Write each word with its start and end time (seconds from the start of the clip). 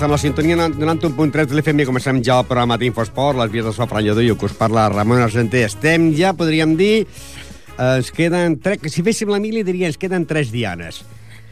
Molt 0.00 0.14
bona 0.14 0.16
tarda, 0.16 0.32
estem 0.32 0.56
a 0.56 0.56
la 0.56 0.70
sintonia 0.72 1.10
91.3 1.12 1.48
de 1.50 1.56
l'FM 1.58 1.84
comencem 1.84 2.20
ja 2.24 2.38
el 2.40 2.46
programa 2.48 2.78
d'Infosport, 2.80 3.36
les 3.36 3.50
vies 3.52 3.66
de 3.66 3.72
Sofran 3.76 4.00
Lledó 4.00 4.22
i 4.24 4.30
que 4.32 4.46
us 4.46 4.54
parla 4.56 4.88
Ramon 4.88 5.20
Argenter. 5.20 5.66
Estem 5.66 6.14
ja, 6.16 6.32
podríem 6.32 6.72
dir, 6.78 7.04
eh, 7.04 7.98
ens 7.98 8.08
queden... 8.10 8.56
Tre... 8.64 8.78
Si 8.88 9.04
féssim 9.04 9.28
la 9.28 9.36
mili, 9.42 9.60
diria 9.62 9.90
ens 9.90 9.98
queden 10.00 10.24
tres 10.24 10.48
dianes. 10.54 11.02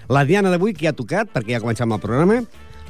La 0.08 0.24
diana 0.24 0.48
d'avui, 0.48 0.72
que 0.72 0.86
ja 0.86 0.94
ha 0.94 0.96
tocat, 0.96 1.28
perquè 1.28 1.58
ja 1.58 1.60
comencem 1.60 1.92
el 1.92 2.00
programa, 2.00 2.40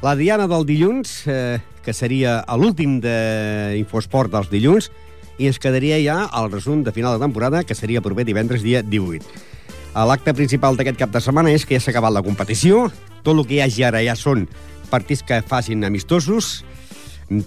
la 0.04 0.14
diana 0.14 0.46
del 0.46 0.62
dilluns, 0.68 1.24
eh, 1.26 1.58
que 1.82 1.96
seria 1.96 2.44
l'últim 2.54 3.00
d'Infosport 3.02 4.30
dels 4.30 4.54
dilluns, 4.54 4.92
i 5.42 5.50
ens 5.50 5.58
quedaria 5.58 5.98
ja 6.04 6.20
el 6.38 6.52
resum 6.52 6.86
de 6.86 6.94
final 6.94 7.18
de 7.18 7.26
temporada, 7.26 7.64
que 7.64 7.74
seria 7.74 8.04
proper 8.04 8.28
divendres 8.28 8.62
dia 8.62 8.86
18. 8.86 9.26
L'acte 10.06 10.38
principal 10.38 10.78
d'aquest 10.78 11.02
cap 11.02 11.10
de 11.10 11.18
setmana 11.18 11.50
és 11.50 11.66
que 11.66 11.74
ja 11.74 11.82
s'ha 11.82 11.90
acabat 11.90 12.14
la 12.14 12.22
competició, 12.22 12.92
tot 13.26 13.34
el 13.34 13.46
que 13.48 13.58
hi 13.58 13.64
hagi 13.64 13.82
ara 13.82 14.06
ja 14.06 14.14
són 14.14 14.46
partits 14.90 15.22
que 15.22 15.40
facin 15.46 15.84
amistosos, 15.86 16.64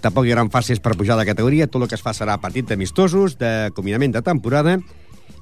tampoc 0.02 0.28
hi 0.28 0.34
haurà 0.34 0.46
fases 0.54 0.80
per 0.80 0.96
pujar 0.98 1.18
de 1.20 1.26
categoria, 1.26 1.68
tot 1.68 1.82
el 1.82 1.90
que 1.90 1.98
es 1.98 2.06
fa 2.06 2.14
serà 2.14 2.38
partit 2.42 2.70
d'amistosos, 2.70 3.38
de 3.42 3.72
combinament 3.76 4.14
de 4.14 4.22
temporada 4.26 4.78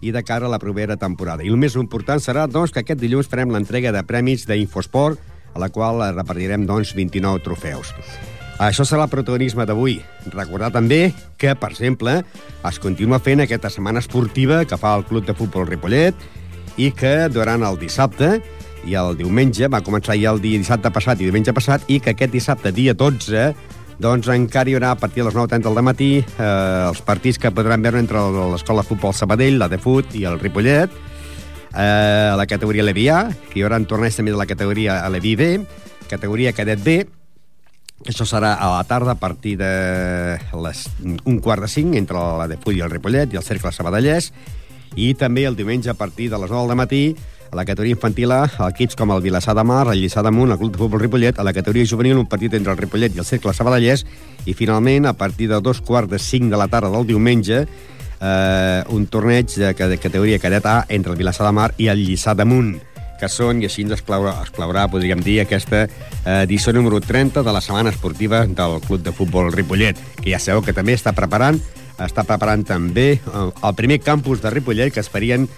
i 0.02 0.14
de 0.16 0.24
cara 0.24 0.48
a 0.48 0.52
la 0.52 0.60
propera 0.60 0.96
temporada. 0.98 1.44
I 1.44 1.52
el 1.52 1.60
més 1.60 1.76
important 1.76 2.24
serà 2.24 2.48
doncs, 2.48 2.72
que 2.72 2.84
aquest 2.84 3.02
dilluns 3.02 3.28
farem 3.28 3.52
l'entrega 3.52 3.92
de 3.92 4.04
premis 4.08 4.48
d'Infosport, 4.48 5.20
a 5.54 5.60
la 5.60 5.70
qual 5.74 6.02
repartirem 6.16 6.66
doncs, 6.70 6.96
29 6.96 7.44
trofeus. 7.44 7.94
Això 8.60 8.84
serà 8.84 9.06
el 9.08 9.12
protagonisme 9.12 9.64
d'avui. 9.64 10.02
Recordar 10.34 10.68
també 10.76 11.14
que, 11.40 11.54
per 11.56 11.72
exemple, 11.72 12.18
es 12.68 12.80
continua 12.84 13.22
fent 13.24 13.40
aquesta 13.44 13.72
setmana 13.72 14.04
esportiva 14.04 14.66
que 14.68 14.78
fa 14.80 14.98
el 15.00 15.06
Club 15.08 15.28
de 15.28 15.36
Futbol 15.36 15.68
Ripollet 15.68 16.28
i 16.76 16.92
que 16.92 17.30
durant 17.32 17.64
el 17.64 17.80
dissabte 17.80 18.38
i 18.88 18.96
el 19.00 19.18
diumenge, 19.20 19.68
va 19.72 19.82
començar 19.86 20.16
ja 20.20 20.32
el 20.34 20.42
dia 20.44 20.60
dissabte 20.62 20.92
passat 20.94 21.20
i 21.20 21.28
diumenge 21.28 21.54
passat, 21.56 21.84
i 21.88 22.00
que 22.00 22.14
aquest 22.14 22.34
dissabte, 22.34 22.72
dia 22.76 22.96
12, 22.98 23.50
doncs 24.00 24.30
encara 24.32 24.72
hi 24.72 24.78
haurà 24.78 24.94
a 24.96 25.00
partir 25.00 25.24
de 25.24 25.28
les 25.28 25.36
9.30 25.36 25.68
del 25.68 25.84
matí 25.84 26.10
eh, 26.22 26.88
els 26.88 27.02
partits 27.04 27.40
que 27.42 27.52
podran 27.52 27.84
veure 27.84 28.00
entre 28.00 28.24
l'Escola 28.54 28.86
Futbol 28.88 29.14
Sabadell, 29.14 29.60
la 29.60 29.68
de 29.68 29.80
Fut 29.82 30.16
i 30.16 30.24
el 30.30 30.40
Ripollet, 30.40 30.94
eh, 31.76 32.32
la 32.40 32.48
categoria 32.48 32.86
Levi 32.88 33.10
A, 33.12 33.26
que 33.50 33.60
hi 33.60 33.66
haurà 33.68 33.82
torneig 33.84 34.16
també 34.16 34.32
de 34.32 34.40
la 34.40 34.48
categoria 34.48 35.02
Levi 35.12 35.36
B, 35.36 35.50
categoria 36.08 36.56
Cadet 36.56 36.84
B, 36.86 37.02
això 38.08 38.24
serà 38.24 38.54
a 38.56 38.70
la 38.78 38.84
tarda 38.88 39.18
a 39.18 39.20
partir 39.20 39.58
de 39.60 39.74
les, 40.64 40.86
un 41.04 41.42
quart 41.44 41.66
de 41.66 41.68
cinc 41.68 41.98
entre 42.00 42.16
la 42.40 42.48
de 42.48 42.56
Fut 42.62 42.78
i 42.78 42.86
el 42.86 42.94
Ripollet 42.94 43.36
i 43.36 43.42
el 43.42 43.44
Cercle 43.44 43.74
Sabadellès, 43.76 44.32
i 44.96 45.12
també 45.14 45.44
el 45.46 45.60
diumenge 45.60 45.92
a 45.92 45.98
partir 46.00 46.30
de 46.32 46.40
les 46.40 46.50
9 46.50 46.72
del 46.72 46.80
matí 46.80 47.04
a 47.52 47.56
la 47.56 47.66
categoria 47.66 47.96
infantil 47.96 48.32
equips 48.34 48.96
com 48.96 49.12
el 49.12 49.22
Vilassar 49.22 49.56
de 49.58 49.64
Mar, 49.64 49.88
el 49.90 50.02
Lliçà 50.02 50.22
d'Amunt, 50.24 50.52
el 50.52 50.60
Club 50.60 50.74
de 50.74 50.78
Futbol 50.78 51.02
Ripollet, 51.02 51.40
a 51.40 51.44
la 51.44 51.54
categoria 51.54 51.86
juvenil 51.86 52.18
un 52.18 52.28
partit 52.30 52.54
entre 52.54 52.72
el 52.74 52.78
Ripollet 52.78 53.16
i 53.16 53.20
el 53.20 53.26
Cercle 53.26 53.54
Sabadellès, 53.54 54.06
i 54.46 54.54
finalment, 54.54 55.08
a 55.10 55.14
partir 55.14 55.50
de 55.50 55.62
dos 55.62 55.82
quarts 55.82 56.12
de 56.12 56.20
cinc 56.20 56.52
de 56.52 56.58
la 56.58 56.68
tarda 56.68 56.92
del 56.94 57.08
diumenge, 57.08 57.66
eh, 58.22 58.84
un 58.90 59.08
torneig 59.08 59.50
de, 59.56 59.74
de 59.74 59.98
categoria 59.98 60.40
cadet 60.40 60.66
A 60.66 60.86
entre 60.90 61.12
el 61.12 61.18
Vilassar 61.18 61.48
de 61.48 61.56
Mar 61.56 61.74
i 61.78 61.90
el 61.90 62.06
Lliçà 62.06 62.36
d'Amunt 62.36 62.78
que 63.20 63.28
són, 63.28 63.60
i 63.60 63.68
així 63.68 63.84
ens 63.84 63.98
exclaurà, 63.98 64.38
exclaurà 64.46 64.86
podríem 64.88 65.20
dir, 65.20 65.42
aquesta 65.42 65.82
eh, 65.84 65.90
edició 66.46 66.72
número 66.72 67.02
30 67.04 67.44
de 67.44 67.52
la 67.52 67.60
setmana 67.60 67.92
esportiva 67.92 68.46
del 68.46 68.80
Club 68.86 69.04
de 69.04 69.12
Futbol 69.12 69.52
Ripollet, 69.52 70.00
que 70.22 70.32
ja 70.32 70.40
sabeu 70.40 70.64
que 70.64 70.76
també 70.78 70.96
està 70.96 71.12
preparant 71.18 71.60
està 72.00 72.24
preparant 72.24 72.64
també 72.64 73.10
eh, 73.18 73.44
el 73.50 73.76
primer 73.76 74.00
campus 74.00 74.40
de 74.44 74.54
Ripollet 74.54 74.94
que 74.94 75.04
es 75.04 75.12
farien 75.12 75.50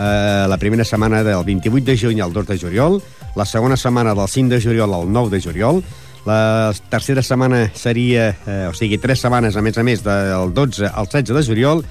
eh, 0.00 0.46
la 0.48 0.56
primera 0.56 0.84
setmana 0.84 1.22
del 1.22 1.44
28 1.44 1.84
de 1.84 1.96
juny 1.98 2.20
al 2.20 2.32
2 2.32 2.46
de 2.46 2.58
juliol, 2.58 3.02
la 3.36 3.44
segona 3.44 3.76
setmana 3.76 4.14
del 4.14 4.28
5 4.28 4.54
de 4.54 4.60
juliol 4.62 4.94
al 4.94 5.12
9 5.12 5.30
de 5.36 5.42
juliol, 5.42 5.82
la 6.26 6.72
tercera 6.88 7.22
setmana 7.22 7.70
seria, 7.74 8.36
eh, 8.46 8.68
o 8.70 8.74
sigui, 8.74 8.98
tres 8.98 9.20
setmanes, 9.20 9.56
a 9.56 9.62
més 9.62 9.78
a 9.78 9.84
més, 9.84 10.04
del 10.04 10.54
12 10.54 10.88
al 10.88 11.08
16 11.08 11.36
de 11.36 11.44
juliol, 11.44 11.84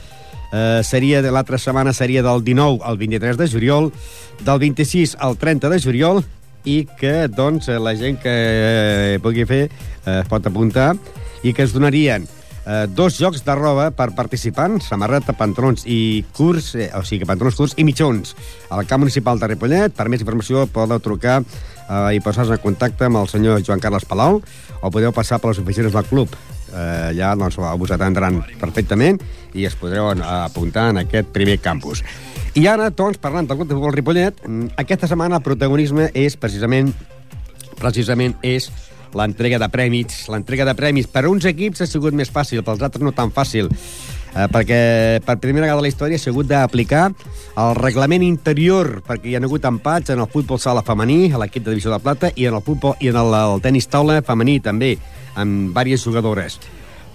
eh, 0.51 0.81
seria 0.83 1.21
l'altra 1.21 1.57
setmana 1.57 1.93
seria 1.93 2.23
del 2.25 2.43
19 2.43 2.81
al 2.83 2.97
23 2.97 3.37
de 3.37 3.47
juliol, 3.47 3.91
del 4.41 4.59
26 4.59 5.17
al 5.19 5.37
30 5.37 5.69
de 5.69 5.79
juliol, 5.81 6.23
i 6.65 6.83
que, 6.99 7.27
doncs, 7.31 7.69
la 7.69 7.95
gent 7.95 8.19
que 8.19 8.33
eh, 8.33 9.19
pugui 9.23 9.45
fer 9.47 9.69
eh, 9.69 10.21
pot 10.29 10.45
apuntar, 10.45 10.95
i 11.43 11.53
que 11.53 11.63
es 11.63 11.73
donarien 11.73 12.27
eh, 12.65 12.85
dos 12.89 13.17
jocs 13.19 13.43
de 13.45 13.55
roba 13.55 13.89
per 13.95 14.11
participants, 14.17 14.89
samarreta, 14.91 15.35
pantalons 15.37 15.85
i 15.87 16.23
curs, 16.35 16.73
eh, 16.75 16.89
o 16.97 17.03
sigui, 17.07 17.27
pantalons 17.29 17.57
curts 17.59 17.75
i 17.77 17.85
mitjons. 17.87 18.35
Al 18.69 18.87
camp 18.89 19.03
municipal 19.05 19.39
de 19.39 19.51
Ripollet, 19.51 19.95
per 19.95 20.09
més 20.09 20.23
informació 20.23 20.65
podeu 20.71 21.01
trucar 21.03 21.41
eh, 21.41 22.15
i 22.15 22.23
posar-vos 22.23 22.55
en 22.57 22.63
contacte 22.63 23.09
amb 23.09 23.21
el 23.21 23.29
senyor 23.31 23.61
Joan 23.65 23.83
Carles 23.83 24.07
Palau 24.09 24.41
o 24.79 24.91
podeu 24.93 25.13
passar 25.15 25.39
per 25.39 25.53
les 25.53 25.61
oficines 25.63 25.93
del 25.95 26.07
club. 26.09 26.33
Eh, 26.69 27.11
ja 27.17 27.33
doncs, 27.35 27.57
us 27.57 27.93
atendran 27.95 28.43
perfectament 28.61 29.17
i 29.57 29.65
es 29.65 29.75
podreu 29.75 30.11
apuntar 30.13 30.91
en 30.91 31.01
aquest 31.03 31.31
primer 31.33 31.57
campus. 31.63 32.03
I 32.57 32.65
ara, 32.67 32.89
doncs, 32.89 33.19
parlant 33.21 33.47
del 33.47 33.57
Club 33.57 33.69
de 33.69 33.77
Futbol 33.77 33.93
Ripollet, 33.93 34.43
mm, 34.45 34.75
aquesta 34.81 35.07
setmana 35.07 35.37
el 35.37 35.45
protagonisme 35.45 36.09
és 36.13 36.35
precisament 36.37 36.93
precisament 37.79 38.35
és 38.43 38.69
l'entrega 39.17 39.59
de 39.61 39.69
prèmits. 39.71 40.27
L'entrega 40.31 40.67
de 40.67 40.75
prèmits 40.77 41.09
per 41.11 41.25
uns 41.29 41.45
equips 41.49 41.81
ha 41.81 41.87
sigut 41.89 42.15
més 42.15 42.31
fàcil, 42.31 42.63
pels 42.65 42.81
altres 42.85 43.03
no 43.03 43.13
tan 43.15 43.31
fàcil, 43.35 43.69
eh, 43.69 44.47
perquè 44.51 44.79
per 45.25 45.37
primera 45.41 45.67
vegada 45.67 45.79
a 45.79 45.85
la 45.85 45.91
història 45.91 46.19
s'ha 46.19 46.31
hagut 46.33 46.49
d'aplicar 46.49 47.09
el 47.57 47.75
reglament 47.79 48.23
interior, 48.23 49.01
perquè 49.07 49.31
hi 49.31 49.37
ha 49.37 49.43
hagut 49.43 49.65
empats 49.65 50.13
en 50.13 50.19
el 50.19 50.29
futbol 50.31 50.59
sala 50.59 50.83
femení, 50.85 51.31
a 51.33 51.39
l'equip 51.41 51.65
de 51.65 51.71
Divisió 51.71 51.93
de 51.93 52.01
Plata, 52.03 52.31
i 52.35 52.45
en 52.45 52.59
el 52.59 52.65
futbol 52.65 52.95
i 52.99 53.09
en 53.09 53.17
el, 53.19 53.33
el 53.33 53.61
tenis 53.61 53.89
taula 53.89 54.21
femení 54.21 54.59
també, 54.59 54.97
amb 55.35 55.73
diverses 55.73 56.05
jugadores. 56.05 56.59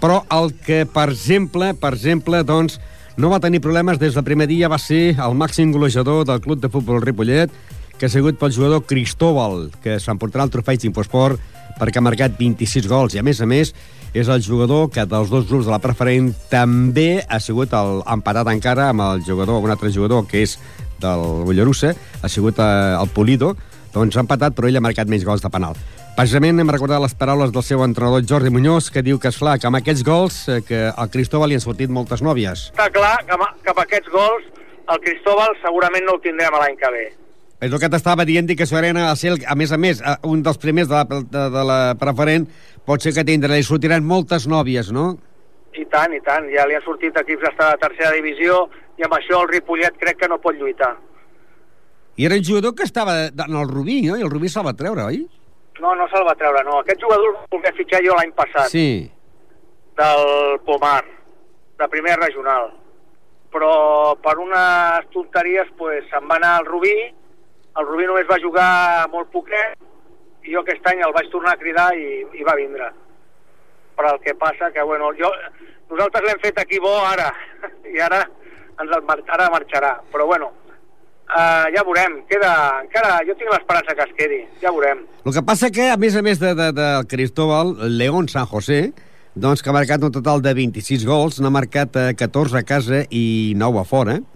Però 0.01 0.23
el 0.33 0.51
que, 0.65 0.83
per 0.85 1.09
exemple, 1.09 1.73
per 1.79 1.93
exemple, 1.95 2.43
doncs, 2.43 2.79
no 3.17 3.29
va 3.31 3.39
tenir 3.39 3.61
problemes 3.63 3.97
des 3.97 4.13
del 4.13 4.25
primer 4.27 4.47
dia 4.51 4.67
va 4.67 4.77
ser 4.77 5.15
el 5.15 5.37
màxim 5.39 5.71
golejador 5.71 6.25
del 6.27 6.41
club 6.43 6.59
de 6.59 6.69
futbol 6.69 7.01
Ripollet, 7.01 7.51
que 7.97 8.07
ha 8.07 8.11
sigut 8.11 8.35
pel 8.35 8.51
jugador 8.51 8.83
Cristóbal, 8.83 9.69
que 9.81 10.01
s'emportarà 10.03 10.43
el 10.43 10.51
trofeig 10.51 10.81
d'Infosport 10.83 11.39
perquè 11.79 12.01
ha 12.01 12.05
marcat 12.05 12.37
26 12.39 12.87
gols 12.91 13.15
i, 13.15 13.19
a 13.19 13.25
més 13.25 13.41
a 13.41 13.47
més, 13.49 13.73
és 14.15 14.29
el 14.31 14.41
jugador 14.41 14.87
que 14.93 15.03
dels 15.11 15.29
dos 15.29 15.43
grups 15.49 15.67
de 15.67 15.73
la 15.73 15.81
preferent 15.83 16.31
també 16.51 17.19
ha 17.27 17.39
sigut 17.43 17.73
el, 17.75 17.99
empatat 18.15 18.47
encara 18.53 18.89
amb 18.93 19.03
el 19.03 19.25
jugador, 19.27 19.59
un 19.59 19.73
altre 19.73 19.91
jugador 19.91 20.23
que 20.29 20.45
és 20.45 20.55
del 21.03 21.25
Bollerussa, 21.43 21.91
ha 22.23 22.31
sigut 22.31 22.61
eh, 22.63 22.95
el 22.95 23.11
Polido, 23.11 23.53
doncs 23.91 24.15
ha 24.15 24.23
empatat, 24.23 24.55
però 24.55 24.69
ell 24.69 24.79
ha 24.79 24.83
marcat 24.83 25.11
menys 25.11 25.27
gols 25.27 25.43
de 25.43 25.51
penal. 25.51 25.75
Precisament 26.15 26.63
hem 26.63 26.71
recordat 26.71 27.01
les 27.03 27.15
paraules 27.19 27.51
del 27.51 27.63
seu 27.67 27.83
entrenador 27.83 28.23
Jordi 28.23 28.51
Muñoz, 28.55 28.87
que 28.87 29.03
diu 29.03 29.19
que, 29.19 29.33
és 29.33 29.39
clar 29.39 29.57
que 29.59 29.67
amb 29.67 29.81
aquests 29.81 30.05
gols 30.07 30.39
eh, 30.47 30.61
que 30.63 30.85
al 30.87 31.11
Cristóbal 31.11 31.51
li 31.51 31.59
han 31.59 31.65
sortit 31.65 31.91
moltes 31.91 32.23
nòvies. 32.23 32.69
Està 32.71 32.87
clar 32.95 33.17
que 33.27 33.35
que 33.35 33.75
amb 33.75 33.83
aquests 33.83 34.15
gols 34.15 34.47
el 34.95 35.03
Cristóbal 35.03 35.59
segurament 35.59 36.07
no 36.07 36.15
el 36.15 36.23
tindrem 36.23 36.55
l'any 36.55 36.79
que 36.79 36.91
ve. 36.95 37.05
És 37.65 37.73
el 37.73 37.79
que 37.81 37.89
t'estava 37.89 38.25
dient, 38.29 38.45
que 38.53 38.67
Serena, 38.69 39.07
a, 39.09 39.15
ser, 39.17 39.31
a 39.49 39.55
més 39.57 39.71
a 39.73 39.77
més, 39.81 40.01
un 40.27 40.43
dels 40.45 40.59
primers 40.61 40.89
de 40.91 40.93
la, 40.93 41.05
de, 41.09 41.45
de 41.55 41.63
la 41.65 41.79
preferent, 41.97 42.45
pot 42.85 43.01
ser 43.01 43.15
que 43.15 43.23
tindrà, 43.25 43.55
li 43.55 43.65
sortiran 43.65 44.05
moltes 44.05 44.45
nòvies, 44.51 44.91
no? 44.93 45.15
I 45.73 45.87
tant, 45.89 46.13
i 46.13 46.21
tant. 46.23 46.45
Ja 46.53 46.67
li 46.69 46.77
han 46.77 46.85
sortit 46.85 47.17
equips 47.17 47.47
d'estar 47.47 47.71
de 47.73 47.81
tercera 47.81 48.13
divisió 48.13 48.67
i 49.01 49.07
amb 49.07 49.17
això 49.17 49.41
el 49.41 49.49
Ripollet 49.49 49.97
crec 49.97 50.21
que 50.21 50.29
no 50.29 50.37
pot 50.43 50.59
lluitar. 50.59 50.93
I 52.15 52.29
era 52.29 52.37
un 52.37 52.45
jugador 52.47 52.75
que 52.75 52.85
estava 52.85 53.17
en 53.27 53.57
el 53.57 53.67
Rubí, 53.67 53.97
no? 54.05 54.15
I 54.15 54.23
el 54.23 54.31
Rubí 54.31 54.51
se'l 54.51 54.67
va 54.67 54.77
treure, 54.77 55.09
oi? 55.09 55.25
No, 55.81 55.97
no 55.97 56.05
se'l 56.13 56.23
va 56.27 56.37
treure, 56.39 56.61
no. 56.69 56.79
Aquest 56.85 57.01
jugador 57.01 57.33
el 57.33 57.41
volia 57.57 57.73
fitxar 57.75 58.05
jo 58.05 58.15
l'any 58.15 58.31
passat, 58.37 58.69
sí. 58.71 58.87
Sí. 59.01 59.11
del 59.97 60.59
Pomar, 60.69 61.03
de 61.81 61.89
primer 61.91 62.15
regional. 62.21 62.69
Però 63.51 63.75
per 64.23 64.37
unes 64.39 65.11
tonteries 65.11 65.67
pues, 65.79 66.05
se'n 66.11 66.29
va 66.29 66.37
anar 66.37 66.57
al 66.59 66.69
Rubí, 66.69 66.95
el 67.79 67.87
Rubí 67.87 68.07
només 68.07 68.27
va 68.29 68.41
jugar 68.41 68.69
molt 69.11 69.31
poquet, 69.33 69.75
i 70.45 70.53
jo 70.53 70.61
aquest 70.61 70.85
any 70.91 71.01
el 71.03 71.13
vaig 71.15 71.31
tornar 71.33 71.55
a 71.55 71.61
cridar 71.61 71.89
i, 71.97 72.21
i 72.37 72.45
va 72.47 72.57
vindre. 72.57 72.91
Però 73.95 74.11
el 74.13 74.21
que 74.23 74.35
passa 74.39 74.71
que, 74.75 74.83
bueno, 74.85 75.11
jo, 75.19 75.31
nosaltres 75.91 76.27
l'hem 76.27 76.43
fet 76.43 76.59
aquí 76.61 76.79
bo 76.83 76.93
ara, 77.05 77.31
i 77.93 77.99
ara, 78.03 78.21
ens 78.81 78.91
el, 78.91 79.09
ara 79.37 79.49
marxarà. 79.53 79.95
Però, 80.13 80.27
bueno, 80.29 80.51
uh, 81.31 81.65
ja 81.73 81.83
veurem. 81.87 82.21
Queda, 82.29 82.53
encara, 82.83 83.17
jo 83.27 83.35
tinc 83.39 83.51
l'esperança 83.53 83.97
que 83.97 84.07
es 84.07 84.13
quedi, 84.19 84.39
ja 84.61 84.73
veurem. 84.75 85.03
El 85.25 85.35
que 85.35 85.45
passa 85.47 85.71
que, 85.73 85.89
a 85.91 85.97
més 85.97 86.15
a 86.15 86.23
més 86.25 86.39
de, 86.41 86.53
de, 86.57 86.71
de 86.75 86.89
Cristóbal, 87.11 87.75
León 87.97 88.29
San 88.31 88.47
José, 88.51 88.85
doncs 89.35 89.63
que 89.63 89.71
ha 89.71 89.75
marcat 89.75 90.03
un 90.05 90.13
total 90.15 90.43
de 90.43 90.53
26 90.55 91.03
gols, 91.07 91.41
n'ha 91.43 91.51
marcat 91.51 91.97
eh, 91.99 92.11
14 92.15 92.61
a 92.61 92.63
casa 92.63 93.01
i 93.09 93.53
9 93.59 93.81
a 93.81 93.83
fora, 93.83 94.19
-huh. 94.19 94.34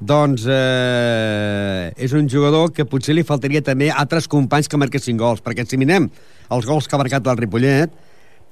Doncs 0.00 0.44
eh, 0.50 1.92
és 1.96 2.12
un 2.12 2.28
jugador 2.28 2.72
que 2.74 2.84
potser 2.84 3.14
li 3.16 3.24
faltaria 3.24 3.62
també 3.64 3.88
altres 3.88 4.28
companys 4.28 4.68
que 4.68 4.80
marquessin 4.80 5.16
gols, 5.16 5.40
perquè 5.40 5.64
si 5.64 5.78
mirem 5.80 6.10
els 6.52 6.68
gols 6.68 6.86
que 6.86 6.96
ha 6.96 7.00
marcat 7.00 7.26
el 7.26 7.40
Ripollet, 7.40 7.92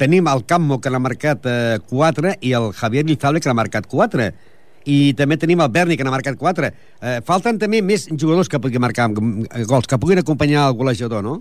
tenim 0.01 0.27
el 0.31 0.45
Cammo, 0.49 0.81
que 0.81 0.91
n'ha 0.91 1.03
marcat 1.03 1.47
eh, 1.47 1.79
4, 1.91 2.37
i 2.41 2.55
el 2.57 2.73
Javier 2.73 3.05
Lizable, 3.07 3.41
que 3.41 3.51
n'ha 3.51 3.59
marcat 3.61 3.89
4. 3.91 4.31
I 4.85 4.99
també 5.17 5.39
tenim 5.41 5.63
el 5.65 5.71
Berni, 5.73 5.97
que 5.97 6.05
n'ha 6.05 6.13
marcat 6.13 6.37
4. 6.41 6.71
Eh, 7.01 7.19
falten 7.25 7.61
també 7.61 7.81
més 7.85 8.09
jugadors 8.11 8.51
que 8.51 8.61
puguin 8.61 8.83
marcar 8.85 9.11
eh, 9.13 9.65
gols, 9.69 9.89
que 9.89 10.01
puguin 10.01 10.21
acompanyar 10.21 10.69
el 10.69 10.79
golejador? 10.81 11.25
No, 11.25 11.39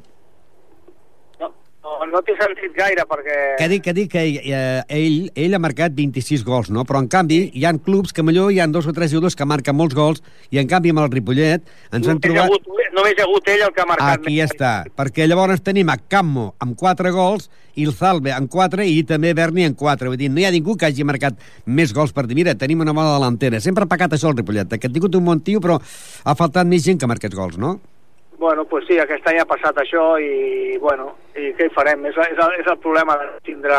no, 2.04 2.12
no 2.12 2.22
t'he 2.26 2.36
sentit 2.40 2.76
gaire 2.76 3.06
perquè... 3.10 3.38
Que 3.60 3.68
dic, 3.72 3.84
que 3.86 3.94
dic 3.96 4.12
que 4.14 4.24
eh, 4.42 4.82
ell, 4.92 5.30
ell 5.40 5.56
ha 5.56 5.62
marcat 5.62 5.96
26 5.96 6.44
gols, 6.48 6.72
no? 6.74 6.86
Però, 6.88 7.02
en 7.04 7.10
canvi, 7.12 7.40
hi 7.56 7.66
han 7.70 7.80
clubs 7.84 8.14
que 8.16 8.26
millor 8.26 8.52
hi 8.52 8.60
han 8.64 8.74
dos 8.76 8.88
o 8.90 8.94
tres 8.96 9.14
jugadors 9.14 9.38
que 9.40 9.48
marquen 9.48 9.78
molts 9.78 9.96
gols 9.98 10.24
i, 10.50 10.60
en 10.62 10.70
canvi, 10.70 10.94
amb 10.94 11.04
el 11.06 11.12
Ripollet 11.14 11.64
ens 11.64 12.08
han 12.08 12.20
només, 12.20 12.26
hi 12.26 12.40
ha 12.40 12.48
trobat... 12.48 12.50
hagut, 12.50 12.90
només 12.98 13.20
ha 13.20 13.28
hagut 13.28 13.52
ell 13.56 13.68
el 13.68 13.76
que 13.76 13.84
ha 13.84 13.90
marcat. 13.90 14.20
Aquí 14.20 14.38
més. 14.38 14.52
està, 14.52 14.74
perquè 14.98 15.28
llavors 15.30 15.64
tenim 15.66 15.92
a 15.94 15.98
Cammo 16.12 16.52
amb 16.64 16.78
4 16.80 17.14
gols 17.16 17.50
i 17.80 17.88
el 17.88 17.96
Zalbe 17.98 18.34
amb 18.36 18.52
4 18.54 18.86
i 18.86 19.00
també 19.10 19.34
Berni 19.38 19.68
amb 19.70 19.80
4. 19.80 20.12
Vull 20.12 20.20
dir, 20.20 20.30
no 20.34 20.44
hi 20.44 20.48
ha 20.50 20.54
ningú 20.54 20.78
que 20.78 20.90
hagi 20.90 21.08
marcat 21.08 21.40
més 21.66 21.96
gols 21.96 22.14
per 22.14 22.28
dir, 22.28 22.38
mira, 22.38 22.58
tenim 22.60 22.84
una 22.86 22.94
bona 22.94 23.16
delantera. 23.16 23.62
Sempre 23.64 23.88
ha 23.88 23.92
pecat 23.92 24.18
això 24.18 24.30
el 24.32 24.38
Ripollet, 24.38 24.78
que 24.78 24.90
ha 24.90 24.94
tingut 24.94 25.16
un 25.18 25.26
bon 25.26 25.42
tio, 25.46 25.64
però 25.64 25.80
ha 25.80 26.38
faltat 26.38 26.70
més 26.70 26.86
gent 26.86 27.02
que 27.02 27.10
marqués 27.10 27.34
gols, 27.34 27.58
no? 27.62 27.80
Bueno, 28.44 28.66
pues 28.66 28.84
sí, 28.90 28.98
aquest 29.00 29.24
any 29.32 29.38
ha 29.40 29.46
passat 29.48 29.78
això 29.80 30.18
i, 30.20 30.76
bueno, 30.84 31.14
i 31.40 31.54
què 31.56 31.70
hi 31.70 31.72
farem? 31.72 32.02
És, 32.10 32.18
és, 32.26 32.42
el, 32.44 32.58
és 32.60 32.68
el 32.68 32.82
problema 32.84 33.16
de 33.22 33.30
tindre 33.48 33.78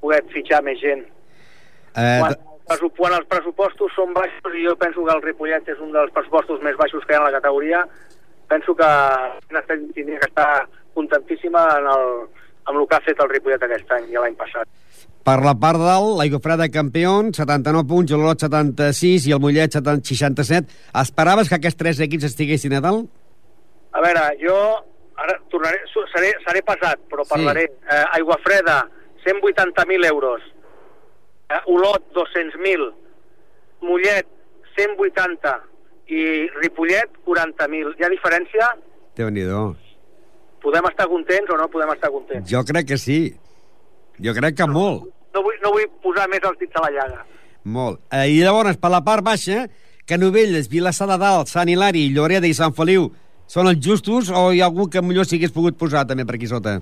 poder 0.00 0.22
fitxar 0.32 0.62
més 0.64 0.80
gent. 0.80 1.02
Eh, 2.00 2.16
Quan, 2.22 2.88
quan 2.96 3.18
els 3.18 3.28
pressupostos 3.28 3.92
són 3.92 4.14
baixos, 4.16 4.56
i 4.56 4.64
jo 4.64 4.72
penso 4.80 5.04
que 5.04 5.12
el 5.12 5.20
Ripollet 5.26 5.68
és 5.74 5.84
un 5.84 5.92
dels 5.92 6.16
pressupostos 6.16 6.64
més 6.64 6.80
baixos 6.80 7.04
que 7.04 7.12
hi 7.12 7.18
ha 7.18 7.20
en 7.20 7.28
la 7.28 7.36
categoria, 7.36 7.84
penso 8.48 8.72
que 8.80 8.90
tindria 9.68 10.24
que 10.24 10.30
estar 10.30 10.50
contentíssima 10.96 11.68
en 11.76 11.92
el, 11.92 12.08
amb 12.64 12.78
el 12.78 12.88
que 12.88 12.96
ha 12.96 13.04
fet 13.12 13.20
el 13.20 13.32
Ripollet 13.36 13.68
aquest 13.68 13.92
any 14.00 14.08
i 14.08 14.16
l'any 14.16 14.40
passat. 14.40 14.72
Per 15.22 15.38
la 15.44 15.52
part 15.52 15.84
dalt, 15.84 16.16
l'Aigofreda 16.16 16.72
campió, 16.72 17.18
79 17.28 17.84
punts, 17.92 18.16
l'Olot 18.16 18.40
76 18.48 19.28
i 19.28 19.36
el 19.36 19.44
Mollet 19.44 19.76
70 19.76 20.16
67. 20.16 20.78
Esperaves 21.04 21.52
que 21.52 21.60
aquests 21.60 21.84
tres 21.84 22.00
equips 22.08 22.32
estiguessin 22.32 22.80
a 22.80 22.86
dalt? 22.88 23.18
A 23.92 24.00
veure, 24.00 24.22
jo 24.40 24.56
ara 25.22 25.34
tornaré, 25.52 25.78
seré, 26.14 26.32
seré 26.46 26.62
pesat, 26.62 26.98
però 27.10 27.24
Sí. 27.24 27.30
parlaré. 27.34 27.64
Eh, 27.64 28.04
Aigua 28.12 28.38
Freda, 28.42 28.88
180.000 29.24 30.04
euros. 30.04 30.40
Eh, 31.50 31.60
Olot, 31.66 32.02
200.000. 32.14 32.92
Mollet, 33.82 34.26
180. 34.76 35.60
I 36.08 36.48
Ripollet, 36.60 37.10
40.000. 37.24 37.94
Hi 37.98 38.04
ha 38.04 38.08
diferència? 38.10 38.72
déu 39.16 39.28
nhi 39.30 39.44
Podem 40.62 40.84
estar 40.88 41.06
contents 41.08 41.50
o 41.50 41.56
no 41.56 41.68
podem 41.68 41.90
estar 41.92 42.10
contents? 42.10 42.48
Jo 42.50 42.62
crec 42.64 42.86
que 42.86 42.96
sí. 42.98 43.34
Jo 44.22 44.32
crec 44.32 44.56
que 44.56 44.66
molt. 44.66 45.08
No 45.34 45.42
vull, 45.42 45.56
no 45.62 45.72
vull 45.72 45.88
posar 46.02 46.28
més 46.28 46.40
els 46.42 46.58
dits 46.58 46.76
a 46.76 46.82
la 46.84 46.90
llaga. 46.90 47.24
Molt. 47.64 48.00
Eh, 48.12 48.28
I 48.30 48.42
llavors, 48.42 48.76
per 48.76 48.90
la 48.90 49.02
part 49.02 49.22
baixa, 49.24 49.68
Canovelles, 50.06 50.68
Vilassar 50.68 51.08
de 51.08 51.18
Dalt, 51.18 51.48
Sant 51.48 51.68
Hilari, 51.68 52.08
Lloreda 52.14 52.46
i 52.46 52.54
Sant 52.54 52.72
Feliu 52.74 53.10
són 53.52 53.68
els 53.68 53.82
justos 53.84 54.30
o 54.32 54.46
hi 54.52 54.62
ha 54.62 54.68
algú 54.70 54.86
que 54.88 55.02
millor 55.04 55.26
s'hagués 55.28 55.52
pogut 55.52 55.76
posar 55.80 56.06
també 56.08 56.24
per 56.24 56.38
aquí 56.38 56.48
sota? 56.48 56.78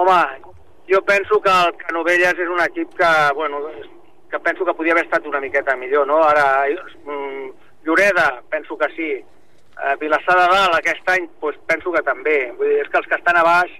Home, 0.00 0.20
jo 0.88 1.00
penso 1.04 1.40
que 1.44 1.52
el 1.64 1.74
Canovelles 1.82 2.40
és 2.40 2.52
un 2.54 2.62
equip 2.64 2.94
que, 2.96 3.10
bueno, 3.36 3.60
que 4.30 4.40
penso 4.46 4.64
que 4.64 4.74
podia 4.78 4.94
haver 4.96 5.04
estat 5.04 5.26
una 5.28 5.42
miqueta 5.44 5.76
millor, 5.76 6.06
no? 6.08 6.22
Ara, 6.24 6.46
mm, 6.70 7.50
Lloreda, 7.84 8.42
penso 8.50 8.78
que 8.78 8.88
sí. 8.96 9.10
Eh, 9.12 9.96
Vilassar 10.00 10.38
de 10.38 10.48
Dalt, 10.54 10.74
aquest 10.78 11.08
any, 11.10 11.28
pues, 11.40 11.56
penso 11.66 11.92
que 11.92 12.02
també. 12.02 12.52
Vull 12.56 12.68
dir, 12.68 12.80
és 12.80 12.88
que 12.88 12.98
els 13.02 13.06
que 13.06 13.18
estan 13.20 13.36
a 13.36 13.42
baix, 13.42 13.70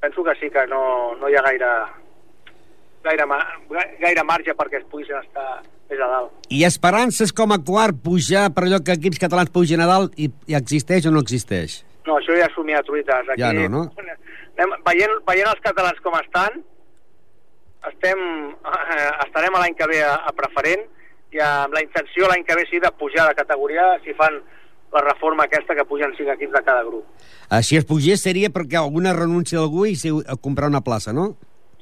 penso 0.00 0.24
que 0.24 0.34
sí 0.40 0.50
que 0.50 0.66
no, 0.66 1.14
no 1.14 1.28
hi 1.28 1.36
ha 1.36 1.42
gaire, 1.48 1.70
gaire, 3.04 3.24
gaire 4.00 4.24
marge 4.24 4.54
perquè 4.58 4.82
es 4.82 4.88
puguin 4.90 5.16
estar 5.16 5.62
més 5.92 6.02
a 6.02 6.10
dalt. 6.10 6.34
I 6.52 6.64
esperances 6.68 7.32
com 7.36 7.54
a 7.54 7.60
quart 7.62 8.02
pujar 8.04 8.48
per 8.56 8.66
allò 8.66 8.80
que 8.84 8.96
equips 8.96 9.20
catalans 9.22 9.52
pugin 9.54 9.84
a 9.84 9.88
dalt 9.90 10.16
i, 10.16 10.30
i 10.50 10.58
existeix 10.58 11.06
o 11.08 11.14
no 11.14 11.22
existeix? 11.24 11.82
No, 12.08 12.18
això 12.18 12.34
ja 12.34 12.48
s'ho 12.50 12.64
a 12.66 12.82
truites. 12.82 13.28
Aquí, 13.28 13.40
Ja 13.40 13.52
no, 13.52 13.68
no? 13.68 13.82
Anem, 14.00 14.74
veient, 14.84 15.14
veient 15.28 15.48
els 15.48 15.62
catalans 15.64 16.00
com 16.04 16.16
estan, 16.18 16.58
estem, 17.88 18.18
eh, 18.52 19.12
estarem 19.26 19.54
l'any 19.58 19.76
que 19.78 19.88
ve 19.90 20.02
a, 20.04 20.16
a 20.28 20.34
preferent 20.36 20.88
i 21.32 21.40
amb 21.40 21.72
la 21.74 21.82
intenció 21.84 22.28
l'any 22.28 22.44
que 22.44 22.56
ve 22.58 22.66
sí 22.68 22.80
de 22.82 22.90
pujar 22.98 23.28
de 23.30 23.38
categoria 23.38 23.94
si 24.04 24.12
fan 24.18 24.42
la 24.92 25.00
reforma 25.06 25.46
aquesta 25.48 25.74
que 25.74 25.86
pugen 25.88 26.12
cinc 26.18 26.28
equips 26.34 26.52
de 26.52 26.62
cada 26.66 26.82
grup. 26.84 27.06
Uh, 27.48 27.62
si 27.64 27.78
es 27.78 27.86
pugés 27.88 28.20
seria 28.20 28.50
perquè 28.52 28.76
alguna 28.76 29.14
renúncia 29.16 29.58
d'algú 29.58 29.86
i 29.88 29.96
si, 29.96 30.12
a 30.12 30.36
comprar 30.36 30.68
una 30.68 30.82
plaça, 30.84 31.14
no? 31.16 31.30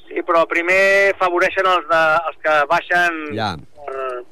Sí, 0.06 0.22
però 0.26 0.44
primer 0.50 1.16
favoreixen 1.18 1.66
els, 1.70 1.88
de, 1.90 2.02
els 2.30 2.38
que 2.44 2.54
baixen 2.70 3.18
Ja. 3.34 3.50
Per, 3.90 4.24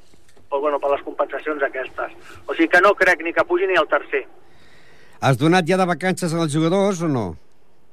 per, 0.48 0.60
bueno, 0.60 0.78
per 0.78 0.92
les 0.94 1.04
compensacions 1.06 1.62
aquestes. 1.66 2.14
O 2.46 2.54
sigui 2.54 2.70
que 2.72 2.82
no 2.84 2.94
crec 2.98 3.22
ni 3.24 3.34
que 3.34 3.44
pugi 3.44 3.66
ni 3.66 3.78
el 3.80 3.90
tercer. 3.90 4.24
Has 5.20 5.38
donat 5.38 5.66
ja 5.66 5.78
de 5.80 5.86
vacances 5.86 6.34
als 6.34 6.54
jugadors 6.54 7.02
o 7.02 7.08
no? 7.10 7.26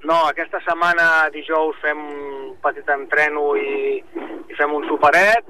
No, 0.06 0.18
aquesta 0.30 0.60
setmana, 0.62 1.30
dijous, 1.34 1.78
fem 1.82 1.98
un 1.98 2.52
petit 2.62 2.90
entreno 2.94 3.56
i, 3.58 3.98
i 3.98 4.58
fem 4.58 4.74
un 4.78 4.86
superet 4.86 5.48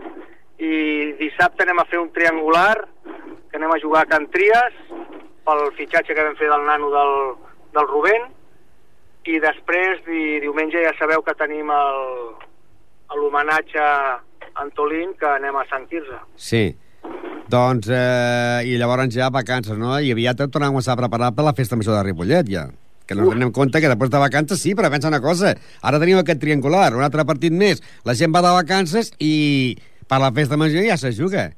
i 0.64 1.12
dissabte 1.20 1.66
anem 1.66 1.82
a 1.82 1.88
fer 1.90 2.00
un 2.00 2.14
triangular 2.16 2.78
que 3.04 3.60
anem 3.60 3.74
a 3.76 3.82
jugar 3.84 4.06
a 4.06 4.10
Can 4.14 4.30
Tries 4.32 4.78
pel 5.46 5.66
fitxatge 5.76 6.16
que 6.16 6.24
vam 6.24 6.38
fer 6.40 6.48
del 6.48 6.64
nano 6.64 6.88
del, 6.94 7.14
del 7.76 7.90
Rubén 7.92 8.30
i 9.28 9.42
després 9.44 10.00
di, 10.08 10.40
diumenge 10.46 10.86
ja 10.86 10.94
sabeu 10.96 11.26
que 11.26 11.36
tenim 11.36 11.68
l'homenatge 13.20 13.84
Antolín 14.56 15.14
que 15.20 15.28
anem 15.28 15.56
a 15.56 15.66
Sant 15.70 15.88
Quirze. 15.90 16.18
Sí. 16.36 16.64
Doncs, 17.52 17.88
eh, 17.94 18.64
i 18.66 18.78
llavors 18.80 19.14
ja 19.14 19.30
vacances, 19.30 19.78
no? 19.78 20.00
I 20.00 20.12
aviat 20.16 20.40
et 20.42 20.52
tornem 20.52 20.76
a 20.76 20.96
preparar 20.98 21.34
per 21.36 21.46
la 21.46 21.54
festa 21.54 21.76
major 21.76 21.96
de 21.98 22.04
Ripollet, 22.08 22.48
ja. 22.50 22.68
Que 23.06 23.14
no 23.14 23.28
ens 23.28 23.36
anem 23.36 23.52
compte 23.54 23.78
que 23.82 23.88
després 23.92 24.10
de 24.10 24.18
vacances 24.18 24.60
sí, 24.60 24.74
però 24.74 24.90
pensa 24.90 25.08
una 25.12 25.22
cosa. 25.22 25.54
Ara 25.86 26.00
tenim 26.02 26.18
aquest 26.18 26.40
triangular, 26.42 26.96
un 26.96 27.04
altre 27.06 27.24
partit 27.26 27.54
més. 27.54 27.84
La 28.04 28.16
gent 28.18 28.34
va 28.34 28.42
de 28.42 28.54
vacances 28.56 29.12
i 29.20 29.78
per 30.10 30.18
la 30.24 30.32
festa 30.34 30.58
major 30.58 30.82
ja 30.88 30.98
se 30.98 31.12
juga. 31.14 31.52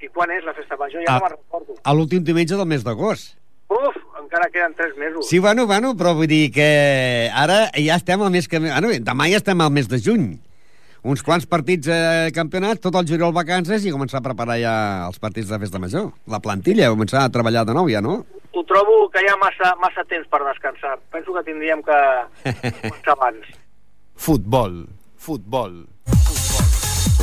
I 0.00 0.08
quan 0.08 0.30
és 0.32 0.44
la 0.44 0.54
festa 0.56 0.76
major? 0.80 1.02
Ja 1.04 1.16
Ah. 1.16 1.18
no 1.20 1.26
me'n 1.28 1.36
recordo. 1.36 1.74
A 1.84 1.92
l'últim 1.92 2.24
diumenge 2.24 2.56
del 2.56 2.66
mes 2.66 2.82
d'agost. 2.84 3.36
Uf, 3.68 3.96
encara 4.22 4.48
queden 4.52 4.72
tres 4.78 4.96
mesos. 4.96 5.28
Sí, 5.28 5.38
bueno, 5.40 5.66
bueno, 5.66 5.94
però 5.96 6.14
vull 6.14 6.28
dir 6.28 6.50
que 6.52 7.28
ara 7.34 7.70
ja 7.74 7.96
estem 7.96 8.22
al 8.22 8.30
mes 8.30 8.48
que... 8.48 8.58
Bueno, 8.60 8.88
demà 9.04 9.28
ja 9.28 9.36
estem 9.36 9.60
al 9.60 9.70
mes 9.70 9.88
de 9.88 10.00
juny. 10.00 10.38
Uns 11.06 11.22
quants 11.22 11.44
partits 11.46 11.86
eh, 11.86 12.30
campionats, 12.34 12.80
tot 12.82 12.96
el 12.98 13.06
juliol 13.06 13.30
vacances 13.34 13.84
i 13.86 13.92
començar 13.94 14.18
a 14.18 14.24
preparar 14.24 14.56
ja 14.58 14.72
els 15.06 15.20
partits 15.22 15.52
de 15.52 15.58
festa 15.62 15.78
major. 15.78 16.08
La 16.26 16.40
plantilla, 16.42 16.88
començar 16.90 17.22
a 17.22 17.30
treballar 17.30 17.62
de 17.68 17.76
nou 17.76 17.86
ja, 17.92 18.00
no? 18.02 18.24
Ho 18.56 18.64
trobo 18.66 19.04
que 19.14 19.22
hi 19.22 19.28
ha 19.30 19.36
massa, 19.38 19.70
massa 19.78 20.02
temps 20.10 20.26
per 20.32 20.40
descansar. 20.42 20.96
Penso 21.14 21.36
que 21.36 21.44
tindríem 21.46 21.84
que 21.86 22.00
començar 22.42 23.14
abans. 23.14 23.46
Futbol, 24.26 24.80
futbol. 25.20 25.84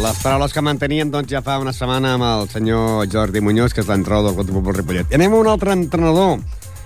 Les 0.04 0.20
paraules 0.24 0.54
que 0.54 0.62
manteníem 0.64 1.10
doncs, 1.12 1.32
ja 1.34 1.42
fa 1.44 1.58
una 1.60 1.74
setmana 1.74 2.14
amb 2.16 2.26
el 2.28 2.48
senyor 2.54 3.10
Jordi 3.12 3.42
Muñoz, 3.42 3.74
que 3.74 3.82
és 3.84 3.90
l'entrenador 3.90 4.30
del 4.30 4.38
Club 4.38 4.48
de 4.48 4.56
Futbol 4.60 4.78
Ripollet. 4.78 5.10
I 5.12 5.18
anem 5.18 5.34
a 5.34 5.42
un 5.42 5.50
altre 5.50 5.74
entrenador, 5.76 6.38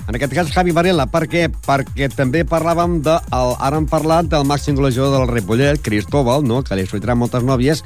En 0.08 0.16
aquest 0.16 0.32
cas, 0.32 0.52
Javi 0.56 0.72
Varela. 0.72 1.04
Per 1.12 1.26
què? 1.28 1.48
Perquè 1.52 2.08
també 2.14 2.46
parlàvem 2.48 3.02
de... 3.04 3.18
El, 3.36 3.50
ara 3.60 3.80
hem 3.82 3.88
parlat 3.92 4.30
del 4.32 4.46
màxim 4.48 4.78
golejador 4.78 5.18
del 5.18 5.34
Ripollet, 5.34 5.82
Cristóbal, 5.84 6.46
no? 6.48 6.62
que 6.64 6.78
li 6.80 6.86
sortiran 6.88 7.20
moltes 7.20 7.44
nòvies, 7.44 7.84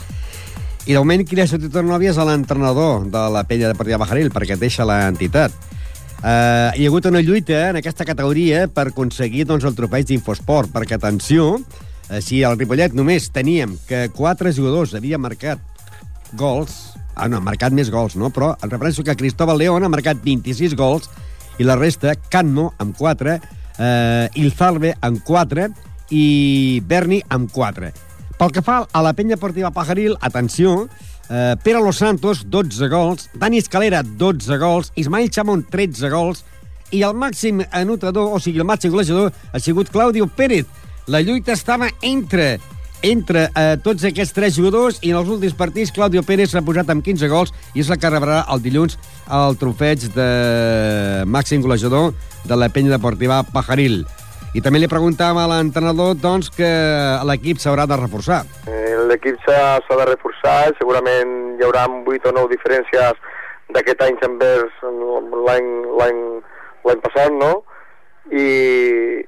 i 0.85 0.93
de 0.93 0.99
moment 1.01 1.23
qui 1.25 1.37
li 1.37 1.41
ha 1.41 1.47
sortit 1.49 1.73
nòvies 1.73 2.19
a 2.21 2.25
l'entrenador 2.29 3.07
de 3.09 3.23
la 3.33 3.41
penya 3.49 3.71
de 3.71 3.77
Partida 3.77 3.97
Bajaril, 4.01 4.29
perquè 4.33 4.57
deixa 4.61 4.85
l'entitat. 4.85 5.55
Uh, 6.21 6.69
hi 6.77 6.85
ha 6.85 6.91
hagut 6.91 7.07
una 7.09 7.23
lluita 7.25 7.71
en 7.71 7.79
aquesta 7.79 8.05
categoria 8.05 8.67
per 8.69 8.91
aconseguir 8.91 9.47
doncs, 9.49 9.65
el 9.65 9.73
trofeig 9.73 10.05
d'Infosport, 10.11 10.69
perquè, 10.69 10.99
atenció, 10.99 11.55
uh, 11.57 12.21
si 12.21 12.43
al 12.45 12.59
Ripollet 12.59 12.93
només 12.93 13.31
teníem 13.33 13.73
que 13.89 14.03
quatre 14.13 14.53
jugadors 14.53 14.93
havien 14.93 15.25
marcat 15.25 15.57
gols, 16.37 16.93
ah, 17.15 17.25
no, 17.25 17.41
ha 17.41 17.49
marcat 17.49 17.73
més 17.73 17.89
gols, 17.89 18.13
no? 18.13 18.29
Però 18.29 18.53
em 18.61 18.69
refereixo 18.69 19.01
que 19.01 19.17
Cristóbal 19.17 19.57
León 19.57 19.81
ha 19.81 19.89
marcat 19.89 20.21
26 20.21 20.77
gols 20.77 21.09
i 21.59 21.67
la 21.67 21.75
resta, 21.75 22.15
Canmo 22.29 22.71
amb 22.79 22.95
4, 22.97 23.39
eh, 23.77 24.29
Ilzalbe 24.41 24.93
amb 25.01 25.23
4 25.25 25.67
i 26.11 26.81
Berni 26.85 27.21
amb 27.29 27.51
4. 27.51 27.91
Pel 28.37 28.51
que 28.51 28.63
fa 28.65 28.81
a 28.91 29.01
la 29.05 29.13
penya 29.13 29.37
portiva 29.37 29.71
Pajaril, 29.71 30.15
atenció, 30.21 30.87
eh, 31.29 31.55
Pere 31.63 31.79
Los 31.79 31.97
Santos, 31.97 32.45
12 32.49 32.87
gols, 32.89 33.29
Dani 33.33 33.57
Escalera, 33.57 34.03
12 34.03 34.57
gols, 34.57 34.91
Ismael 34.95 35.29
Chamón, 35.29 35.65
13 35.69 36.09
gols, 36.09 36.43
i 36.91 37.03
el 37.07 37.15
màxim 37.15 37.61
anotador, 37.71 38.33
o 38.35 38.39
sigui, 38.39 38.59
el 38.59 38.67
màxim 38.67 38.91
golejador, 38.91 39.31
ha 39.51 39.59
sigut 39.59 39.89
Claudio 39.89 40.27
Pérez. 40.27 40.65
La 41.07 41.21
lluita 41.21 41.53
estava 41.53 41.89
entre 42.01 42.59
entre 43.03 43.47
eh, 43.57 43.75
tots 43.83 44.05
aquests 44.05 44.33
tres 44.35 44.55
jugadors 44.55 44.99
i 45.01 45.11
en 45.11 45.19
els 45.19 45.29
últims 45.33 45.55
partits 45.57 45.91
Claudio 45.93 46.21
Pérez 46.25 46.53
s'ha 46.53 46.61
posat 46.65 46.89
amb 46.93 47.03
15 47.05 47.29
gols 47.31 47.53
i 47.73 47.81
és 47.81 47.89
el 47.89 47.99
que 48.01 48.11
rebrà 48.13 48.43
el 48.53 48.61
dilluns 48.61 48.97
el 49.31 49.57
trofeig 49.57 50.05
de 50.15 50.27
màxim 51.25 51.63
golejador 51.65 52.11
de 52.45 52.57
la 52.57 52.69
penya 52.69 52.93
deportiva 52.93 53.41
Pajaril. 53.53 54.03
I 54.53 54.61
també 54.61 54.81
li 54.81 54.89
preguntàvem 54.91 55.39
a 55.39 55.47
l'entrenador 55.47 56.17
doncs, 56.19 56.49
que 56.51 56.69
l'equip 57.27 57.61
s'haurà 57.63 57.85
de 57.87 57.97
reforçar. 58.01 58.41
Eh, 58.67 58.97
L'equip 59.07 59.39
s'ha 59.47 59.79
de 59.87 60.07
reforçar, 60.07 60.71
segurament 60.77 61.55
hi 61.59 61.65
haurà 61.65 61.85
8 61.87 62.29
o 62.29 62.33
9 62.35 62.51
diferències 62.51 63.21
d'aquest 63.71 64.03
any 64.03 64.17
envers 64.27 64.83
l'any 65.47 67.01
passat, 67.03 67.31
no? 67.31 67.63
I, 68.31 68.47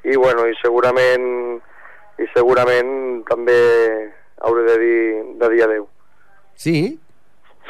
i 0.04 0.16
bueno, 0.20 0.46
i 0.48 0.56
segurament 0.62 1.62
i 2.20 2.28
segurament 2.34 3.24
també 3.30 3.58
hauré 4.44 4.64
de 4.68 4.78
dir, 4.82 5.00
de 5.40 5.50
dir 5.54 5.64
adeu. 5.66 5.88
Sí? 6.56 7.00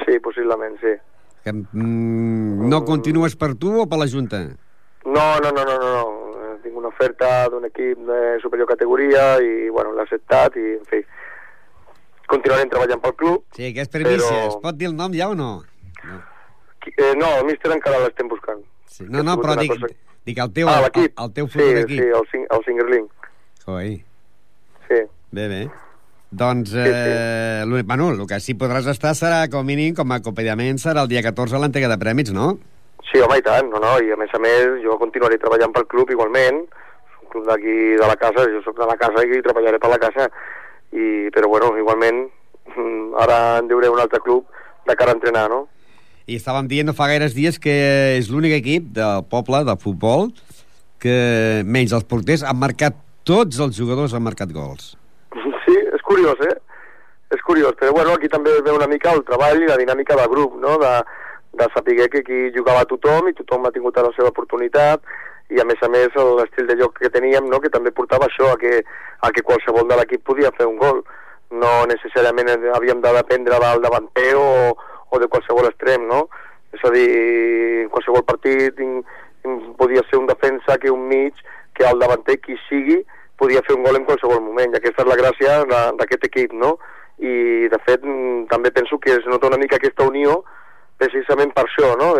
Sí, 0.05 0.19
possiblement, 0.19 0.75
sí. 0.81 0.93
Que, 1.43 1.53
mm, 1.53 2.67
no 2.69 2.83
continues 2.85 3.35
per 3.35 3.53
tu 3.55 3.73
o 3.81 3.87
per 3.87 3.99
la 3.99 4.07
Junta? 4.07 4.41
No, 5.05 5.25
no, 5.43 5.51
no, 5.51 5.63
no, 5.65 5.77
no, 5.77 5.91
no. 5.93 6.57
Tinc 6.63 6.77
una 6.79 6.87
oferta 6.87 7.49
d'un 7.51 7.65
equip 7.67 7.99
de 8.07 8.39
superior 8.41 8.67
categoria 8.69 9.37
i, 9.43 9.69
bueno, 9.69 9.91
l'he 9.93 10.01
acceptat 10.05 10.55
i, 10.55 10.77
en 10.79 10.85
fi, 10.87 11.01
continuarem 12.31 12.69
treballant 12.71 13.01
pel 13.03 13.15
club. 13.19 13.43
Sí, 13.55 13.73
que 13.75 13.83
és 13.83 13.89
primícia. 13.91 14.23
Però- 14.29 14.47
Es 14.47 14.55
pot 14.63 14.77
dir 14.79 14.87
el 14.87 14.95
nom 14.95 15.11
ja 15.13 15.27
o 15.29 15.35
no? 15.35 15.51
No, 16.03 16.21
Eh, 16.85 17.13
no, 17.15 17.27
el 17.39 17.45
míster 17.45 17.71
encara 17.71 17.99
l'estem 17.99 18.27
buscant. 18.27 18.59
sí. 18.87 19.05
No, 19.07 19.23
no 19.23 19.37
però 19.39 19.55
dic, 19.59 19.71
cosa- 19.71 19.87
dic 20.25 20.37
el 20.37 20.51
teu, 20.53 20.67
Ah, 20.67 20.81
el, 20.93 21.11
el 21.17 21.33
teu 21.33 21.47
sí, 21.47 21.53
futur 21.59 21.77
sí, 21.77 21.83
equip. 21.83 21.99
el, 22.03 22.27
Sing- 22.31 22.47
el 22.49 22.63
Singerling. 22.65 23.07
Coi, 23.65 24.03
Sí. 24.93 25.01
bé, 25.33 25.47
bé. 25.49 25.63
Doncs, 26.33 26.71
eh, 26.75 27.63
l'únic- 27.65 27.85
bueno, 27.85 28.09
el 28.09 28.25
que 28.27 28.39
sí 28.39 28.55
podràs 28.57 28.87
estar 28.89 29.13
serà, 29.13 29.47
com 29.49 29.59
a 29.61 29.63
mínim, 29.67 29.93
com 29.93 30.11
a 30.11 30.15
acompanyament, 30.21 30.79
serà 30.81 31.03
el 31.03 31.07
dia 31.11 31.21
14 31.21 31.55
a 31.55 31.59
l'entrega 31.61 31.89
de 31.91 31.97
prèmits, 32.01 32.31
no? 32.33 32.57
Sí, 33.11 33.19
home, 33.21 33.37
i 33.37 33.43
tant, 33.45 33.69
no, 33.69 33.77
no, 33.77 33.99
i 34.01 34.09
a 34.11 34.17
més 34.17 34.31
a 34.33 34.39
més 34.41 34.79
jo 34.83 34.97
continuaré 34.97 35.37
treballant 35.37 35.73
pel 35.75 35.85
club 35.85 36.09
igualment, 36.09 36.63
un 36.63 37.29
club 37.29 37.45
d'aquí 37.45 37.75
de 37.99 38.07
la 38.09 38.15
casa, 38.17 38.47
jo 38.49 38.63
sóc 38.65 38.79
de 38.79 38.87
la 38.89 38.97
casa 38.97 39.21
i 39.25 39.41
treballaré 39.45 39.77
per 39.77 39.91
la 39.91 39.99
casa, 40.01 40.25
i, 40.91 41.29
però 41.35 41.49
bueno, 41.51 41.75
igualment 41.77 42.23
ara 43.21 43.59
en 43.59 43.67
deuré 43.69 43.89
un 43.93 43.99
altre 44.01 44.19
club 44.23 44.45
de 44.87 44.95
cara 44.95 45.11
a 45.13 45.19
entrenar, 45.19 45.49
no? 45.51 45.67
I 46.25 46.37
estàvem 46.39 46.65
dient 46.71 46.87
no 46.87 46.93
fa 46.97 47.09
gaires 47.11 47.35
dies 47.35 47.59
que 47.59 48.17
és 48.17 48.29
l'únic 48.31 48.53
equip 48.57 48.89
del 48.95 49.25
poble 49.29 49.65
de 49.67 49.75
futbol 49.77 50.31
que, 51.03 51.61
menys 51.67 51.91
els 51.93 52.05
porters, 52.07 52.45
han 52.47 52.57
marcat 52.57 52.95
tots 53.27 53.59
els 53.63 53.77
jugadors 53.77 54.13
han 54.13 54.25
marcat 54.25 54.53
gols. 54.53 54.93
Sí, 55.65 55.75
és 55.95 56.01
curiós, 56.05 56.39
eh? 56.47 56.55
És 57.33 57.41
curiós, 57.41 57.73
però 57.79 57.93
bueno, 57.95 58.13
aquí 58.13 58.29
també 58.29 58.53
veu 58.61 58.75
una 58.77 58.89
mica 58.91 59.13
el 59.15 59.23
treball 59.25 59.63
i 59.63 59.69
la 59.69 59.79
dinàmica 59.79 60.17
del 60.19 60.29
grup, 60.29 60.57
no? 60.61 60.77
De, 60.81 60.93
de 61.53 61.67
saber 61.73 62.09
que 62.09 62.19
aquí 62.21 62.39
jugava 62.55 62.85
tothom 62.89 63.29
i 63.29 63.37
tothom 63.37 63.65
ha 63.65 63.71
tingut 63.71 63.97
la 63.97 64.11
seva 64.17 64.31
oportunitat 64.33 65.01
i 65.53 65.59
a 65.61 65.65
més 65.69 65.81
a 65.85 65.89
més 65.91 66.15
l'estil 66.39 66.67
de 66.67 66.77
joc 66.79 66.97
que 66.99 67.11
teníem 67.13 67.49
no? 67.49 67.59
que 67.61 67.69
també 67.69 67.91
portava 67.91 68.25
això 68.25 68.53
a 68.53 68.57
que, 68.57 68.81
a 69.21 69.29
que 69.31 69.43
qualsevol 69.45 69.87
de 69.87 69.97
l'equip 69.99 70.23
podia 70.25 70.53
fer 70.57 70.65
un 70.65 70.79
gol 70.81 71.03
no 71.53 71.73
necessàriament 71.91 72.49
havíem 72.73 73.03
de 73.03 73.13
dependre 73.19 73.59
del 73.61 73.83
davanter 73.83 74.31
o, 74.39 74.73
o 75.13 75.19
de 75.21 75.29
qualsevol 75.29 75.69
extrem 75.69 76.07
no? 76.09 76.25
és 76.73 76.81
a 76.81 76.93
dir, 76.95 77.09
qualsevol 77.93 78.25
partit 78.25 78.79
podia 79.77 80.01
ser 80.09 80.17
un 80.17 80.29
defensa 80.31 80.79
que 80.81 80.89
un 80.89 81.05
mig 81.11 81.37
que 81.73 81.85
el 81.89 81.99
davanter 81.99 82.39
qui 82.41 82.57
sigui 82.69 83.01
podia 83.39 83.63
fer 83.67 83.75
un 83.75 83.83
gol 83.85 83.97
en 83.99 84.05
qualsevol 84.07 84.41
moment 84.41 84.73
i 84.73 84.79
aquesta 84.79 85.03
és 85.03 85.09
la 85.09 85.19
gràcia 85.19 85.55
d'aquest 85.99 86.27
equip 86.29 86.53
no? 86.53 86.75
i 87.19 87.69
de 87.71 87.79
fet 87.85 88.03
mm, 88.03 88.45
també 88.51 88.71
penso 88.71 88.99
que 88.99 89.17
es 89.17 89.25
nota 89.29 89.49
una 89.49 89.59
mica 89.61 89.79
aquesta 89.79 90.07
unió 90.07 90.43
precisament 91.01 91.51
per 91.53 91.65
això, 91.65 91.93
no? 91.99 92.13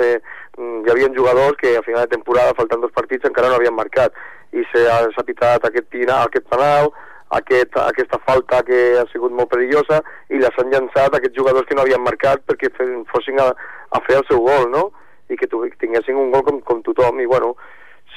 Mm, 0.57 0.83
hi 0.83 0.91
havia 0.91 1.11
jugadors 1.15 1.57
que 1.59 1.75
a 1.77 1.83
final 1.85 2.05
de 2.05 2.15
temporada, 2.15 2.55
faltant 2.57 2.81
dos 2.81 2.91
partits, 2.91 3.25
encara 3.29 3.49
no 3.49 3.59
havien 3.59 3.75
marcat 3.75 4.13
i 4.53 4.65
s'ha 4.71 5.25
pitat 5.25 5.65
aquest, 5.65 5.87
pina, 5.93 6.21
aquest 6.23 6.49
penal, 6.49 6.91
aquest, 7.37 7.77
aquesta 7.81 8.19
falta 8.27 8.61
que 8.67 8.81
ha 8.99 9.05
sigut 9.11 9.33
molt 9.33 9.49
perillosa 9.53 10.01
i 10.29 10.41
les 10.41 10.59
han 10.59 10.73
llançat 10.73 11.15
aquests 11.15 11.37
jugadors 11.37 11.69
que 11.69 11.77
no 11.77 11.85
havien 11.85 12.03
marcat 12.03 12.43
perquè 12.49 12.69
fossin 13.11 13.39
a, 13.41 13.49
a 13.89 14.01
fer 14.07 14.19
el 14.19 14.27
seu 14.29 14.43
gol, 14.45 14.69
no? 14.73 14.89
I 15.31 15.39
que 15.39 15.49
tinguessin 15.49 16.19
un 16.19 16.33
gol 16.33 16.43
com, 16.45 16.59
com 16.67 16.83
tothom 16.85 17.21
i 17.23 17.29
bueno, 17.29 17.55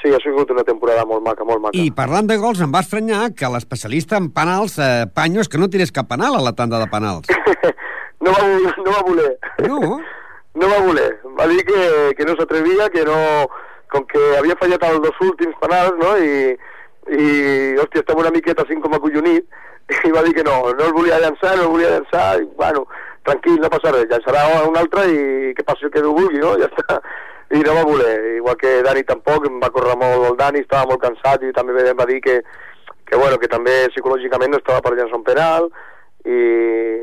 sí, 0.00 0.12
ha 0.14 0.20
sigut 0.22 0.50
una 0.54 0.64
temporada 0.66 1.04
molt 1.08 1.24
maca, 1.24 1.44
molt 1.44 1.62
maca. 1.62 1.78
I 1.78 1.90
parlant 1.94 2.28
de 2.30 2.36
gols, 2.40 2.60
em 2.64 2.72
va 2.74 2.82
estranyar 2.84 3.30
que 3.36 3.50
l'especialista 3.52 4.20
en 4.20 4.30
penals, 4.34 4.78
eh, 4.78 5.06
Panyos, 5.14 5.48
que 5.48 5.60
no 5.60 5.70
tirés 5.72 5.92
cap 5.92 6.08
penal 6.10 6.36
a 6.36 6.44
la 6.44 6.54
tanda 6.58 6.80
de 6.82 6.88
penals. 6.92 7.30
no, 8.20 8.32
va, 8.36 8.46
no 8.84 8.90
va 8.90 9.04
voler. 9.08 9.32
No? 9.66 9.80
no 10.60 10.72
va 10.72 10.82
voler. 10.86 11.10
Va 11.38 11.48
dir 11.52 11.62
que, 11.68 11.82
que 12.18 12.28
no 12.28 12.36
s'atrevia, 12.38 12.90
que 12.90 13.06
no... 13.08 13.20
Com 13.86 14.02
que 14.10 14.18
havia 14.34 14.56
fallat 14.58 14.82
els 14.82 14.98
dos 15.04 15.18
últims 15.22 15.54
penals, 15.60 15.94
no? 16.00 16.16
I, 16.18 16.56
i 17.14 17.26
hòstia, 17.78 18.02
estava 18.02 18.24
una 18.24 18.32
miqueta 18.34 18.64
així 18.64 18.74
com 18.82 18.96
acollonit, 18.96 19.46
i 19.94 20.10
va 20.10 20.24
dir 20.26 20.34
que 20.34 20.42
no, 20.42 20.56
no 20.74 20.88
el 20.88 20.94
volia 20.96 21.20
llançar, 21.22 21.52
no 21.54 21.68
el 21.68 21.70
volia 21.76 21.92
llançar, 21.92 22.24
i 22.42 22.48
bueno, 22.58 22.82
tranquil, 23.26 23.60
no 23.62 23.70
passa 23.70 23.92
res, 23.94 24.08
llançarà 24.10 24.42
un 24.66 24.78
altre 24.80 25.06
i 25.12 25.54
que 25.54 25.64
passi 25.66 25.86
el 25.86 25.92
que 25.94 26.02
Déu 26.02 26.16
vulgui, 26.16 26.42
no? 26.42 26.56
Ja 26.58 26.66
està. 26.66 26.98
I 27.54 27.60
no 27.62 27.74
va 27.76 27.84
voler, 27.86 28.36
igual 28.36 28.56
que 28.58 28.80
Dani 28.82 29.04
tampoc, 29.06 29.44
em 29.46 29.60
va 29.62 29.70
córrer 29.70 29.94
molt 30.00 30.24
el 30.30 30.38
Dani, 30.38 30.64
estava 30.64 30.88
molt 30.90 31.02
cansat 31.04 31.44
i 31.46 31.52
també 31.54 31.84
em 31.86 31.98
va 31.98 32.06
dir 32.08 32.20
que, 32.24 32.40
que, 33.06 33.16
bueno, 33.16 33.38
que 33.38 33.50
també 33.52 33.84
psicològicament 33.92 34.50
no 34.50 34.58
estava 34.58 34.82
per 34.82 34.96
llançar 34.96 35.20
un 35.20 35.26
penal, 35.26 35.68
i, 36.26 36.38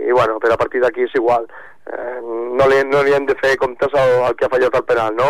i 0.10 0.12
bueno, 0.12 0.40
per 0.44 0.52
a 0.52 0.60
partir 0.60 0.82
d'aquí 0.84 1.06
és 1.08 1.16
igual. 1.16 1.48
Eh, 1.88 2.20
no, 2.24 2.68
li, 2.68 2.82
no 2.90 3.04
li 3.04 3.16
hem 3.16 3.26
de 3.28 3.36
fer 3.40 3.56
comptes 3.62 3.96
al, 3.96 4.18
al 4.28 4.36
que 4.36 4.48
ha 4.48 4.52
fallat 4.52 4.76
el 4.76 4.86
penal, 4.90 5.16
no? 5.16 5.30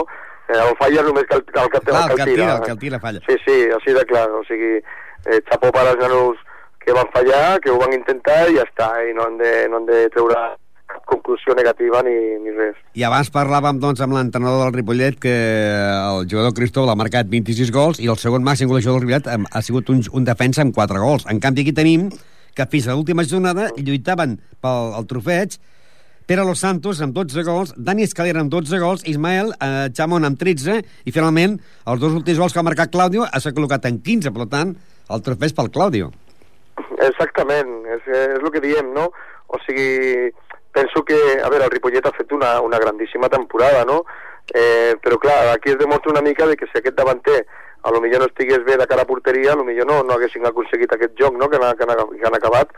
Eh, 0.50 0.58
el 0.58 0.74
falla 0.82 1.05
només 1.05 1.29
que 1.29 1.38
el, 1.38 1.46
el, 1.46 1.70
que, 1.70 1.84
Clar, 1.86 2.10
el, 2.10 2.15
que 2.15 2.25
el 2.25 2.34
tira. 2.34 2.50
el 2.55 2.65
que 2.65 2.74
el 2.74 2.82
tira 2.82 3.00
falla. 3.00 3.22
Sí, 3.27 3.38
sí, 3.46 3.60
així 3.77 3.93
de 3.93 4.05
clar, 4.10 4.25
o 4.34 4.41
sigui, 4.50 4.75
eh, 4.82 5.39
xapó 5.50 5.72
per 5.72 5.86
als 5.88 6.01
nanos 6.01 6.41
que 6.84 6.93
van 6.98 7.10
fallar, 7.13 7.62
que 7.62 7.72
ho 7.72 7.77
van 7.79 7.93
intentar 7.96 8.50
i 8.50 8.58
ja 8.58 8.65
està, 8.67 8.89
i 9.08 9.13
no 9.15 9.29
han 9.29 9.38
de, 9.39 9.53
no 9.70 9.79
han 9.79 9.88
de 9.88 10.08
treure 10.12 10.41
conclusió 11.13 11.55
negativa 11.58 12.01
ni, 12.05 12.15
ni 12.43 12.53
res. 12.58 12.77
I 12.98 13.05
abans 13.08 13.32
parlàvem 13.34 13.79
doncs, 13.82 14.01
amb 14.03 14.17
l'entrenador 14.17 14.65
del 14.65 14.75
Ripollet 14.75 15.20
que 15.22 15.34
el 15.34 16.27
jugador 16.27 16.55
Cristóbal 16.58 16.93
ha 16.93 17.00
marcat 17.00 17.29
26 17.32 17.74
gols 17.74 18.01
i 18.03 18.10
el 18.12 18.20
segon 18.22 18.46
màxim 18.46 18.72
golejador 18.72 19.00
del 19.00 19.08
Ripollet 19.08 19.29
ha, 19.32 19.38
ha 19.39 19.65
sigut 19.65 19.91
un, 19.93 20.01
un 20.12 20.25
defensa 20.27 20.65
amb 20.65 20.75
4 20.75 21.03
gols. 21.03 21.27
En 21.32 21.41
canvi, 21.43 21.65
aquí 21.65 21.75
tenim 21.75 22.10
que 22.53 22.67
fins 22.70 22.88
a 22.88 22.98
l'última 22.98 23.25
jornada 23.25 23.70
lluitaven 23.77 24.38
pel 24.62 24.98
el 25.00 25.08
trofeig 25.10 25.58
Pere 26.25 26.46
Los 26.48 26.62
Santos 26.63 27.01
amb 27.03 27.12
12 27.12 27.43
gols, 27.43 27.74
Dani 27.75 28.05
Escalera 28.08 28.39
amb 28.39 28.51
12 28.51 28.79
gols, 28.79 29.01
Ismael 29.12 29.51
eh, 29.60 29.89
Chamon 29.91 30.24
amb 30.24 30.39
13 30.39 30.77
i 31.03 31.12
finalment 31.12 31.58
els 31.60 32.00
dos 32.00 32.15
últims 32.15 32.39
gols 32.39 32.55
que 32.55 32.62
ha 32.62 32.63
marcat 32.63 32.93
Claudio 32.93 33.27
s'ha 33.27 33.51
col·locat 33.51 33.89
en 33.89 34.00
15, 34.00 34.32
per 34.32 34.48
tant 34.53 34.72
el 35.12 35.25
trofeig 35.25 35.55
pel 35.58 35.72
Claudio. 35.74 36.13
Exactament, 37.03 37.74
és, 37.98 38.08
és 38.08 38.39
el 38.39 38.51
que 38.55 38.63
diem, 38.63 38.93
no? 38.96 39.10
O 39.51 39.60
sigui, 39.65 40.32
penso 40.74 41.06
que, 41.06 41.18
a 41.39 41.50
veure, 41.50 41.65
el 41.70 41.72
Ripollet 41.72 42.06
ha 42.06 42.15
fet 42.18 42.32
una, 42.34 42.60
una 42.62 42.80
grandíssima 42.82 43.30
temporada, 43.30 43.86
no? 43.86 44.03
Eh, 44.51 44.98
però 45.00 45.18
clar, 45.22 45.53
aquí 45.53 45.72
es 45.72 45.77
demostra 45.80 46.12
una 46.12 46.22
mica 46.22 46.46
de 46.46 46.58
que 46.58 46.68
si 46.68 46.77
aquest 46.77 46.98
davanter 46.98 47.46
a 47.84 47.92
lo 47.92 48.01
millor 48.01 48.20
no 48.20 48.27
estigués 48.27 48.63
bé 48.65 48.75
de 48.77 48.88
cara 48.88 49.03
a 49.03 49.08
porteria, 49.08 49.53
a 49.53 49.56
lo 49.56 49.63
millor 49.63 49.88
no, 49.88 50.01
no 50.03 50.18
haguessin 50.18 50.46
aconseguit 50.46 50.92
aquest 50.92 51.15
joc 51.20 51.38
no? 51.38 51.50
que, 51.50 51.60
han, 51.62 51.77
que, 51.77 51.88
han, 51.88 52.18
que 52.18 52.27
han 52.27 52.36
acabat, 52.36 52.74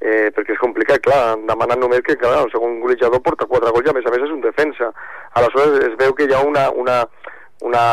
eh, 0.00 0.30
perquè 0.34 0.54
és 0.54 0.62
complicat, 0.62 1.02
clar, 1.04 1.36
demanant 1.48 1.80
només 1.82 2.02
que 2.06 2.18
clar, 2.20 2.40
el 2.44 2.50
segon 2.52 2.80
golejador 2.82 3.22
porta 3.22 3.48
quatre 3.50 3.72
gols 3.74 3.86
i 3.86 3.92
a 3.92 3.96
més 3.96 4.06
a 4.06 4.14
més 4.14 4.26
és 4.26 4.34
un 4.34 4.42
defensa. 4.44 4.90
Aleshores 5.38 5.80
es 5.90 5.96
veu 6.00 6.14
que 6.14 6.28
hi 6.28 6.34
ha 6.34 6.42
una, 6.46 6.68
una, 6.70 7.00
una, 7.66 7.84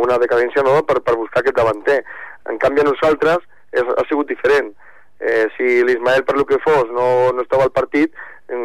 una 0.00 0.18
decadència 0.22 0.64
no? 0.66 0.80
per, 0.88 1.00
per 1.04 1.18
buscar 1.20 1.42
aquest 1.42 1.58
davanter. 1.58 2.02
En 2.50 2.58
canvi, 2.62 2.82
a 2.82 2.88
nosaltres 2.88 3.44
és, 3.72 3.82
ha 3.84 4.06
sigut 4.08 4.30
diferent. 4.32 4.72
Eh, 5.22 5.46
si 5.56 5.82
l'Ismael, 5.86 6.24
per 6.26 6.36
lo 6.38 6.46
que 6.48 6.58
fos, 6.62 6.88
no, 6.90 7.30
no 7.36 7.44
estava 7.44 7.68
al 7.68 7.74
partit, 7.74 8.16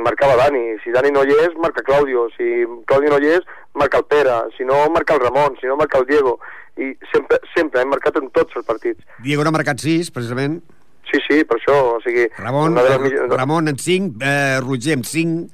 marcava 0.04 0.38
Dani. 0.40 0.78
Si 0.84 0.94
Dani 0.96 1.12
no 1.16 1.24
hi 1.26 1.36
és, 1.46 1.58
marca 1.62 1.84
Claudio. 1.86 2.28
Si 2.36 2.66
Claudio 2.90 3.14
no 3.14 3.20
hi 3.24 3.34
és, 3.38 3.46
marca 3.78 4.02
el 4.02 4.08
Pere. 4.10 4.38
Si 4.58 4.66
no, 4.68 4.80
marca 4.94 5.16
el 5.16 5.24
Ramon. 5.26 5.58
Si 5.62 5.68
no, 5.68 5.78
marca 5.80 6.00
el 6.00 6.08
Diego. 6.10 6.38
I 6.78 6.94
sempre, 7.12 7.40
sempre 7.56 7.82
hem 7.82 7.90
marcat 7.90 8.20
en 8.22 8.30
tots 8.36 8.58
els 8.60 8.66
partits. 8.66 9.02
Diego 9.26 9.46
n'ha 9.46 9.54
marcat 9.56 9.82
6, 9.82 10.12
precisament. 10.14 10.60
Sí, 11.08 11.20
sí, 11.24 11.44
per 11.48 11.58
això, 11.58 11.76
o 11.96 12.00
sigui... 12.04 12.28
Ramon, 12.38 12.76
les 12.76 13.14
Ramon 13.32 13.72
en 13.72 13.78
5, 13.80 14.20
eh, 14.28 14.58
Roger 14.60 14.98
en 14.98 15.06
5, 15.08 15.46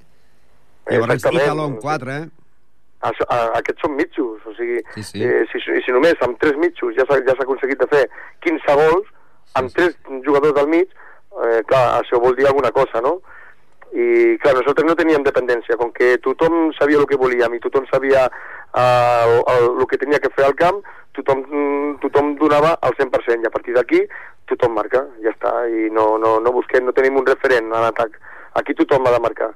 llavors. 0.90 1.28
Italo 1.30 1.68
en 1.70 1.76
4, 1.84 2.16
eh? 2.16 2.24
Això, 3.04 3.28
a, 3.28 3.40
aquests 3.60 3.84
són 3.84 3.96
mitjos, 4.00 4.42
o 4.48 4.54
sigui, 4.58 4.80
Sí, 4.96 5.04
sí. 5.04 5.24
Eh, 5.24 5.44
si, 5.52 5.62
si 5.86 5.94
només 5.96 6.20
amb 6.26 6.40
tres 6.42 6.56
mitjos 6.60 6.96
ja 6.98 7.06
s'ha 7.10 7.20
ja 7.28 7.36
aconseguit 7.44 7.82
de 7.82 7.88
fer 7.92 8.04
15 8.48 8.78
gols, 8.80 9.10
amb 9.60 9.74
tres 9.76 9.98
jugadors 10.26 10.56
del 10.58 10.70
mig, 10.72 10.90
eh, 10.90 11.62
clar, 11.70 11.84
això 12.00 12.20
vol 12.24 12.38
dir 12.40 12.48
alguna 12.48 12.72
cosa, 12.72 13.04
no? 13.04 13.18
I, 13.94 14.36
clar, 14.42 14.56
nosaltres 14.58 14.88
no 14.88 14.98
teníem 14.98 15.26
dependència, 15.26 15.78
com 15.78 15.92
que 15.94 16.16
tothom 16.26 16.72
sabia 16.74 16.98
el 16.98 17.06
que 17.10 17.20
volíem 17.20 17.54
i 17.54 17.62
tothom 17.62 17.86
sabia 17.92 18.26
eh, 18.26 18.82
el, 18.82 19.36
el, 19.54 19.68
el 19.84 19.90
que 19.90 20.00
tenia 20.02 20.22
que 20.24 20.32
fer 20.34 20.48
al 20.48 20.56
camp, 20.58 20.82
tothom, 21.14 21.44
mm, 21.46 21.92
tothom 22.02 22.34
donava 22.42 22.74
al 22.82 22.98
100%, 22.98 23.44
i 23.46 23.50
a 23.50 23.54
partir 23.54 23.78
d'aquí 23.78 24.02
tothom 24.50 24.74
marca, 24.76 25.06
ja 25.24 25.32
està, 25.34 25.54
i 25.70 25.92
no, 25.94 26.16
no, 26.22 26.40
no 26.44 26.56
busquem, 26.56 26.86
no 26.86 26.96
tenim 26.96 27.22
un 27.22 27.30
referent 27.30 27.70
en 27.70 27.86
atac. 27.92 28.18
Aquí 28.60 28.76
tothom 28.78 29.06
ha 29.08 29.14
de 29.14 29.22
marcar. 29.22 29.54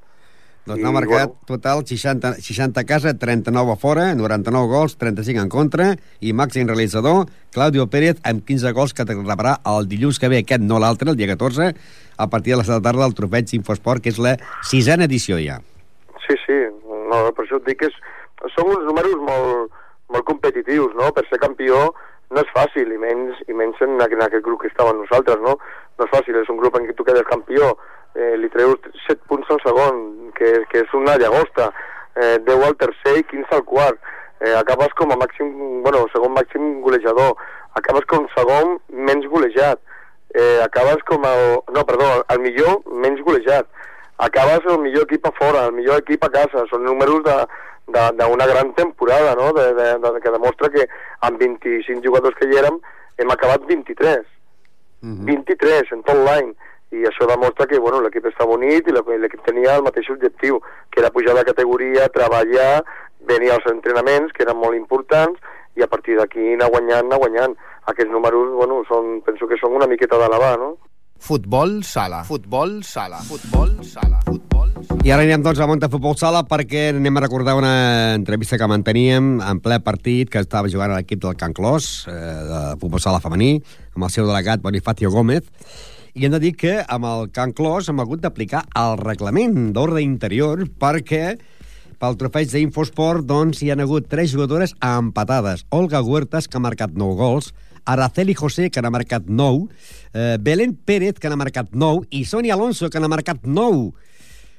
Doncs 0.68 0.84
n'ha 0.84 0.92
marcat 0.92 1.30
bueno. 1.32 1.48
total 1.48 1.84
60, 1.88 2.34
60 2.44 2.82
a 2.82 2.84
casa, 2.84 3.14
39 3.16 3.72
a 3.72 3.78
fora, 3.80 4.10
99 4.20 4.68
gols, 4.68 4.98
35 5.00 5.46
en 5.46 5.52
contra, 5.52 5.94
i 6.20 6.34
màxim 6.36 6.68
realitzador, 6.68 7.30
Claudio 7.56 7.88
Pérez, 7.88 8.20
amb 8.28 8.44
15 8.44 8.74
gols 8.76 8.94
que 8.94 9.08
rebrà 9.08 9.56
el 9.72 9.88
dilluns 9.88 10.20
que 10.20 10.28
ve, 10.28 10.42
aquest 10.44 10.66
no 10.66 10.82
l'altre, 10.84 11.14
el 11.14 11.20
dia 11.20 11.30
14, 11.32 11.72
a 12.18 12.28
partir 12.28 12.54
de 12.54 12.58
les 12.62 12.68
de 12.68 12.74
la 12.74 12.82
tarda 12.82 13.06
del 13.06 13.16
trofeig 13.18 13.54
Infosport, 13.58 14.04
que 14.04 14.14
és 14.14 14.20
la 14.22 14.36
sisena 14.66 15.06
edició 15.06 15.40
ja. 15.42 15.60
Sí, 16.26 16.36
sí, 16.46 16.60
no, 16.84 17.24
per 17.32 17.46
això 17.46 17.62
et 17.62 17.68
dic 17.70 17.82
que 17.84 17.92
és, 17.92 17.98
són 18.56 18.74
uns 18.74 18.86
números 18.90 19.18
molt, 19.30 19.74
molt 20.14 20.28
competitius, 20.28 20.96
no? 21.00 21.12
Per 21.16 21.26
ser 21.30 21.40
campió 21.42 21.90
no 22.34 22.44
és 22.44 22.50
fàcil, 22.56 22.90
i 22.92 23.00
menys, 23.00 23.40
i 23.48 23.56
menys 23.56 23.80
en, 23.86 23.96
en 24.04 24.24
aquest 24.26 24.44
grup 24.44 24.64
que 24.64 24.72
estàvem 24.72 25.00
nosaltres, 25.00 25.40
no? 25.44 25.56
No 25.98 26.08
és 26.08 26.12
fàcil, 26.12 26.36
és 26.42 26.50
un 26.52 26.60
grup 26.60 26.76
en 26.76 26.88
què 26.88 26.96
tu 26.98 27.06
quedes 27.08 27.28
campió, 27.30 27.72
eh, 28.18 28.34
li 28.42 28.50
treus 28.54 28.84
7 29.06 29.22
punts 29.32 29.54
al 29.54 29.62
segon, 29.64 30.02
que, 30.38 30.52
que 30.72 30.84
és 30.84 30.96
una 30.98 31.16
llagosta, 31.22 31.70
eh, 32.18 32.38
10 32.48 32.66
al 32.68 32.76
tercer 32.82 33.16
i 33.22 33.28
15 33.32 33.56
al 33.56 33.64
quart, 33.70 34.02
eh, 34.42 34.56
acabes 34.60 34.94
com 35.00 35.14
a 35.14 35.20
màxim, 35.20 35.54
bueno, 35.86 36.04
segon 36.14 36.36
màxim 36.36 36.82
golejador, 36.86 37.38
acabes 37.80 38.08
com 38.12 38.28
segon 38.36 38.78
menys 38.92 39.30
golejat, 39.32 39.80
eh, 40.34 40.60
acabes 40.64 41.04
com 41.08 41.24
el... 41.26 41.60
No, 41.74 41.86
perdó, 41.86 42.26
el 42.30 42.40
millor 42.44 42.82
menys 43.04 43.24
golejat, 43.26 43.68
acabes 44.18 44.66
el 44.66 44.80
millor 44.84 45.08
equip 45.08 45.26
a 45.28 45.34
fora, 45.38 45.66
el 45.68 45.76
millor 45.78 46.02
equip 46.04 46.24
a 46.26 46.32
casa, 46.34 46.66
són 46.72 46.86
números 46.86 47.24
d'una 47.24 48.48
gran 48.50 48.74
temporada, 48.76 49.36
no? 49.40 49.52
De, 49.54 49.74
de, 49.74 49.90
de, 50.04 50.14
que 50.24 50.34
demostra 50.34 50.72
que 50.74 50.88
amb 51.28 51.40
25 51.40 52.04
jugadors 52.06 52.36
que 52.40 52.50
hi 52.50 52.58
érem 52.60 52.80
hem 53.18 53.32
acabat 53.32 53.66
23. 53.68 54.26
Uh 55.04 55.10
-huh. 55.10 55.26
23 55.26 55.92
en 55.92 56.02
tot 56.04 56.18
l'any 56.18 56.56
i 56.92 57.04
això 57.04 57.28
demostra 57.28 57.68
que 57.68 57.80
bueno, 57.80 58.00
l'equip 58.02 58.26
està 58.26 58.46
bonit 58.48 58.88
i 58.88 58.92
l'equip 58.92 59.44
tenia 59.44 59.76
el 59.76 59.84
mateix 59.84 60.10
objectiu 60.10 60.62
que 60.90 61.02
era 61.02 61.12
pujar 61.12 61.36
de 61.36 61.44
categoria, 61.44 62.08
treballar 62.10 62.84
venir 63.28 63.52
als 63.52 63.66
entrenaments 63.66 64.32
que 64.34 64.44
eren 64.44 64.58
molt 64.58 64.76
importants 64.76 65.40
i 65.76 65.84
a 65.84 65.88
partir 65.88 66.16
d'aquí 66.18 66.54
anar 66.54 66.70
guanyant, 66.72 67.06
anar 67.06 67.20
guanyant 67.20 67.58
aquests 67.88 68.12
números, 68.12 68.54
bueno, 68.60 68.84
són, 68.90 69.18
penso 69.26 69.48
que 69.48 69.60
són 69.60 69.78
una 69.80 69.88
miqueta 69.90 70.20
d'elevar, 70.20 70.58
no? 70.60 70.76
Futbol 71.18 71.80
sala. 71.84 72.22
Futbol 72.28 72.84
sala. 72.86 73.24
Futbol 73.26 73.74
sala. 73.82 74.20
Futbol 74.28 74.70
sala. 74.86 75.04
I 75.08 75.12
ara 75.12 75.24
anirem 75.24 75.42
doncs 75.42 75.60
a 75.64 75.66
Monta 75.70 75.90
Futbol 75.90 76.14
Sala 76.20 76.44
perquè 76.46 76.92
anem 76.92 77.18
a 77.18 77.24
recordar 77.24 77.56
una 77.58 78.14
entrevista 78.14 78.60
que 78.60 78.68
manteníem 78.70 79.38
en 79.42 79.62
ple 79.64 79.80
partit 79.82 80.30
que 80.30 80.42
estava 80.44 80.70
jugant 80.70 80.94
a 80.94 81.00
l'equip 81.00 81.24
del 81.24 81.38
Can 81.40 81.56
Clos, 81.58 82.06
eh, 82.12 82.14
de 82.14 82.62
Futbol 82.82 83.02
Sala 83.02 83.22
femení, 83.24 83.56
amb 83.96 84.06
el 84.06 84.14
seu 84.14 84.28
delegat 84.30 84.62
Bonifacio 84.62 85.10
Gómez, 85.10 85.50
i 86.14 86.26
hem 86.26 86.34
de 86.36 86.42
dir 86.44 86.54
que 86.60 86.76
amb 86.86 87.08
el 87.10 87.32
Can 87.34 87.54
Clos 87.58 87.90
hem 87.90 88.04
hagut 88.04 88.22
d'aplicar 88.22 88.66
el 88.78 88.98
reglament 89.02 89.72
d'ordre 89.74 90.04
interior 90.06 90.62
perquè 90.80 91.38
pel 91.98 92.18
trofeig 92.18 92.52
d'Infosport 92.52 93.26
doncs, 93.26 93.64
hi 93.64 93.72
han 93.74 93.82
hagut 93.82 94.06
tres 94.10 94.30
jugadores 94.34 94.76
empatades. 94.86 95.66
Olga 95.74 96.04
Huertas, 96.06 96.48
que 96.48 96.60
ha 96.60 96.62
marcat 96.62 96.94
9 96.94 97.18
gols, 97.18 97.54
Araceli 97.88 98.36
José, 98.36 98.70
que 98.70 98.84
n'ha 98.84 98.92
marcat 98.94 99.26
9, 99.26 99.68
eh, 100.14 100.38
Belén 100.40 100.76
Pérez, 100.76 101.18
que 101.20 101.32
n'ha 101.32 101.40
marcat 101.40 101.72
9, 101.72 102.06
i 102.12 102.26
Sonia 102.26 102.54
Alonso, 102.58 102.92
que 102.92 103.00
n'ha 103.00 103.10
marcat 103.10 103.44
9. 103.44 103.94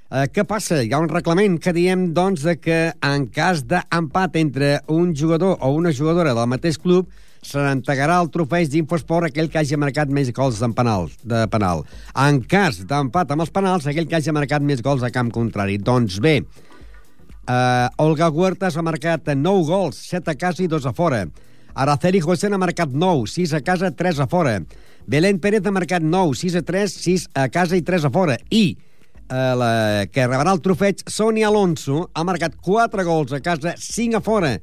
Eh, 0.08 0.26
què 0.32 0.46
passa? 0.48 0.80
Hi 0.82 0.92
ha 0.92 1.00
un 1.04 1.10
reglament 1.12 1.58
que 1.60 1.74
diem, 1.76 2.08
doncs, 2.16 2.46
de 2.48 2.56
que 2.56 2.78
en 3.04 3.26
cas 3.28 3.62
d'empat 3.68 4.38
entre 4.40 4.78
un 4.88 5.12
jugador 5.14 5.58
o 5.60 5.74
una 5.76 5.92
jugadora 5.92 6.32
del 6.32 6.48
mateix 6.48 6.80
club, 6.80 7.12
se 7.44 7.60
n'entregarà 7.62 8.16
el 8.22 8.32
trofeig 8.34 8.70
d'Infosport 8.72 9.28
aquell 9.28 9.50
que 9.52 9.60
hagi 9.60 9.76
marcat 9.78 10.10
més 10.10 10.32
gols 10.34 10.58
en 10.64 10.72
penal, 10.74 11.06
de 11.22 11.44
penal. 11.52 11.84
En 12.16 12.40
cas 12.42 12.80
d'empat 12.88 13.30
amb 13.30 13.44
els 13.44 13.52
penals, 13.54 13.86
aquell 13.86 14.08
que 14.08 14.18
hagi 14.18 14.34
marcat 14.34 14.64
més 14.64 14.82
gols 14.82 15.04
a 15.06 15.12
camp 15.14 15.30
contrari. 15.34 15.78
Doncs 15.78 16.18
bé, 16.24 16.40
Uh, 17.48 17.88
Olga 18.04 18.26
Huertas 18.28 18.74
ha 18.76 18.82
marcat 18.84 19.30
9 19.32 19.62
gols, 19.64 19.96
7 20.10 20.34
a 20.34 20.36
casa 20.36 20.60
i 20.60 20.66
2 20.68 20.84
a 20.84 20.90
fora. 20.92 21.22
Araceli 21.78 22.18
José 22.18 22.48
n'ha 22.50 22.58
marcat 22.58 22.90
9, 22.90 23.28
6 23.30 23.52
a 23.54 23.60
casa, 23.62 23.92
3 23.94 24.18
a 24.24 24.26
fora. 24.26 24.56
Belén 25.06 25.38
Pérez 25.38 25.62
ha 25.62 25.70
marcat 25.70 26.02
9, 26.02 26.34
6 26.34 26.56
a 26.58 26.62
3, 26.66 26.94
6 27.04 27.26
a 27.38 27.46
casa 27.54 27.78
i 27.78 27.84
3 27.86 28.08
a 28.08 28.10
fora. 28.10 28.34
I 28.50 28.74
uh, 28.74 29.54
la 29.60 29.70
que 30.10 30.26
rebrà 30.26 30.50
el 30.56 30.62
trofeig, 30.64 31.04
Sonia 31.06 31.46
Alonso, 31.52 32.08
ha 32.12 32.24
marcat 32.26 32.58
4 32.58 33.04
gols 33.06 33.36
a 33.36 33.40
casa, 33.40 33.76
5 33.78 34.18
a 34.18 34.22
fora. 34.26 34.56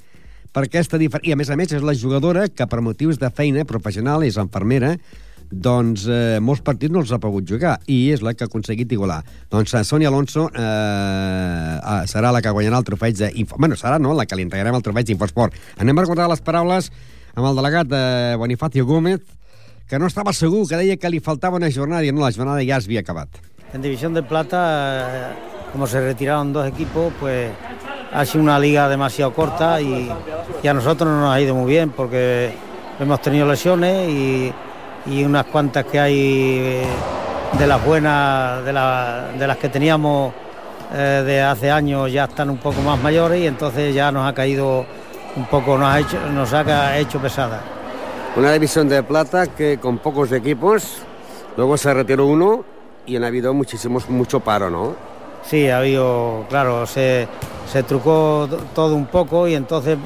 Per 0.52 0.66
aquesta 0.68 1.00
diferència... 1.00 1.32
I 1.32 1.36
a 1.36 1.40
més 1.40 1.52
a 1.52 1.56
més 1.56 1.72
és 1.72 1.88
la 1.88 1.96
jugadora 1.96 2.50
que 2.52 2.68
per 2.68 2.84
motius 2.84 3.22
de 3.22 3.32
feina 3.32 3.64
professional 3.64 4.28
és 4.28 4.36
enfermera, 4.42 4.98
doncs 5.56 6.06
eh, 6.12 6.38
molts 6.44 6.62
partits 6.66 6.92
no 6.92 7.00
els 7.04 7.12
ha 7.16 7.20
pogut 7.22 7.48
jugar 7.48 7.78
i 7.88 8.12
és 8.14 8.24
la 8.26 8.34
que 8.36 8.44
ha 8.46 8.50
aconseguit 8.50 8.92
igualar. 8.92 9.22
Doncs 9.52 9.74
eh, 9.74 9.84
Sonia 9.88 10.12
Alonso 10.12 10.50
eh, 10.52 10.60
eh, 10.60 12.02
serà 12.12 12.34
la 12.36 12.42
que 12.44 12.52
guanyarà 12.52 12.82
el 12.82 12.88
trofeig 12.88 13.18
de... 13.20 13.32
Info... 13.42 13.58
Bueno, 13.60 13.78
serà, 13.80 14.00
no?, 14.02 14.14
la 14.18 14.28
que 14.28 14.38
li 14.38 14.46
entregarem 14.46 14.76
el 14.76 14.84
trofeig 14.86 15.08
d'Infosport. 15.08 15.56
Anem 15.80 15.98
a 15.98 16.06
recordar 16.06 16.28
les 16.32 16.44
paraules 16.44 16.92
amb 17.36 17.48
el 17.48 17.58
delegat 17.58 17.90
de 17.92 18.04
Bonifacio 18.40 18.86
Gómez, 18.86 19.24
que 19.88 20.00
no 20.00 20.08
estava 20.10 20.34
segur, 20.34 20.66
que 20.68 20.80
deia 20.80 20.98
que 20.98 21.12
li 21.12 21.22
faltava 21.24 21.60
una 21.62 21.72
jornada 21.72 22.04
i 22.04 22.12
no, 22.12 22.26
la 22.26 22.34
jornada 22.36 22.64
ja 22.66 22.82
es 22.82 22.90
havia 22.90 23.06
acabat. 23.06 23.42
En 23.74 23.82
División 23.82 24.14
de 24.14 24.24
Plata, 24.24 24.62
eh, 24.62 25.34
como 25.72 25.88
se 25.88 26.02
retiraron 26.02 26.54
dos 26.54 26.68
equipos, 26.68 27.14
pues 27.20 27.52
ha 28.12 28.26
sido 28.26 28.44
una 28.44 28.58
liga 28.60 28.88
demasiado 28.88 29.34
corta 29.34 29.82
y, 29.82 30.10
y 30.64 30.68
a 30.68 30.74
nosotros 30.74 31.10
no 31.10 31.22
nos 31.22 31.36
ha 31.36 31.42
ido 31.42 31.54
muy 31.54 31.70
bien 31.70 31.90
porque 31.90 32.54
hemos 33.00 33.22
tenido 33.22 33.46
lesiones 33.48 34.10
y, 34.10 34.54
y 35.06 35.24
unas 35.24 35.46
cuantas 35.46 35.86
que 35.86 36.00
hay 36.00 36.18
eh, 36.62 36.86
de 37.58 37.68
las 37.68 37.84
buenas, 37.86 38.64
de, 38.66 38.74
la- 38.74 39.26
de 39.38 39.48
las 39.48 39.58
que 39.58 39.70
teníamos 39.70 40.34
eh, 40.94 41.24
de 41.26 41.42
hace 41.42 41.72
años 41.72 42.12
ya 42.12 42.26
están 42.26 42.50
un 42.50 42.58
poco 42.58 42.82
más 42.82 43.00
mayores 43.02 43.42
y 43.42 43.48
entonces 43.48 43.94
ya 43.94 44.12
nos 44.12 44.28
ha 44.28 44.34
caído 44.34 44.86
un 45.36 45.46
poco, 45.46 45.78
nos 45.78 45.90
ha 45.94 46.00
hecho, 46.00 46.18
nos 46.34 46.54
ha 46.54 46.98
hecho 46.98 47.20
pesada. 47.20 47.62
Una 48.36 48.52
división 48.52 48.88
de 48.90 49.02
plata 49.04 49.48
que 49.48 49.78
con 49.80 49.98
pocos 49.98 50.32
equipos, 50.32 50.98
luego 51.58 51.78
se 51.78 51.94
retiró 51.94 52.26
uno 52.26 52.64
y 53.06 53.16
han 53.16 53.24
habido 53.24 53.54
muchísimos, 53.54 54.10
mucho 54.10 54.40
paro, 54.40 54.70
¿no? 54.70 54.96
Sí, 55.44 55.70
ha 55.70 55.78
habido, 55.78 56.46
claro, 56.50 56.86
se, 56.88 57.28
se 57.72 57.84
trucó 57.84 58.48
todo 58.74 58.96
un 58.96 59.06
poco 59.06 59.48
y 59.48 59.54
entonces 59.56 59.98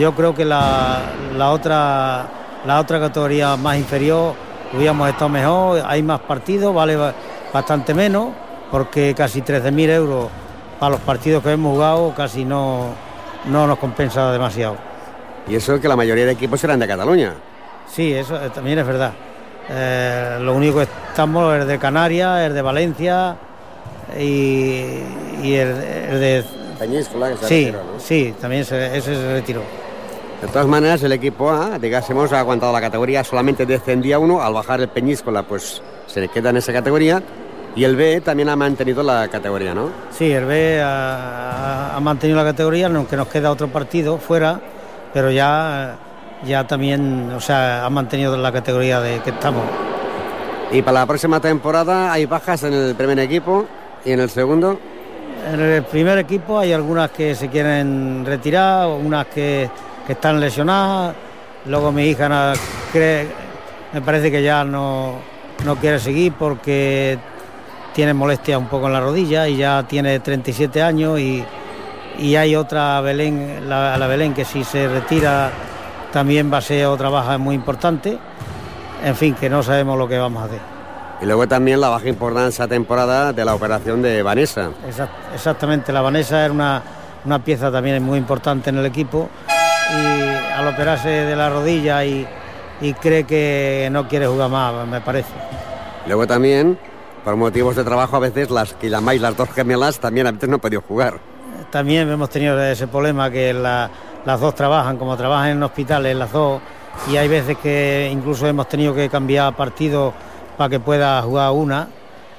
yo 0.00 0.12
creo 0.14 0.34
que 0.34 0.44
la, 0.44 0.98
la 1.36 1.50
otra 1.50 2.26
la 2.66 2.80
otra 2.80 2.98
categoría 3.00 3.56
más 3.56 3.76
inferior 3.76 4.34
hubiéramos 4.72 5.08
estado 5.08 5.28
mejor, 5.28 5.82
hay 5.86 6.02
más 6.02 6.20
partidos, 6.20 6.74
vale 6.74 6.96
ba- 6.96 7.14
bastante 7.52 7.94
menos, 7.94 8.28
porque 8.70 9.14
casi 9.16 9.42
13.000 9.42 9.90
euros 9.90 10.28
para 10.80 10.92
los 10.92 11.00
partidos 11.00 11.42
que 11.42 11.52
hemos 11.52 11.72
jugado 11.74 12.12
casi 12.16 12.44
no, 12.44 12.88
no 13.46 13.66
nos 13.66 13.78
compensa 13.78 14.32
demasiado. 14.32 14.76
Y 15.48 15.54
eso 15.54 15.78
que 15.80 15.88
la 15.88 15.96
mayoría 15.96 16.24
de 16.26 16.32
equipos 16.32 16.62
eran 16.64 16.80
de 16.80 16.86
Cataluña. 16.88 17.34
Sí, 17.92 18.12
eso 18.12 18.36
eh, 18.42 18.50
también 18.52 18.78
es 18.78 18.86
verdad. 18.86 19.12
Eh, 19.68 20.38
lo 20.40 20.54
único 20.54 20.78
que 20.78 20.84
estamos 21.10 21.54
es 21.56 21.66
de 21.66 21.78
Canarias, 21.78 22.48
es 22.48 22.54
de 22.54 22.62
Valencia 22.62 23.36
y, 24.18 25.00
y 25.42 25.54
el, 25.54 25.68
el 26.10 26.20
de 26.20 26.44
Peñíscola, 26.78 27.30
que 27.30 27.36
se 27.36 27.46
Sí, 27.46 27.64
retiró, 27.66 27.84
¿no? 27.84 28.00
sí, 28.00 28.34
también 28.40 28.64
se- 28.64 28.96
ese 28.96 29.14
se 29.14 29.32
retiró. 29.34 29.62
De 30.44 30.52
todas 30.52 30.66
maneras, 30.66 31.02
el 31.02 31.12
equipo 31.12 31.50
A, 31.50 31.78
digásemos, 31.78 32.32
ha 32.32 32.40
aguantado 32.40 32.72
la 32.72 32.80
categoría, 32.80 33.24
solamente 33.24 33.64
descendía 33.66 34.18
uno, 34.18 34.42
al 34.42 34.52
bajar 34.52 34.80
el 34.80 34.88
Peñíscola, 34.88 35.42
pues 35.42 35.82
se 36.06 36.20
le 36.20 36.28
queda 36.28 36.50
en 36.50 36.58
esa 36.58 36.72
categoría, 36.72 37.22
y 37.74 37.84
el 37.84 37.96
B 37.96 38.20
también 38.20 38.48
ha 38.50 38.56
mantenido 38.56 39.02
la 39.02 39.26
categoría, 39.28 39.74
¿no? 39.74 39.88
Sí, 40.10 40.30
el 40.30 40.44
B 40.44 40.80
ha, 40.82 41.96
ha 41.96 42.00
mantenido 42.00 42.38
la 42.38 42.44
categoría, 42.44 42.86
aunque 42.86 43.16
nos 43.16 43.28
queda 43.28 43.50
otro 43.50 43.68
partido 43.68 44.18
fuera 44.18 44.60
pero 45.14 45.30
ya, 45.30 45.96
ya 46.44 46.66
también, 46.66 47.30
o 47.32 47.40
sea, 47.40 47.86
ha 47.86 47.90
mantenido 47.90 48.36
la 48.36 48.50
categoría 48.50 49.00
de 49.00 49.20
que 49.20 49.30
estamos. 49.30 49.62
Y 50.72 50.82
para 50.82 51.00
la 51.00 51.06
próxima 51.06 51.38
temporada 51.38 52.12
hay 52.12 52.26
bajas 52.26 52.64
en 52.64 52.72
el 52.72 52.96
primer 52.96 53.20
equipo 53.20 53.64
y 54.04 54.10
en 54.10 54.18
el 54.18 54.28
segundo. 54.28 54.76
En 55.52 55.60
el 55.60 55.84
primer 55.84 56.18
equipo 56.18 56.58
hay 56.58 56.72
algunas 56.72 57.12
que 57.12 57.36
se 57.36 57.48
quieren 57.48 58.24
retirar, 58.26 58.88
unas 58.88 59.26
que, 59.26 59.70
que 60.06 60.12
están 60.14 60.40
lesionadas. 60.40 61.14
Luego 61.66 61.92
mi 61.92 62.04
hija 62.04 62.52
cree, 62.92 63.26
me 63.92 64.00
parece 64.02 64.30
que 64.30 64.42
ya 64.42 64.64
no, 64.64 65.14
no 65.64 65.76
quiere 65.76 65.98
seguir 65.98 66.32
porque 66.38 67.18
tiene 67.94 68.12
molestia 68.12 68.58
un 68.58 68.66
poco 68.66 68.86
en 68.86 68.92
la 68.92 69.00
rodilla 69.00 69.48
y 69.48 69.56
ya 69.56 69.82
tiene 69.84 70.18
37 70.20 70.82
años 70.82 71.18
y, 71.20 71.44
y 72.18 72.36
hay 72.36 72.54
otra 72.56 73.00
Belén, 73.00 73.68
la, 73.68 73.96
la 73.96 74.06
Belén 74.06 74.34
que 74.34 74.44
si 74.44 74.62
se 74.64 74.88
retira 74.88 75.50
también 76.12 76.52
va 76.52 76.58
a 76.58 76.60
ser 76.60 76.86
otra 76.86 77.08
baja 77.08 77.38
muy 77.38 77.54
importante. 77.54 78.18
En 79.04 79.16
fin, 79.16 79.34
que 79.34 79.48
no 79.50 79.62
sabemos 79.62 79.98
lo 79.98 80.06
que 80.08 80.18
vamos 80.18 80.42
a 80.42 80.46
hacer. 80.46 80.60
Y 81.20 81.26
luego 81.26 81.46
también 81.46 81.80
la 81.80 81.88
baja 81.88 82.08
importancia 82.08 82.66
temporada 82.68 83.32
de 83.32 83.44
la 83.44 83.54
operación 83.54 84.02
de 84.02 84.22
Vanessa. 84.22 84.70
Exact- 84.88 85.34
Exactamente, 85.34 85.92
la 85.92 86.00
Vanessa 86.02 86.44
era 86.44 86.52
una, 86.52 86.82
una 87.24 87.38
pieza 87.38 87.70
también 87.70 88.02
muy 88.02 88.18
importante 88.18 88.70
en 88.70 88.78
el 88.78 88.86
equipo 88.86 89.28
al 90.66 90.74
operarse 90.74 91.08
de 91.08 91.36
la 91.36 91.50
rodilla 91.50 92.04
y, 92.04 92.26
y 92.80 92.92
cree 92.94 93.24
que 93.24 93.88
no 93.92 94.08
quiere 94.08 94.26
jugar 94.26 94.50
más, 94.50 94.86
me 94.86 95.00
parece. 95.00 95.28
Luego 96.06 96.26
también, 96.26 96.78
por 97.24 97.36
motivos 97.36 97.76
de 97.76 97.84
trabajo, 97.84 98.16
a 98.16 98.20
veces 98.20 98.50
las 98.50 98.72
que 98.74 98.90
llamáis 98.90 99.20
las 99.20 99.36
dos 99.36 99.48
gemelas 99.50 99.98
también 99.98 100.26
a 100.26 100.32
veces 100.32 100.48
no 100.48 100.56
han 100.56 100.60
podido 100.60 100.82
jugar. 100.82 101.18
También 101.70 102.10
hemos 102.10 102.30
tenido 102.30 102.62
ese 102.62 102.86
problema 102.86 103.30
que 103.30 103.52
la- 103.52 103.90
las 104.24 104.40
dos 104.40 104.54
trabajan, 104.54 104.96
como 104.96 105.16
trabajan 105.16 105.50
en 105.50 105.62
hospitales 105.62 106.16
las 106.16 106.32
dos, 106.32 106.60
y 107.10 107.16
hay 107.16 107.28
veces 107.28 107.58
que 107.58 108.08
incluso 108.12 108.46
hemos 108.46 108.68
tenido 108.68 108.94
que 108.94 109.08
cambiar 109.08 109.54
partido 109.54 110.12
para 110.56 110.70
que 110.70 110.80
pueda 110.80 111.20
jugar 111.22 111.50
una. 111.50 111.88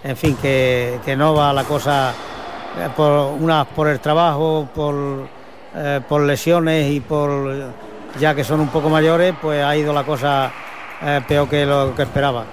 En 0.03 0.15
fin, 0.15 0.37
que, 0.41 0.99
que 1.03 1.15
no 1.15 1.33
va 1.33 1.51
la 1.51 1.63
cosa 1.63 2.11
eh, 2.11 2.89
por 2.95 3.09
unas 3.39 3.65
por 3.67 3.87
el 3.87 3.99
trabajo, 3.99 4.67
por, 4.73 4.95
eh, 5.75 5.99
por 6.07 6.21
lesiones 6.21 6.91
y 6.91 6.99
por 6.99 7.29
ya 8.19 8.33
que 8.35 8.43
son 8.43 8.59
un 8.61 8.69
poco 8.69 8.89
mayores, 8.89 9.33
pues 9.41 9.63
ha 9.63 9.75
ido 9.75 9.93
la 9.93 10.03
cosa 10.03 10.51
eh, 11.01 11.21
peor 11.27 11.47
que 11.49 11.65
lo 11.65 11.93
que 11.95 12.03
esperaba. 12.03 12.43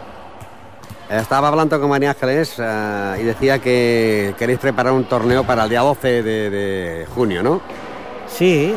Estaba 1.11 1.49
hablando 1.49 1.79
con 1.81 1.91
María 1.91 2.11
Ángeles 2.11 2.55
eh, 2.59 3.19
y 3.21 3.23
decía 3.25 3.59
que 3.59 4.35
queréis 4.39 4.59
preparar 4.59 4.93
un 4.93 5.05
torneo 5.05 5.45
para 5.45 5.65
el 5.65 5.69
día 5.71 5.81
12 5.81 6.23
de, 6.23 6.51
de 6.51 7.07
junio, 7.15 7.43
¿no? 7.43 7.61
Sí, 8.27 8.75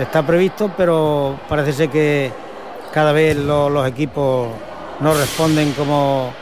está 0.00 0.26
previsto, 0.26 0.70
pero 0.76 1.38
parece 1.48 1.72
ser 1.72 1.88
que 1.88 2.32
cada 2.92 3.12
vez 3.12 3.36
lo- 3.36 3.70
los 3.70 3.86
equipos 3.86 4.48
no 5.00 5.14
responden 5.14 5.72
como 5.72 6.32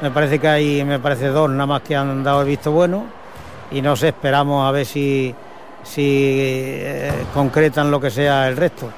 me 0.00 0.10
parece 0.10 0.38
que 0.38 0.48
hay, 0.48 0.84
me 0.84 0.98
parece 0.98 1.28
dos 1.28 1.50
nada 1.50 1.66
más 1.66 1.82
que 1.82 1.94
han 1.96 2.22
dado 2.22 2.40
el 2.42 2.48
visto 2.48 2.70
bueno 2.70 3.04
y 3.70 3.82
no 3.82 3.96
sé, 3.96 4.08
esperamos 4.08 4.66
a 4.66 4.70
ver 4.70 4.86
si, 4.86 5.34
si 5.82 6.02
eh, 6.40 7.12
concretan 7.34 7.90
lo 7.90 8.00
que 8.00 8.10
sea 8.10 8.48
el 8.48 8.56
resto, 8.56 8.88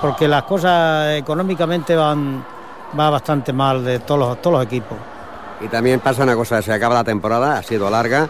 porque 0.00 0.28
las 0.28 0.42
cosas 0.44 1.16
económicamente 1.16 1.94
van 1.96 2.44
va 2.98 3.10
bastante 3.10 3.52
mal 3.52 3.84
de 3.84 3.98
todos 4.00 4.20
los, 4.20 4.42
todos 4.42 4.58
los 4.58 4.66
equipos. 4.66 4.96
Y 5.60 5.68
también 5.68 6.00
pasa 6.00 6.22
una 6.22 6.34
cosa, 6.34 6.60
se 6.62 6.72
acaba 6.72 6.94
la 6.94 7.04
temporada, 7.04 7.58
ha 7.58 7.62
sido 7.62 7.88
larga. 7.90 8.28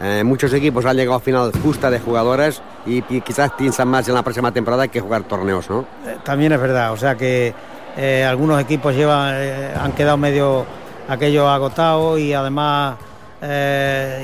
eh, 0.00 0.22
muchos 0.24 0.52
equipos 0.52 0.84
han 0.86 0.96
llegado 0.96 1.16
al 1.16 1.22
final 1.22 1.52
justa 1.62 1.90
de 1.90 1.98
jugadores 2.00 2.62
y, 2.86 3.02
y 3.14 3.20
quizás 3.20 3.50
piensan 3.52 3.88
más 3.88 4.08
en 4.08 4.14
la 4.14 4.22
próxima 4.22 4.52
temporada 4.52 4.86
que 4.88 5.00
jugar 5.00 5.24
torneos, 5.24 5.68
¿no? 5.68 5.80
Eh, 6.06 6.16
También 6.24 6.52
es 6.52 6.60
verdad, 6.60 6.92
o 6.92 6.96
sea 6.96 7.16
que 7.16 7.52
eh, 7.96 8.24
algunos 8.24 8.60
equipos 8.60 8.94
llevan, 8.94 9.34
han 9.34 9.92
quedado 9.92 10.16
medio 10.16 10.64
aquellos 11.08 11.46
agotados 11.48 12.18
y 12.20 12.32
además 12.32 12.96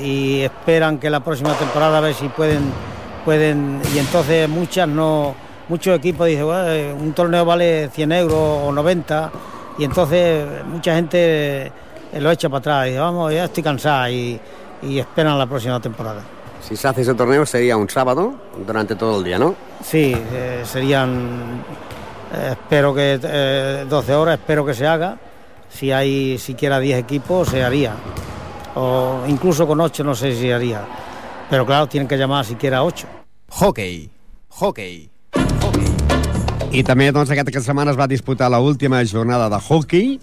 y 0.02 0.40
esperan 0.42 0.98
que 0.98 1.08
la 1.08 1.20
próxima 1.20 1.52
temporada 1.54 1.98
a 1.98 2.00
ver 2.00 2.14
si 2.14 2.28
pueden 2.28 2.72
pueden 3.24 3.80
y 3.94 3.98
entonces 3.98 4.48
muchas 4.48 4.88
no 4.88 5.34
muchos 5.68 5.96
equipos 5.96 6.26
dicen 6.26 6.44
"Bueno, 6.44 6.68
eh, 6.70 6.92
un 6.92 7.12
torneo 7.12 7.44
vale 7.44 7.88
100 7.92 8.12
euros 8.12 8.38
o 8.64 8.72
90 8.72 9.30
y 9.78 9.84
entonces 9.84 10.46
mucha 10.66 10.94
gente 10.94 11.66
eh, 11.66 12.20
lo 12.20 12.30
echa 12.30 12.48
para 12.48 12.58
atrás 12.58 12.86
y 12.86 12.90
dice 12.90 13.00
vamos 13.00 13.32
ya 13.32 13.44
estoy 13.44 13.62
cansada 13.62 14.10
y, 14.10 14.40
y 14.82 14.98
esperan 14.98 15.38
la 15.38 15.46
próxima 15.46 15.80
temporada. 15.80 16.22
Si 16.60 16.76
se 16.76 16.88
hace 16.88 17.02
ese 17.02 17.14
torneo 17.14 17.44
sería 17.44 17.76
un 17.76 17.88
sábado 17.90 18.34
durante 18.66 18.94
todo 18.96 19.18
el 19.18 19.24
día, 19.24 19.38
¿no? 19.38 19.54
Sí, 19.82 20.16
eh, 20.32 20.62
serían, 20.64 21.62
eh, 22.34 22.48
espero 22.52 22.94
que 22.94 23.20
eh, 23.22 23.84
12 23.86 24.14
horas, 24.14 24.38
espero 24.38 24.64
que 24.64 24.72
se 24.72 24.86
haga. 24.86 25.18
Si 25.68 25.92
hay 25.92 26.38
siquiera 26.38 26.78
10 26.78 27.00
equipos, 27.00 27.48
se 27.48 27.62
haría. 27.62 27.94
O 28.76 29.24
incluso 29.28 29.66
con 29.66 29.78
8 29.80 30.04
no 30.04 30.14
sé 30.14 30.32
si 30.32 30.40
se 30.42 30.54
haría. 30.54 30.86
Pero 31.50 31.66
claro, 31.66 31.86
tienen 31.86 32.08
que 32.08 32.16
llamar 32.16 32.46
siquiera 32.46 32.82
8. 32.82 33.06
Hockey. 33.50 34.08
Hockey. 34.48 35.10
Hockey. 35.10 35.10
I 36.74 36.80
també, 36.82 37.04
doncs, 37.14 37.30
aquesta 37.30 37.60
setmana 37.62 37.92
es 37.92 37.98
va 38.00 38.08
disputar 38.10 38.48
la 38.50 38.58
última 38.58 38.98
jornada 39.06 39.44
de 39.46 39.60
hockey 39.62 40.16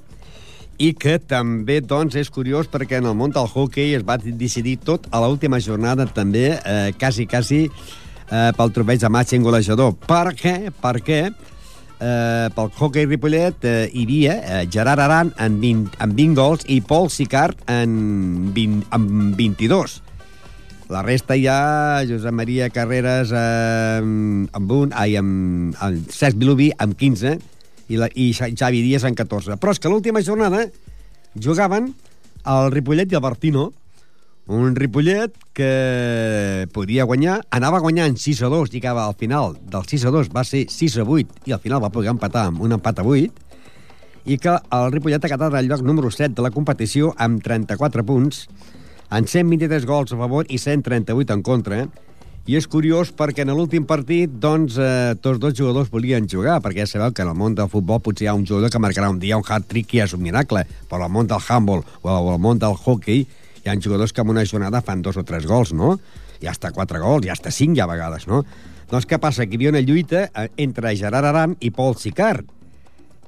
i 0.84 0.90
que 1.00 1.14
també, 1.24 1.78
doncs, 1.80 2.18
és 2.20 2.28
curiós 2.28 2.68
perquè 2.68 2.98
en 3.00 3.08
el 3.08 3.16
món 3.16 3.32
del 3.32 3.48
hockey 3.48 3.94
es 3.96 4.04
va 4.04 4.18
decidir 4.20 4.74
tot 4.84 5.08
a 5.16 5.22
l'última 5.24 5.62
jornada 5.64 6.10
també, 6.12 6.60
eh, 6.60 6.92
quasi, 7.00 7.24
quasi, 7.24 7.62
eh, 7.70 8.52
pel 8.58 8.76
trofeig 8.76 9.00
de 9.00 9.08
màxim 9.08 9.48
golejador. 9.48 9.96
Per 9.96 10.36
què? 10.36 10.58
Perquè 10.84 11.22
eh, 11.30 12.50
pel 12.52 12.72
hockey 12.76 13.08
Ripollet 13.08 13.64
eh, 13.64 13.88
hi 13.88 14.04
havia 14.04 14.36
eh, 14.36 14.68
Gerard 14.68 15.00
Aran 15.08 15.32
en 15.40 15.62
20, 15.64 15.96
en 16.04 16.20
20 16.20 16.36
gols 16.36 16.68
i 16.68 16.82
Paul 16.82 17.08
Sicard 17.16 17.64
en, 17.72 18.52
20, 18.52 18.90
en 18.92 19.38
22. 19.40 20.02
La 20.92 21.02
resta 21.06 21.38
hi 21.40 21.46
ha 21.48 22.04
Josep 22.08 22.34
Maria 22.36 22.68
Carreras 22.74 23.32
eh, 23.32 24.00
amb 24.04 24.72
un, 24.76 24.92
ai, 24.92 25.16
amb, 25.16 25.76
amb 25.80 26.10
Cesc 26.12 26.36
Vilubi 26.42 26.68
amb 26.84 26.98
15 27.00 27.38
i, 27.92 28.00
la, 28.00 28.10
i 28.12 28.32
Xa- 28.36 28.50
Xavi 28.52 28.82
Díaz 28.84 29.06
amb 29.08 29.16
14. 29.16 29.56
Però 29.62 29.72
és 29.72 29.80
que 29.80 29.92
l'última 29.92 30.24
jornada 30.26 30.66
jugaven 31.40 31.94
el 32.44 32.72
Ripollet 32.74 33.14
i 33.14 33.16
el 33.16 33.24
Bertino, 33.24 33.70
un 34.52 34.76
Ripollet 34.76 35.32
que 35.56 36.68
podia 36.76 37.06
guanyar, 37.08 37.38
anava 37.56 37.80
guanyant 37.80 38.18
6 38.20 38.42
a 38.44 38.52
2, 38.52 38.74
i 38.76 38.82
que 38.84 38.92
al 38.92 39.16
final 39.16 39.56
del 39.72 39.88
6 39.88 40.06
a 40.10 40.14
2 40.18 40.32
va 40.36 40.44
ser 40.48 40.66
6 40.68 40.98
a 41.00 41.08
8, 41.08 41.46
i 41.48 41.56
al 41.56 41.62
final 41.64 41.80
va 41.84 41.92
poder 41.94 42.12
empatar 42.12 42.50
amb 42.50 42.66
un 42.68 42.76
empat 42.76 43.00
a 43.00 43.08
8, 43.08 43.48
i 44.28 44.36
que 44.42 44.58
el 44.60 44.92
Ripollet 44.92 45.24
ha 45.24 45.32
quedat 45.32 45.56
al 45.56 45.72
lloc 45.72 45.86
número 45.88 46.12
7 46.12 46.34
de 46.36 46.44
la 46.44 46.52
competició 46.52 47.14
amb 47.16 47.40
34 47.46 48.04
punts, 48.04 48.44
en 49.12 49.28
123 49.28 49.86
gols 49.86 50.14
a 50.14 50.18
favor 50.18 50.48
i 50.50 50.58
138 50.58 51.36
en 51.36 51.44
contra. 51.44 51.82
I 52.50 52.56
és 52.58 52.66
curiós 52.66 53.12
perquè 53.14 53.44
en 53.46 53.52
l'últim 53.54 53.84
partit, 53.86 54.32
doncs, 54.42 54.80
eh, 54.82 55.14
tots 55.22 55.38
dos 55.40 55.54
jugadors 55.54 55.92
volien 55.94 56.26
jugar, 56.28 56.58
perquè 56.64 56.82
ja 56.82 56.90
sabeu 56.90 57.14
que 57.14 57.22
en 57.22 57.30
el 57.30 57.38
món 57.38 57.54
del 57.54 57.70
futbol 57.70 58.02
potser 58.02 58.26
hi 58.26 58.30
ha 58.32 58.34
un 58.34 58.48
jugador 58.48 58.72
que 58.72 58.82
marcarà 58.82 59.12
un 59.12 59.20
dia 59.22 59.38
un 59.38 59.46
hat-trick 59.46 59.94
i 59.94 60.02
és 60.02 60.16
un 60.18 60.24
miracle, 60.24 60.66
però 60.90 61.06
al 61.06 61.14
món 61.14 61.30
del 61.30 61.44
handball 61.48 61.84
o 62.02 62.10
al 62.10 62.40
món 62.42 62.58
del 62.58 62.74
hockey 62.74 63.28
hi 63.62 63.70
ha 63.70 63.78
jugadors 63.78 64.12
que 64.12 64.22
en 64.22 64.34
una 64.34 64.46
jornada 64.46 64.82
fan 64.82 65.04
dos 65.04 65.18
o 65.18 65.24
tres 65.24 65.46
gols, 65.46 65.72
no? 65.72 66.00
I 66.42 66.50
hasta 66.50 66.72
quatre 66.72 67.00
gols, 67.00 67.28
i 67.28 67.30
hasta 67.30 67.52
cinc 67.52 67.78
ja 67.78 67.86
a 67.86 67.92
vegades, 67.92 68.26
no? 68.28 68.42
Doncs 68.90 69.06
què 69.06 69.20
passa? 69.22 69.46
Que 69.46 69.54
hi 69.54 69.60
havia 69.60 69.76
una 69.76 69.86
lluita 69.86 70.26
eh, 70.34 70.50
entre 70.58 70.96
Gerard 70.98 71.30
Aran 71.30 71.54
i 71.60 71.70
Paul 71.70 71.96
Sicard 71.96 72.50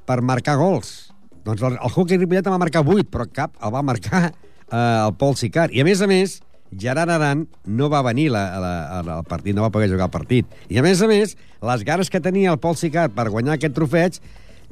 per 0.04 0.20
marcar 0.22 0.56
gols. 0.58 1.12
Doncs 1.46 1.62
el, 1.62 1.78
el 1.78 1.92
hockey 1.94 2.18
Ripollet 2.18 2.48
en 2.48 2.56
va 2.56 2.64
marcar 2.66 2.82
8, 2.82 3.06
però 3.12 3.28
cap 3.30 3.54
el 3.62 3.72
va 3.72 3.84
marcar 3.86 4.32
eh, 4.74 5.06
el 5.06 5.14
Paul 5.14 5.38
Sicard. 5.38 5.74
I 5.74 5.84
a 5.84 5.86
més 5.86 6.02
a 6.02 6.10
més, 6.10 6.40
Gerard 6.74 7.12
Aran 7.14 7.46
no 7.64 7.88
va 7.92 8.02
venir 8.02 8.30
la, 8.34 8.44
la, 8.60 8.72
al 9.18 9.26
partit, 9.28 9.54
no 9.54 9.62
va 9.62 9.72
poder 9.74 9.90
jugar 9.92 10.08
el 10.08 10.14
partit. 10.14 10.48
I 10.68 10.80
a 10.80 10.86
més 10.86 11.02
a 11.02 11.10
més, 11.10 11.36
les 11.62 11.84
ganes 11.86 12.10
que 12.10 12.22
tenia 12.22 12.52
el 12.52 12.60
Paul 12.62 12.78
Sicard 12.80 13.14
per 13.14 13.30
guanyar 13.30 13.58
aquest 13.58 13.76
trofeig, 13.76 14.18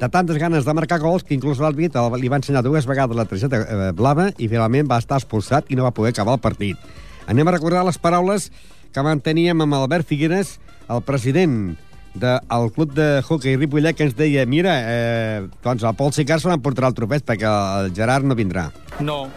de 0.02 0.08
tantes 0.08 0.38
ganes 0.40 0.64
de 0.64 0.74
marcar 0.74 0.98
gols 0.98 1.22
que 1.22 1.34
inclús 1.36 1.60
l'àrbit 1.62 1.94
li 2.18 2.30
va 2.32 2.38
ensenyar 2.40 2.62
dues 2.64 2.88
vegades 2.88 3.14
la 3.14 3.26
targeta 3.28 3.60
eh, 3.60 3.90
blava 3.94 4.30
i 4.38 4.48
finalment 4.48 4.88
va 4.88 4.98
estar 4.98 5.20
expulsat 5.20 5.68
i 5.70 5.76
no 5.76 5.84
va 5.84 5.92
poder 5.94 6.14
acabar 6.14 6.38
el 6.38 6.42
partit. 6.42 6.80
Anem 7.28 7.46
a 7.46 7.54
recordar 7.54 7.84
les 7.86 8.00
paraules 8.02 8.48
que 8.92 9.04
manteníem 9.04 9.60
amb 9.62 9.76
Albert 9.76 10.08
Figueres, 10.08 10.56
el 10.90 11.04
president 11.06 11.76
del 12.14 12.72
club 12.72 12.92
de 12.92 13.22
hockey 13.22 13.56
Ripollet, 13.56 13.96
que 13.96 14.04
ens 14.04 14.16
deia 14.16 14.44
mira, 14.46 14.74
eh, 14.84 15.48
doncs 15.64 15.84
el 15.84 15.96
Pol 15.96 16.12
Sicard 16.12 16.42
se 16.42 16.50
l'emportarà 16.50 16.90
el 16.90 16.96
trofeig 16.96 17.24
perquè 17.26 17.48
el 17.48 17.92
Gerard 17.96 18.26
no 18.28 18.36
vindrà. 18.38 18.68
No, 19.00 19.30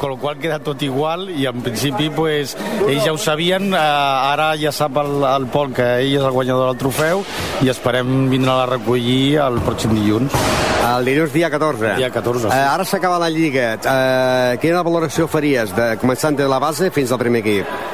con 0.00 0.10
lo 0.10 0.16
cual 0.16 0.38
queda 0.40 0.58
tot 0.64 0.80
igual 0.82 1.28
i 1.30 1.44
en 1.46 1.60
principi 1.62 2.08
pues, 2.10 2.56
ells 2.88 3.04
ja 3.04 3.12
ho 3.12 3.20
sabien, 3.20 3.70
eh, 3.72 3.78
ara 3.78 4.54
ja 4.60 4.72
sap 4.72 4.96
el, 5.02 5.18
el 5.28 5.48
Pol 5.52 5.74
que 5.76 5.86
ell 6.00 6.16
és 6.16 6.24
el 6.24 6.34
guanyador 6.34 6.72
del 6.72 6.80
trofeu 6.80 7.24
i 7.62 7.72
esperem 7.72 8.30
vindre 8.32 8.54
a 8.56 8.68
recollir 8.72 9.40
el 9.44 9.60
pròxim 9.64 9.94
dilluns. 9.96 10.38
El 10.84 11.08
dilluns 11.08 11.32
dia 11.32 11.50
14. 11.52 11.94
Dia 12.00 12.10
14, 12.12 12.48
sí. 12.48 12.52
Eh, 12.52 12.64
ara 12.74 12.84
s'acaba 12.88 13.20
la 13.20 13.30
Lliga. 13.32 13.74
Eh, 13.76 14.56
quina 14.62 14.84
valoració 14.84 15.28
faries 15.28 15.72
de 15.76 15.94
començant 16.00 16.36
de 16.36 16.48
la 16.48 16.60
base 16.62 16.90
fins 16.94 17.12
al 17.12 17.20
primer 17.20 17.44
equip? 17.44 17.93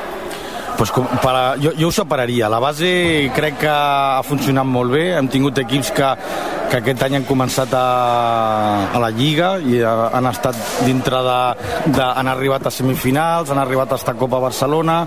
Pues, 0.81 0.91
com, 0.97 1.05
per 1.21 1.33
a, 1.37 1.41
jo, 1.61 1.75
jo 1.77 1.91
ho 1.91 1.93
separaria. 1.93 2.49
La 2.49 2.59
base 2.63 2.89
crec 3.37 3.59
que 3.61 3.69
ha 3.69 4.23
funcionat 4.25 4.65
molt 4.65 4.95
bé. 4.95 5.11
Hem 5.19 5.29
tingut 5.29 5.59
equips 5.61 5.91
que, 5.93 6.09
que 6.73 6.79
aquest 6.81 7.05
any 7.05 7.19
han 7.19 7.27
començat 7.29 7.75
a, 7.77 7.85
a 8.89 9.03
la 9.03 9.11
Lliga 9.13 9.59
i 9.61 9.83
han 9.85 10.31
estat 10.31 10.57
dintre 10.87 11.21
de, 11.27 11.39
de... 11.99 12.07
han 12.07 12.33
arribat 12.33 12.65
a 12.65 12.73
semifinals, 12.73 13.53
han 13.53 13.61
arribat 13.61 13.93
a 13.93 14.01
estar 14.01 14.17
a 14.17 14.21
Copa 14.23 14.41
Barcelona, 14.41 15.03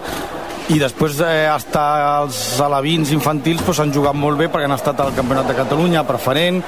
i 0.71 0.77
després 0.79 1.17
eh, 1.19 1.43
estar 1.51 2.21
els 2.21 2.37
alevins 2.63 3.11
infantils 3.11 3.59
doncs, 3.65 3.81
han 3.83 3.91
jugat 3.91 4.15
molt 4.15 4.39
bé 4.39 4.47
perquè 4.47 4.69
han 4.69 4.75
estat 4.75 5.01
al 5.03 5.11
Campionat 5.15 5.49
de 5.49 5.55
Catalunya, 5.57 6.05
preferent, 6.07 6.61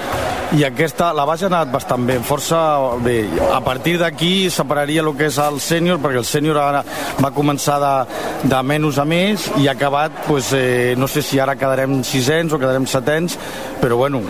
i 0.57 0.65
aquesta, 0.67 1.13
la 1.15 1.23
base 1.27 1.47
ha 1.47 1.49
anat 1.51 1.71
bastant 1.71 2.03
bé, 2.07 2.17
força 2.19 2.59
bé. 3.03 3.21
A 3.55 3.61
partir 3.63 3.95
d'aquí 4.01 4.49
separaria 4.51 5.03
el 5.05 5.13
que 5.15 5.29
és 5.29 5.39
el 5.39 5.61
sènior, 5.63 6.01
perquè 6.03 6.19
el 6.19 6.27
sènior 6.27 6.59
ara 6.59 6.83
va 7.23 7.31
començar 7.35 7.77
de, 7.79 7.93
de 8.51 8.61
menys 8.67 8.99
a 8.99 9.07
més 9.07 9.47
i 9.61 9.69
ha 9.69 9.77
acabat, 9.77 10.25
doncs, 10.27 10.51
eh, 10.59 10.93
no 10.99 11.07
sé 11.07 11.23
si 11.23 11.39
ara 11.39 11.55
quedarem 11.55 12.01
sisens 12.03 12.51
o 12.51 12.59
quedarem 12.59 12.87
setens, 12.89 13.39
però 13.79 14.01
bueno, 14.03 14.25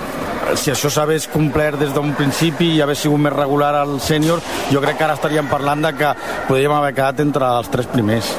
si 0.54 0.70
això 0.72 0.92
s'hagués 0.94 1.26
complert 1.34 1.82
des 1.82 1.94
d'un 1.96 2.14
principi 2.14 2.76
i 2.76 2.84
hagués 2.86 3.02
sigut 3.08 3.22
més 3.26 3.34
regular 3.34 3.74
al 3.82 3.98
sènior, 4.04 4.46
jo 4.70 4.84
crec 4.84 5.02
que 5.02 5.10
ara 5.10 5.18
estaríem 5.18 5.50
parlant 5.50 5.90
de 5.90 5.96
que 5.98 6.16
podríem 6.48 6.78
haver 6.78 6.94
quedat 6.94 7.26
entre 7.26 7.50
els 7.58 7.74
tres 7.74 7.90
primers. 7.90 8.30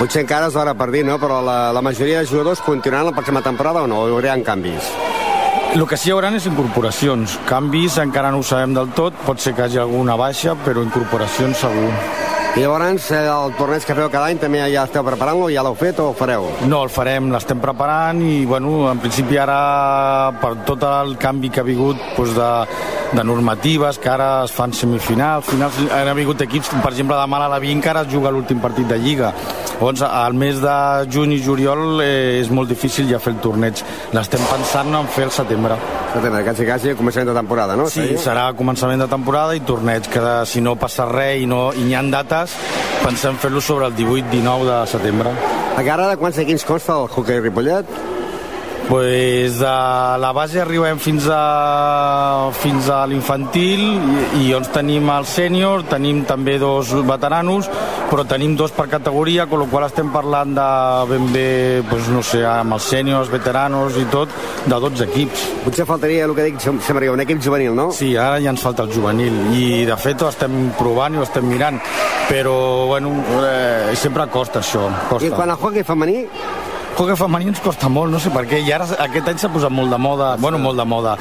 Potser 0.00 0.22
encara 0.24 0.46
és 0.48 0.54
hora 0.56 0.72
per 0.72 0.86
dir, 0.94 1.02
no? 1.04 1.18
Però 1.20 1.42
la, 1.44 1.74
la 1.76 1.82
majoria 1.84 2.22
de 2.22 2.28
jugadors 2.30 2.62
continuaran 2.64 3.10
la 3.10 3.12
pròxima 3.12 3.42
temporada 3.44 3.82
o 3.84 3.90
no? 3.90 4.06
Hi 4.08 4.14
haurà 4.16 4.38
canvis? 4.46 4.86
El 5.74 5.84
que 5.86 5.98
sí 6.00 6.08
hi 6.08 6.14
haurà 6.14 6.30
és 6.32 6.46
incorporacions. 6.48 7.34
Canvis 7.44 7.98
encara 8.00 8.30
no 8.32 8.40
ho 8.40 8.46
sabem 8.46 8.72
del 8.72 8.88
tot, 8.96 9.12
pot 9.26 9.44
ser 9.44 9.52
que 9.52 9.60
hi 9.60 9.68
hagi 9.68 9.82
alguna 9.82 10.16
baixa, 10.16 10.56
però 10.64 10.80
incorporacions 10.86 11.60
segur. 11.66 11.92
I 12.56 12.64
llavors, 12.64 13.10
eh, 13.12 13.20
el 13.30 13.52
torneig 13.54 13.84
que 13.86 13.94
feu 13.94 14.08
cada 14.10 14.32
any 14.32 14.40
també 14.40 14.64
ja 14.72 14.86
esteu 14.88 15.04
preparant-lo, 15.06 15.52
ja 15.52 15.62
l'heu 15.62 15.76
fet 15.78 16.00
o 16.00 16.08
ho 16.10 16.16
fareu? 16.16 16.48
No, 16.64 16.80
el 16.82 16.90
farem, 16.90 17.28
l'estem 17.30 17.60
preparant 17.60 18.24
i, 18.24 18.46
bueno, 18.48 18.88
en 18.90 19.04
principi 19.04 19.36
ara, 19.38 20.32
per 20.40 20.56
tot 20.66 20.82
el 20.88 21.14
canvi 21.20 21.52
que 21.52 21.60
ha 21.60 21.68
hagut 21.68 22.00
doncs 22.16 22.34
de, 22.40 22.50
de 23.12 23.24
normatives, 23.24 23.98
que 23.98 24.08
ara 24.08 24.44
es 24.44 24.52
fan 24.54 24.72
semifinals, 24.76 25.48
finals, 25.50 25.78
han 25.90 26.10
hagut 26.12 26.44
equips, 26.46 26.70
per 26.82 26.92
exemple, 26.92 27.16
demà 27.18 27.40
a 27.44 27.48
la 27.50 27.58
20 27.62 27.82
que 27.82 27.90
ara 27.90 28.04
es 28.06 28.12
juga 28.12 28.30
l'últim 28.30 28.60
partit 28.62 28.86
de 28.88 28.98
Lliga. 28.98 29.32
Llavors, 29.80 30.02
al 30.04 30.34
mes 30.36 30.60
de 30.60 30.76
juny 31.10 31.34
i 31.38 31.40
juliol 31.42 32.02
eh, 32.04 32.38
és 32.40 32.50
molt 32.52 32.68
difícil 32.68 33.08
ja 33.08 33.18
fer 33.22 33.32
el 33.34 33.40
torneig. 33.40 33.80
L'estem 34.12 34.42
pensant 34.50 34.92
en 34.94 35.08
fer 35.08 35.26
el 35.30 35.34
setembre. 35.34 35.78
Setembre, 36.12 36.44
quasi, 36.44 36.68
quasi, 36.68 36.94
començament 36.98 37.32
de 37.32 37.38
temporada, 37.40 37.78
no? 37.80 37.88
Sí, 37.90 38.06
serà 38.20 38.50
començament 38.58 39.00
de 39.00 39.08
temporada 39.10 39.56
i 39.56 39.64
torneig, 39.64 40.06
que 40.12 40.22
de, 40.22 40.36
si 40.46 40.60
no 40.60 40.76
passa 40.76 41.08
res 41.08 41.42
i, 41.42 41.48
no, 41.50 41.70
i 41.72 41.86
n'hi 41.86 41.96
ha 41.96 42.04
dates 42.10 42.56
pensem 43.00 43.36
fer-lo 43.40 43.60
sobre 43.60 43.86
el 43.86 43.96
18-19 43.96 44.64
de 44.68 44.78
setembre. 44.90 45.34
Encara 45.78 46.08
de 46.10 46.16
quants 46.20 46.38
equips 46.42 46.66
consta 46.68 46.98
el 46.98 47.08
hoquei 47.08 47.40
Ripollet? 47.40 48.09
Pues 48.90 49.60
de 49.60 49.66
la 50.18 50.32
base 50.34 50.58
arribem 50.60 50.98
fins 50.98 51.28
a, 51.30 52.50
fins 52.58 52.88
a 52.90 53.04
l'infantil 53.06 53.84
i, 53.86 54.22
i 54.40 54.48
llavors 54.48 54.72
tenim 54.74 55.06
el 55.14 55.28
sènior, 55.30 55.84
tenim 55.86 56.24
també 56.26 56.56
dos 56.58 56.90
veteranos, 57.06 57.68
però 58.10 58.24
tenim 58.26 58.56
dos 58.58 58.74
per 58.74 58.88
categoria, 58.90 59.44
amb 59.46 59.54
la 59.60 59.68
qual 59.70 59.86
estem 59.86 60.10
parlant 60.10 60.56
de 60.56 60.66
ben 61.06 61.28
bé, 61.30 61.44
pues, 61.86 62.08
no 62.10 62.24
sé, 62.26 62.40
amb 62.42 62.74
els 62.74 62.88
sèniors, 62.90 63.30
veteranos 63.30 63.94
i 63.94 64.08
tot, 64.10 64.34
de 64.64 64.80
12 64.82 65.06
equips. 65.06 65.44
Potser 65.68 65.86
faltaria 65.86 66.26
el 66.26 66.34
que 66.34 66.48
dic, 66.48 66.58
semblaria 66.58 67.14
un 67.14 67.22
equip 67.22 67.38
juvenil, 67.46 67.76
no? 67.78 67.92
Sí, 67.94 68.16
ara 68.18 68.42
ja 68.42 68.50
ens 68.50 68.64
falta 68.66 68.88
el 68.88 68.90
juvenil 68.90 69.38
i 69.54 69.84
de 69.86 70.00
fet 70.02 70.26
ho 70.26 70.32
estem 70.34 70.72
provant 70.80 71.14
i 71.14 71.22
ho 71.22 71.28
estem 71.28 71.46
mirant, 71.46 71.78
però 72.26 72.58
bueno, 72.90 73.14
eh, 73.44 73.94
sempre 73.94 74.26
costa 74.34 74.64
això. 74.64 74.88
Costa. 75.06 75.30
I 75.30 75.30
quan 75.30 75.54
al 75.54 75.62
hockey 75.62 75.86
femení 75.86 76.24
hockey 77.00 77.16
femení 77.16 77.48
ens 77.48 77.60
costa 77.64 77.88
molt, 77.88 78.12
no 78.12 78.18
sé 78.20 78.28
per 78.32 78.42
què, 78.44 78.58
i 78.60 78.72
ara 78.76 78.84
aquest 79.00 79.28
any 79.30 79.38
s'ha 79.40 79.48
posat 79.52 79.72
molt 79.72 79.88
de 79.92 79.96
moda, 79.96 80.34
bueno, 80.36 80.58
molt 80.60 80.76
de 80.76 80.84
moda. 80.84 81.14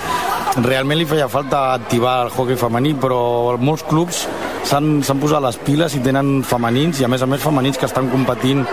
Realment 0.59 0.99
li 0.99 1.05
feia 1.07 1.29
falta 1.31 1.69
activar 1.77 2.25
el 2.25 2.31
hockey 2.33 2.57
femení, 2.59 2.91
però 2.99 3.55
molts 3.63 3.85
clubs 3.87 4.25
s'han 4.67 4.99
posat 5.21 5.41
les 5.45 5.59
piles 5.63 5.95
i 5.95 6.01
tenen 6.03 6.43
femenins, 6.43 6.99
i 6.99 7.07
a 7.07 7.09
més 7.11 7.23
a 7.23 7.29
més 7.31 7.39
femenins 7.41 7.79
que 7.79 7.87
estan 7.87 8.09
competint 8.11 8.65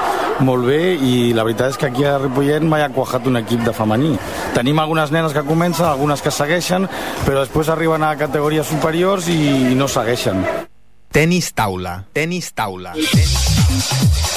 molt 0.42 0.66
bé, 0.66 0.80
i 0.98 1.32
la 1.36 1.44
veritat 1.46 1.76
és 1.76 1.78
que 1.78 1.90
aquí 1.92 2.04
a 2.04 2.16
Ripollet 2.18 2.66
mai 2.66 2.82
ha 2.82 2.90
quajat 2.90 3.28
un 3.30 3.38
equip 3.38 3.62
de 3.64 3.74
femení. 3.76 4.16
Tenim 4.56 4.82
algunes 4.82 5.14
nenes 5.14 5.36
que 5.36 5.46
comencen, 5.46 5.86
algunes 5.86 6.24
que 6.24 6.34
segueixen, 6.34 6.88
però 7.22 7.44
després 7.44 7.70
arriben 7.70 8.02
a 8.02 8.16
categories 8.18 8.66
superiors 8.66 9.30
i 9.30 9.76
no 9.78 9.86
segueixen. 9.86 10.42
Tenis 11.14 11.52
taula, 11.54 12.00
tenis 12.12 12.50
taula, 12.52 12.96
tenis 12.98 13.38
taula. 13.46 14.35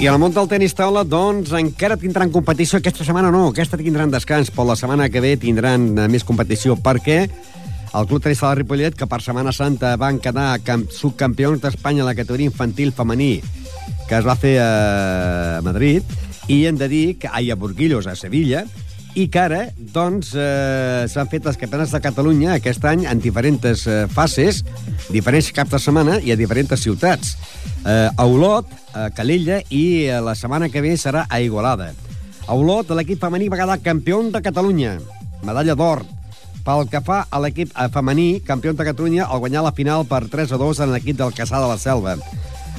I 0.00 0.06
al 0.08 0.16
món 0.16 0.32
del 0.32 0.46
tenis 0.48 0.72
taula, 0.72 1.02
doncs, 1.04 1.50
encara 1.58 1.98
tindran 2.00 2.30
competició 2.32 2.78
aquesta 2.78 3.04
setmana, 3.04 3.28
no, 3.28 3.50
aquesta 3.50 3.76
tindran 3.76 4.08
descans, 4.08 4.48
però 4.48 4.64
la 4.70 4.76
setmana 4.80 5.10
que 5.12 5.20
ve 5.20 5.34
tindran 5.36 5.90
eh, 5.92 6.06
més 6.08 6.24
competició, 6.24 6.72
perquè 6.80 7.18
el 7.26 8.08
Club 8.08 8.22
Tenis 8.24 8.40
Taula 8.40 8.56
Ripollet, 8.56 8.96
que 8.96 9.04
per 9.04 9.18
Setmana 9.20 9.52
Santa 9.52 9.90
van 10.00 10.16
quedar 10.24 10.54
subcampions 10.96 11.60
d'Espanya 11.60 12.06
a 12.06 12.08
la 12.08 12.14
categoria 12.16 12.48
infantil 12.48 12.94
femení, 12.96 13.42
que 14.08 14.16
es 14.16 14.24
va 14.24 14.38
fer 14.40 14.54
a 14.64 15.60
Madrid, 15.68 16.16
i 16.48 16.62
hem 16.64 16.80
de 16.80 16.88
dir 16.88 17.04
que 17.20 17.28
hi 17.28 17.52
ha 17.52 17.60
Burguillos, 17.60 18.08
a 18.08 18.16
Sevilla, 18.16 18.64
i 19.14 19.26
que 19.28 19.40
ara, 19.40 19.60
doncs, 19.94 20.34
eh, 20.38 21.06
s'han 21.10 21.28
fet 21.30 21.46
les 21.46 21.58
campionats 21.58 21.90
de 21.94 22.00
Catalunya 22.02 22.54
aquest 22.54 22.84
any 22.86 23.06
en 23.10 23.18
diferents 23.22 23.86
eh, 23.86 24.04
fases, 24.12 24.62
diferents 25.10 25.50
caps 25.56 25.74
de 25.74 25.80
setmana 25.82 26.20
i 26.22 26.30
a 26.30 26.38
diferents 26.38 26.78
ciutats. 26.80 27.34
Eh, 27.84 28.08
a 28.14 28.26
Olot, 28.26 28.70
a 28.94 29.08
Calella 29.10 29.60
i 29.70 30.06
eh, 30.06 30.20
la 30.22 30.36
setmana 30.38 30.70
que 30.70 30.82
ve 30.84 30.94
serà 30.96 31.26
a 31.28 31.40
Igualada. 31.40 31.90
A 32.46 32.54
Olot, 32.54 32.90
l'equip 32.94 33.20
femení 33.22 33.50
va 33.50 33.58
quedar 33.58 33.80
campió 33.82 34.22
de 34.22 34.42
Catalunya, 34.42 34.98
medalla 35.42 35.74
d'or. 35.74 36.04
Pel 36.60 36.84
que 36.92 37.00
fa 37.00 37.24
a 37.30 37.40
l'equip 37.42 37.72
eh, 37.74 37.88
femení, 37.90 38.40
campió 38.46 38.72
de 38.74 38.86
Catalunya, 38.86 39.26
al 39.26 39.42
guanyar 39.42 39.64
la 39.66 39.74
final 39.74 40.06
per 40.06 40.28
3 40.30 40.54
a 40.54 40.60
2 40.60 40.84
en 40.86 40.94
l'equip 40.94 41.18
del 41.18 41.34
Caçà 41.34 41.58
de 41.58 41.70
la 41.72 41.78
Selva. 41.80 42.18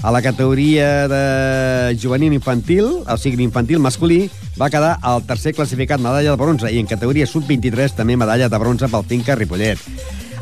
A 0.02 0.10
la 0.10 0.22
categoria 0.24 1.08
de 1.08 1.98
juvenil 2.02 2.34
infantil, 2.34 2.88
o 3.06 3.18
sigui, 3.22 3.44
infantil 3.46 3.78
masculí, 3.78 4.32
va 4.58 4.72
quedar 4.74 4.96
el 5.06 5.22
tercer 5.30 5.54
classificat 5.54 6.02
medalla 6.02 6.34
de 6.34 6.42
bronze 6.42 6.72
i 6.74 6.80
en 6.82 6.90
categoria 6.90 7.28
sub-23 7.30 7.94
també 8.00 8.18
medalla 8.18 8.50
de 8.50 8.60
bronze 8.62 8.90
pel 8.90 9.06
Finca 9.06 9.38
Ripollet. 9.38 9.78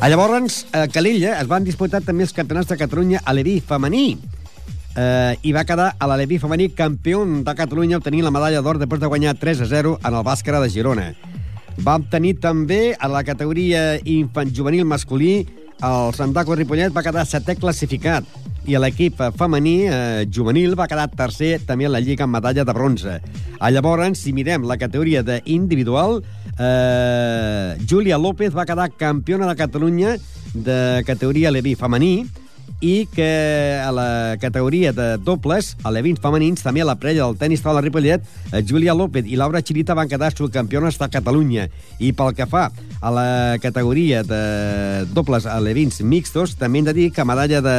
A 0.00 0.08
llavors, 0.08 0.64
a 0.72 0.86
Calella 0.88 1.36
es 1.42 1.48
van 1.50 1.68
disputar 1.68 2.00
també 2.00 2.24
els 2.24 2.32
campionats 2.32 2.72
de 2.72 2.80
Catalunya 2.80 3.20
a 3.20 3.36
l'Evi 3.36 3.58
femení, 3.60 4.16
eh, 4.96 5.36
i 5.42 5.52
va 5.52 5.66
quedar 5.68 5.92
a 5.98 6.08
l'Aleví 6.08 6.40
femení 6.40 6.70
campió 6.72 7.20
de 7.28 7.54
Catalunya 7.54 8.00
obtenint 8.00 8.24
la 8.24 8.32
medalla 8.34 8.62
d'or 8.64 8.80
després 8.80 9.00
de 9.00 9.12
guanyar 9.12 9.36
3 9.38 9.60
a 9.60 9.68
0 9.68 9.98
en 10.00 10.14
el 10.14 10.24
Bàscara 10.24 10.60
de 10.60 10.70
Girona. 10.72 11.12
Va 11.84 11.96
obtenir 12.00 12.38
també 12.40 12.96
a 12.98 13.08
la 13.08 13.22
categoria 13.24 14.00
infant 14.04 14.50
juvenil 14.56 14.84
masculí 14.84 15.46
el 15.80 16.14
Santaco 16.14 16.54
Ripollet 16.56 16.92
va 16.92 17.02
quedar 17.04 17.24
setè 17.28 17.54
classificat 17.56 18.26
i 18.68 18.76
l'equip 18.76 19.22
femení 19.38 19.76
eh, 19.88 20.26
juvenil 20.28 20.76
va 20.78 20.88
quedar 20.90 21.08
tercer 21.16 21.54
també 21.66 21.88
en 21.88 21.94
la 21.94 22.02
Lliga 22.04 22.26
amb 22.26 22.36
medalla 22.36 22.64
de 22.64 22.74
bronze. 22.76 23.16
A 23.58 23.70
llavors, 23.72 24.20
si 24.20 24.34
mirem 24.36 24.66
la 24.68 24.76
categoria 24.80 25.22
d'individual, 25.24 26.20
eh, 26.58 27.78
Júlia 27.88 28.20
López 28.20 28.54
va 28.56 28.68
quedar 28.68 28.90
campiona 28.92 29.48
de 29.48 29.56
Catalunya 29.56 30.16
de 30.52 31.02
categoria 31.06 31.50
Leví 31.50 31.74
femení 31.78 32.26
i 32.80 33.06
que 33.12 33.80
a 33.84 33.90
la 33.92 34.36
categoria 34.40 34.92
de 34.96 35.16
dobles, 35.20 35.74
a 35.84 35.92
l'Evins 35.92 36.20
femenins, 36.20 36.64
també 36.64 36.80
a 36.80 36.88
la 36.88 36.96
prella 37.00 37.26
del 37.26 37.36
tenis 37.40 37.60
taula 37.62 37.82
Ripollet, 37.84 38.24
eh, 38.52 38.62
Júlia 38.66 38.94
López 38.96 39.28
i 39.28 39.36
Laura 39.36 39.60
Chirita 39.62 39.94
van 39.94 40.08
quedar 40.08 40.32
subcampiones 40.32 40.98
de 40.98 41.08
Catalunya. 41.12 41.68
I 42.00 42.12
pel 42.16 42.32
que 42.34 42.48
fa 42.48 42.70
a 43.00 43.10
la 43.12 43.58
categoria 43.60 44.22
de 44.24 45.04
dobles 45.12 45.46
a 45.46 45.58
l'Evins 45.60 46.00
mixtos, 46.00 46.56
també 46.56 46.80
hem 46.80 46.88
de 46.88 46.96
dir 46.96 47.10
que 47.12 47.24
medalla 47.28 47.60
de 47.60 47.76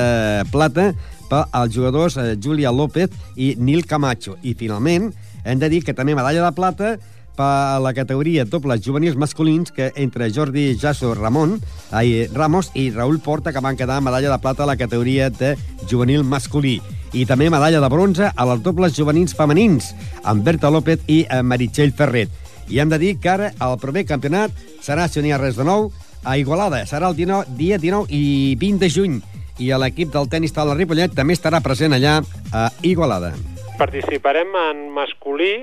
plata 0.53 0.91
per 1.31 1.47
als 1.51 1.73
jugadors 1.73 2.17
eh, 2.17 2.35
Júlia 2.37 2.71
López 2.71 3.09
i 3.35 3.55
Nil 3.57 3.85
Camacho. 3.85 4.37
I 4.43 4.53
finalment, 4.53 5.11
hem 5.43 5.57
de 5.59 5.69
dir 5.69 5.81
que 5.83 5.97
també 5.97 6.13
medalla 6.13 6.45
de 6.45 6.53
plata 6.53 6.97
per 7.41 7.81
la 7.81 7.93
categoria 7.97 8.45
dobles 8.45 8.83
juvenils 8.85 9.17
masculins 9.17 9.71
que 9.73 9.91
entre 9.95 10.29
Jordi 10.29 10.75
Jasso 10.77 11.15
Ramon, 11.15 11.55
ai, 11.89 12.27
Ramos 12.29 12.69
i 12.77 12.91
Raül 12.93 13.17
Porta, 13.19 13.53
que 13.53 13.63
van 13.63 13.77
quedar 13.77 14.01
medalla 14.01 14.29
de 14.29 14.37
plata 14.39 14.63
a 14.63 14.69
la 14.69 14.77
categoria 14.77 15.29
de 15.29 15.55
juvenil 15.89 16.23
masculí. 16.23 16.75
I 17.13 17.25
també 17.25 17.49
medalla 17.49 17.81
de 17.81 17.89
bronze 17.89 18.29
a 18.29 18.45
les 18.51 18.61
dobles 18.61 18.93
juvenils 18.93 19.33
femenins, 19.33 19.89
amb 20.23 20.45
Berta 20.45 20.69
López 20.69 21.01
i 21.07 21.23
eh, 21.23 21.41
Meritxell 21.41 21.95
Ferret. 21.97 22.29
I 22.69 22.79
hem 22.79 22.93
de 22.93 23.01
dir 23.01 23.15
que 23.17 23.33
ara 23.33 23.51
el 23.57 23.77
proper 23.81 24.05
campionat 24.05 24.53
serà, 24.85 25.09
si 25.09 25.25
n'hi 25.25 25.33
ha 25.33 25.41
res 25.41 25.57
de 25.57 25.65
nou, 25.65 25.89
a 26.23 26.37
Igualada. 26.37 26.85
Serà 26.85 27.09
el 27.09 27.17
19, 27.17 27.57
dia 27.57 27.81
19 27.81 28.05
i 28.13 28.55
20 28.61 28.85
de 28.85 28.93
juny. 28.93 29.19
I 29.57 29.73
l'equip 29.81 30.13
del 30.13 30.29
tenis 30.29 30.53
Taula 30.53 30.77
Ripollet 30.77 31.17
també 31.17 31.33
estarà 31.33 31.59
present 31.65 31.97
allà 31.97 32.19
a 32.53 32.69
Igualada. 32.85 33.33
Participarem 33.81 34.53
en 34.69 34.89
masculí, 34.93 35.55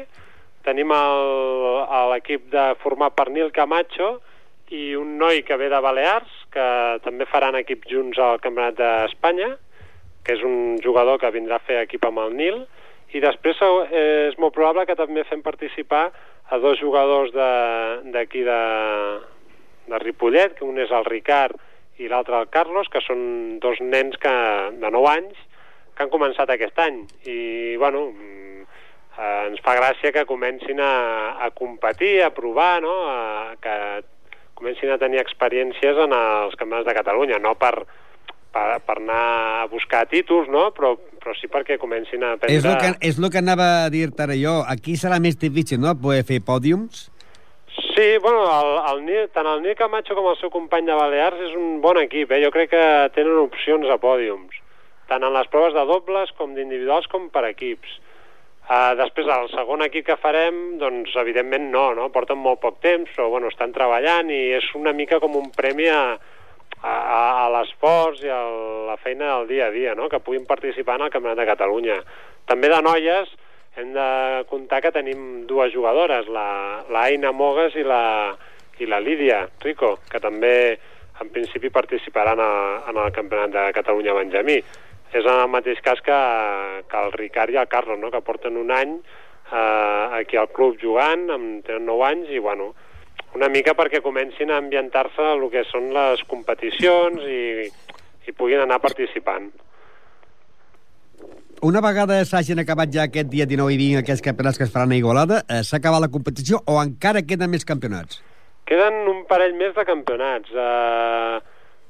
tenim 0.68 0.92
l'equip 2.12 2.50
de 2.52 2.66
format 2.82 3.14
per 3.16 3.30
Nil 3.32 3.50
Camacho 3.56 4.18
i 4.76 4.92
un 5.00 5.16
noi 5.18 5.40
que 5.48 5.56
ve 5.56 5.70
de 5.72 5.80
Balears, 5.80 6.28
que 6.52 6.66
també 7.04 7.24
faran 7.28 7.56
equip 7.56 7.86
junts 7.88 8.18
al 8.20 8.40
Campionat 8.44 8.76
d'Espanya, 8.76 9.54
que 10.24 10.34
és 10.36 10.42
un 10.44 10.76
jugador 10.84 11.16
que 11.22 11.30
vindrà 11.32 11.56
a 11.56 11.64
fer 11.64 11.80
equip 11.86 12.04
amb 12.04 12.20
el 12.26 12.34
Nil, 12.36 12.58
i 13.16 13.22
després 13.24 13.56
eh, 13.64 14.28
és 14.28 14.36
molt 14.36 14.52
probable 14.52 14.84
que 14.84 14.96
també 14.98 15.24
fem 15.24 15.40
participar 15.40 16.10
a 16.52 16.58
dos 16.60 16.76
jugadors 16.80 17.32
de- 17.32 18.12
d'aquí 18.12 18.42
de, 18.44 18.60
de 19.88 19.98
Ripollet, 20.04 20.54
que 20.58 20.64
un 20.68 20.76
és 20.80 20.92
el 20.92 21.04
Ricard 21.08 21.56
i 21.98 22.08
l'altre 22.08 22.36
el 22.38 22.50
Carlos, 22.52 22.88
que 22.92 23.00
són 23.00 23.56
dos 23.60 23.80
nens 23.80 24.16
que, 24.20 24.34
de 24.80 24.90
9 24.92 25.08
anys 25.16 25.40
que 25.96 26.04
han 26.04 26.12
començat 26.12 26.50
aquest 26.52 26.76
any. 26.78 27.00
I, 27.26 27.74
bueno, 27.80 28.04
eh, 29.18 29.48
ens 29.50 29.60
fa 29.64 29.74
gràcia 29.78 30.14
que 30.14 30.26
comencin 30.28 30.80
a, 30.80 30.94
a 31.44 31.50
competir, 31.50 32.22
a 32.22 32.30
provar, 32.34 32.78
no? 32.84 32.94
A, 33.10 33.56
que 33.60 33.74
comencin 34.58 34.90
a 34.90 34.98
tenir 34.98 35.20
experiències 35.22 35.98
en 36.06 36.14
els 36.14 36.56
campionats 36.58 36.88
de 36.88 36.94
Catalunya, 36.96 37.38
no 37.42 37.54
per, 37.58 37.74
per, 38.54 38.80
per 38.86 38.96
anar 38.98 39.20
a 39.62 39.68
buscar 39.70 40.06
títols, 40.10 40.48
no? 40.50 40.68
però, 40.74 40.94
però 41.20 41.34
sí 41.38 41.50
perquè 41.50 41.78
comencin 41.78 42.24
a 42.24 42.34
aprendre... 42.36 42.58
És 42.58 42.66
el 42.66 42.80
que, 42.80 42.90
és 43.10 43.20
lo 43.22 43.30
que 43.30 43.38
anava 43.42 43.68
a 43.84 43.92
dir-te 43.94 44.26
ara 44.26 44.38
jo. 44.38 44.58
Aquí 44.66 44.96
serà 44.98 45.20
més 45.22 45.38
difícil, 45.38 45.80
no?, 45.84 45.94
poder 46.02 46.24
fer 46.26 46.40
pòdiums. 46.42 47.06
Sí, 47.78 48.08
bueno, 48.22 48.42
el, 48.50 49.06
el, 49.06 49.30
tant 49.34 49.46
el 49.46 49.62
Nil 49.62 49.78
Camacho 49.78 50.16
com 50.18 50.26
el 50.30 50.38
seu 50.40 50.50
company 50.50 50.86
de 50.86 50.96
Balears 50.98 51.38
és 51.48 51.54
un 51.58 51.78
bon 51.82 51.98
equip, 52.02 52.32
eh? 52.34 52.42
jo 52.42 52.50
crec 52.54 52.72
que 52.74 52.84
tenen 53.14 53.38
opcions 53.44 53.86
a 53.90 53.98
pòdiums, 54.02 54.58
tant 55.10 55.22
en 55.22 55.34
les 55.34 55.50
proves 55.52 55.74
de 55.76 55.86
dobles 55.86 56.34
com 56.38 56.54
d'individuals 56.54 57.06
com 57.10 57.30
per 57.34 57.44
equips. 57.50 57.98
Uh, 58.68 58.92
després, 59.00 59.24
el 59.32 59.46
segon 59.48 59.80
equip 59.86 60.04
que 60.10 60.18
farem, 60.20 60.76
doncs, 60.80 61.14
evidentment 61.16 61.70
no, 61.72 61.86
no? 61.96 62.10
Porten 62.12 62.36
molt 62.36 62.60
poc 62.60 62.82
temps, 62.84 63.08
però, 63.16 63.30
bueno, 63.32 63.48
estan 63.48 63.72
treballant 63.72 64.28
i 64.28 64.42
és 64.58 64.66
una 64.76 64.92
mica 64.92 65.16
com 65.22 65.38
un 65.40 65.48
premi 65.56 65.86
a, 65.88 66.02
a, 66.82 66.92
a 66.92 67.46
l'esforç 67.54 68.26
i 68.26 68.28
a 68.28 68.42
la 68.90 68.98
feina 69.00 69.30
del 69.38 69.48
dia 69.48 69.70
a 69.70 69.72
dia, 69.72 69.94
no? 69.96 70.10
Que 70.12 70.20
puguin 70.20 70.44
participar 70.44 70.98
en 70.98 71.06
el 71.06 71.14
Campionat 71.14 71.40
de 71.40 71.48
Catalunya. 71.48 71.96
També 72.48 72.68
de 72.68 72.82
noies 72.84 73.32
hem 73.78 73.94
de 73.94 74.10
comptar 74.50 74.82
que 74.84 74.92
tenim 74.92 75.46
dues 75.48 75.72
jugadores, 75.72 76.28
la, 76.28 76.84
la 76.92 77.06
Aina 77.08 77.32
Mogues 77.32 77.76
i 77.78 77.86
la, 77.86 78.34
i 78.82 78.88
la 78.90 79.00
Lídia 79.00 79.46
Rico, 79.64 79.94
que 80.10 80.20
també 80.20 80.54
en 81.22 81.32
principi 81.34 81.70
participaran 81.70 82.40
a, 82.42 82.50
en 82.90 83.00
el 83.00 83.12
Campionat 83.16 83.54
de 83.54 83.64
Catalunya 83.80 84.16
Benjamí. 84.18 84.58
És 85.12 85.24
en 85.24 85.38
el 85.38 85.48
mateix 85.48 85.80
cas 85.84 86.02
que, 86.04 86.18
que 86.90 87.04
el 87.04 87.14
Ricard 87.14 87.54
i 87.54 87.60
el 87.60 87.68
Carlos, 87.68 87.98
no? 88.00 88.10
que 88.12 88.24
porten 88.24 88.58
un 88.60 88.72
any 88.74 88.98
eh, 89.52 90.20
aquí 90.20 90.36
al 90.36 90.50
club 90.52 90.76
jugant, 90.82 91.28
amb, 91.32 91.62
tenen 91.66 91.88
9 91.88 92.04
anys, 92.10 92.34
i 92.34 92.42
bueno, 92.44 92.72
una 93.36 93.48
mica 93.52 93.74
perquè 93.76 94.02
comencin 94.04 94.52
a 94.52 94.58
ambientar-se 94.60 95.24
el 95.34 95.48
que 95.52 95.64
són 95.68 95.90
les 95.94 96.22
competicions 96.28 97.24
i, 97.24 97.68
i 98.28 98.36
puguin 98.36 98.64
anar 98.64 98.80
participant. 98.84 99.50
Una 101.66 101.80
vegada 101.82 102.20
s'hagin 102.22 102.62
acabat 102.62 102.92
ja 102.94 103.08
aquest 103.08 103.30
dia 103.32 103.44
19 103.48 103.74
i 103.74 103.78
20 103.80 104.02
aquests 104.04 104.22
campionats 104.22 104.60
que 104.60 104.66
es 104.68 104.72
faran 104.72 104.92
a 104.94 104.98
Igualada, 104.98 105.42
eh, 105.50 105.64
s'ha 105.66 105.80
acabat 105.80 106.04
la 106.04 106.12
competició 106.14 106.60
o 106.70 106.76
encara 106.78 107.24
queden 107.26 107.50
més 107.50 107.66
campionats? 107.66 108.20
Queden 108.68 109.08
un 109.10 109.24
parell 109.26 109.56
més 109.58 109.72
de 109.74 109.84
campionats. 109.88 110.52
Uh, 110.52 111.40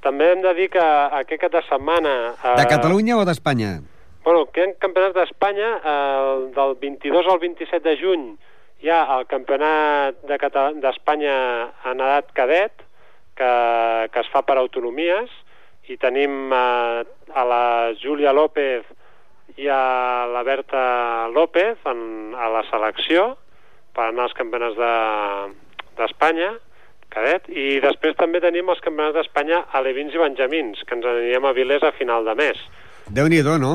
també 0.04 0.30
hem 0.32 0.42
de 0.44 0.52
dir 0.54 0.68
que 0.70 0.82
aquest 1.22 1.40
cap 1.42 1.52
de 1.52 1.62
setmana... 1.68 2.12
Uh, 2.42 2.56
De 2.60 2.66
Catalunya 2.70 3.16
o 3.18 3.24
d'Espanya? 3.28 3.78
Bueno, 4.24 4.44
queden 4.52 4.74
campionats 4.82 5.14
d'Espanya. 5.16 5.70
Uh, 5.78 6.50
del 6.54 6.76
22 6.82 7.26
al 7.32 7.40
27 7.42 7.82
de 7.88 7.96
juny 8.00 8.28
hi 8.84 8.90
ha 8.94 9.00
el 9.16 9.24
campionat 9.26 10.20
de 10.28 10.36
d'Espanya 10.82 11.36
en 11.90 11.98
edat 12.04 12.28
cadet, 12.36 12.84
que, 13.34 13.50
que 14.12 14.20
es 14.22 14.28
fa 14.30 14.42
per 14.46 14.58
autonomies, 14.60 15.30
i 15.88 15.96
tenim 15.96 16.52
uh, 16.52 17.02
a 17.34 17.44
la 17.48 17.62
Júlia 17.98 18.30
López 18.36 18.84
i 19.58 19.66
a 19.72 20.26
la 20.30 20.42
Berta 20.46 21.26
López 21.34 21.78
en, 21.90 22.34
a 22.38 22.50
la 22.52 22.62
selecció 22.70 23.32
per 23.96 24.10
anar 24.12 24.28
als 24.28 24.36
campionats 24.38 24.76
de- 24.78 25.54
d'Espanya, 25.98 26.52
cadet, 27.12 27.48
i 27.48 27.78
després 27.84 28.16
també 28.18 28.40
tenim 28.44 28.68
els 28.68 28.82
campionats 28.84 29.16
d'Espanya 29.16 29.64
alevins 29.78 30.14
i 30.14 30.20
benjamins, 30.22 30.82
que 30.84 30.96
ens 30.98 31.06
anirem 31.08 31.48
a 31.48 31.54
Vilés 31.56 31.84
a 31.84 31.92
final 31.96 32.28
de 32.28 32.34
mes. 32.38 32.60
Déu-n'hi-do, 33.08 33.56
no? 33.58 33.74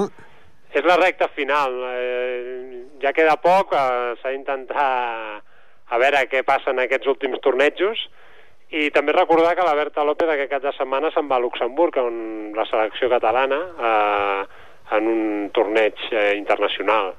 És 0.73 0.85
la 0.85 0.97
recta 0.97 1.27
final, 1.29 1.75
eh, 1.91 2.83
ja 3.01 3.13
queda 3.13 3.37
poc, 3.41 3.73
eh, 3.73 4.13
s'ha 4.21 4.33
d'intentar 4.33 4.89
a 5.93 5.97
veure 6.01 6.25
què 6.29 6.43
passa 6.45 6.71
en 6.71 6.81
aquests 6.81 7.07
últims 7.07 7.41
tornejos, 7.41 8.07
i 8.73 8.89
també 8.89 9.13
recordar 9.13 9.53
que 9.53 9.65
la 9.65 9.75
Berta 9.77 10.03
López 10.03 10.29
aquest 10.33 10.49
cap 10.49 10.63
de 10.63 10.71
setmana 10.73 11.11
se'n 11.13 11.27
va 11.29 11.37
a 11.37 11.43
Luxemburg, 11.43 11.97
on 12.01 12.53
la 12.57 12.65
selecció 12.65 13.09
catalana, 13.11 13.59
eh, 13.89 14.45
en 14.97 15.07
un 15.07 15.49
torneig 15.53 15.99
eh, 16.11 16.33
internacional. 16.37 17.13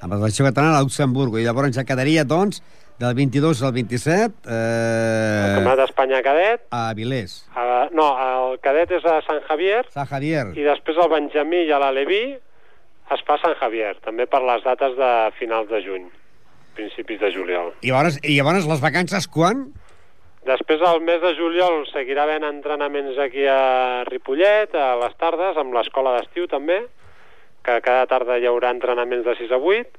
Amb 0.00 0.12
la 0.12 0.18
selecció 0.20 0.46
catalana 0.46 0.78
a 0.78 0.84
Luxemburg. 0.86 1.34
I 1.40 1.46
llavors 1.46 1.74
ja 1.74 1.86
quedaria, 1.88 2.24
doncs, 2.24 2.62
del 2.98 3.14
22 3.14 3.62
al 3.62 3.72
27 3.76 4.48
El 4.48 4.54
eh, 4.56 5.52
Campionat 5.56 5.80
d'Espanya 5.82 6.22
cadet, 6.24 6.66
a 6.70 6.92
Vilés. 6.96 7.38
eh, 7.56 7.88
no, 7.92 8.08
el 8.26 8.58
cadet 8.64 8.90
és 8.96 9.04
a 9.04 9.18
Sant 9.26 9.42
Javier, 9.48 9.84
Sant 9.92 10.08
Javier. 10.08 10.46
i 10.56 10.64
després 10.64 10.96
el 10.96 11.10
Benjamí 11.12 11.64
i 11.66 11.72
l'Aleví 11.72 12.22
es 13.14 13.24
fa 13.26 13.36
a 13.36 13.42
Sant 13.42 13.56
Javier, 13.60 13.96
també 14.04 14.26
per 14.26 14.40
les 14.42 14.64
dates 14.64 14.96
de 14.98 15.10
finals 15.38 15.68
de 15.68 15.82
juny, 15.84 16.06
principis 16.74 17.20
de 17.20 17.30
juliol. 17.32 17.74
I 17.82 17.92
llavors, 17.92 18.18
I 18.24 18.38
llavors 18.38 18.66
les 18.66 18.80
vacances 18.80 19.28
quan? 19.28 19.68
Després, 20.46 20.82
al 20.86 21.00
mes 21.02 21.18
de 21.20 21.32
juliol, 21.34 21.84
seguirà 21.90 22.22
havent 22.22 22.44
entrenaments 22.46 23.18
aquí 23.18 23.46
a 23.50 24.04
Ripollet, 24.06 24.74
a 24.78 24.94
les 25.00 25.14
tardes, 25.18 25.56
amb 25.58 25.74
l'escola 25.74 26.12
d'estiu 26.16 26.46
també, 26.46 26.84
que 27.66 27.80
cada 27.82 28.06
tarda 28.06 28.36
hi 28.38 28.46
haurà 28.46 28.70
entrenaments 28.70 29.24
de 29.26 29.34
6 29.40 29.50
a 29.50 29.58
8, 29.58 29.98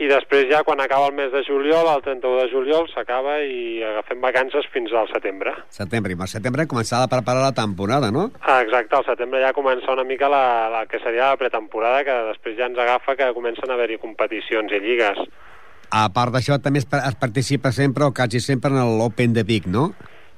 i 0.00 0.08
després 0.08 0.46
ja, 0.48 0.62
quan 0.64 0.80
acaba 0.80 1.10
el 1.10 1.16
mes 1.16 1.28
de 1.28 1.42
juliol, 1.44 1.84
el 1.92 2.00
31 2.00 2.38
de 2.40 2.48
juliol, 2.48 2.86
s'acaba 2.88 3.36
i 3.44 3.82
agafem 3.84 4.22
vacances 4.24 4.64
fins 4.72 4.94
al 4.96 5.10
setembre. 5.12 5.52
Setembre. 5.76 6.14
I 6.14 6.16
al 6.24 6.30
setembre 6.32 6.64
començava 6.70 7.04
a 7.04 7.12
preparar 7.12 7.42
la 7.44 7.56
temporada, 7.56 8.08
no? 8.14 8.30
Ah, 8.40 8.62
exacte, 8.64 8.96
al 8.96 9.04
setembre 9.04 9.42
ja 9.44 9.52
comença 9.52 9.92
una 9.92 10.06
mica 10.08 10.30
la, 10.32 10.70
la 10.72 10.86
que 10.88 11.02
seria 11.04 11.34
la 11.34 11.40
pretemporada, 11.40 12.00
que 12.08 12.16
després 12.30 12.56
ja 12.56 12.70
ens 12.70 12.80
agafa 12.80 13.18
que 13.20 13.28
comencen 13.36 13.68
a 13.68 13.76
haver-hi 13.76 14.00
competicions 14.00 14.72
i 14.72 14.80
lligues. 14.80 15.20
A 15.92 16.06
part 16.16 16.32
d'això, 16.32 16.56
també 16.64 16.80
es, 16.80 16.88
es 16.88 17.20
participa 17.20 17.74
sempre, 17.74 18.08
o 18.08 18.16
quasi 18.16 18.40
sempre, 18.40 18.72
en 18.72 18.96
l'Open 18.96 19.36
de 19.36 19.44
Vic, 19.44 19.68
no? 19.68 19.90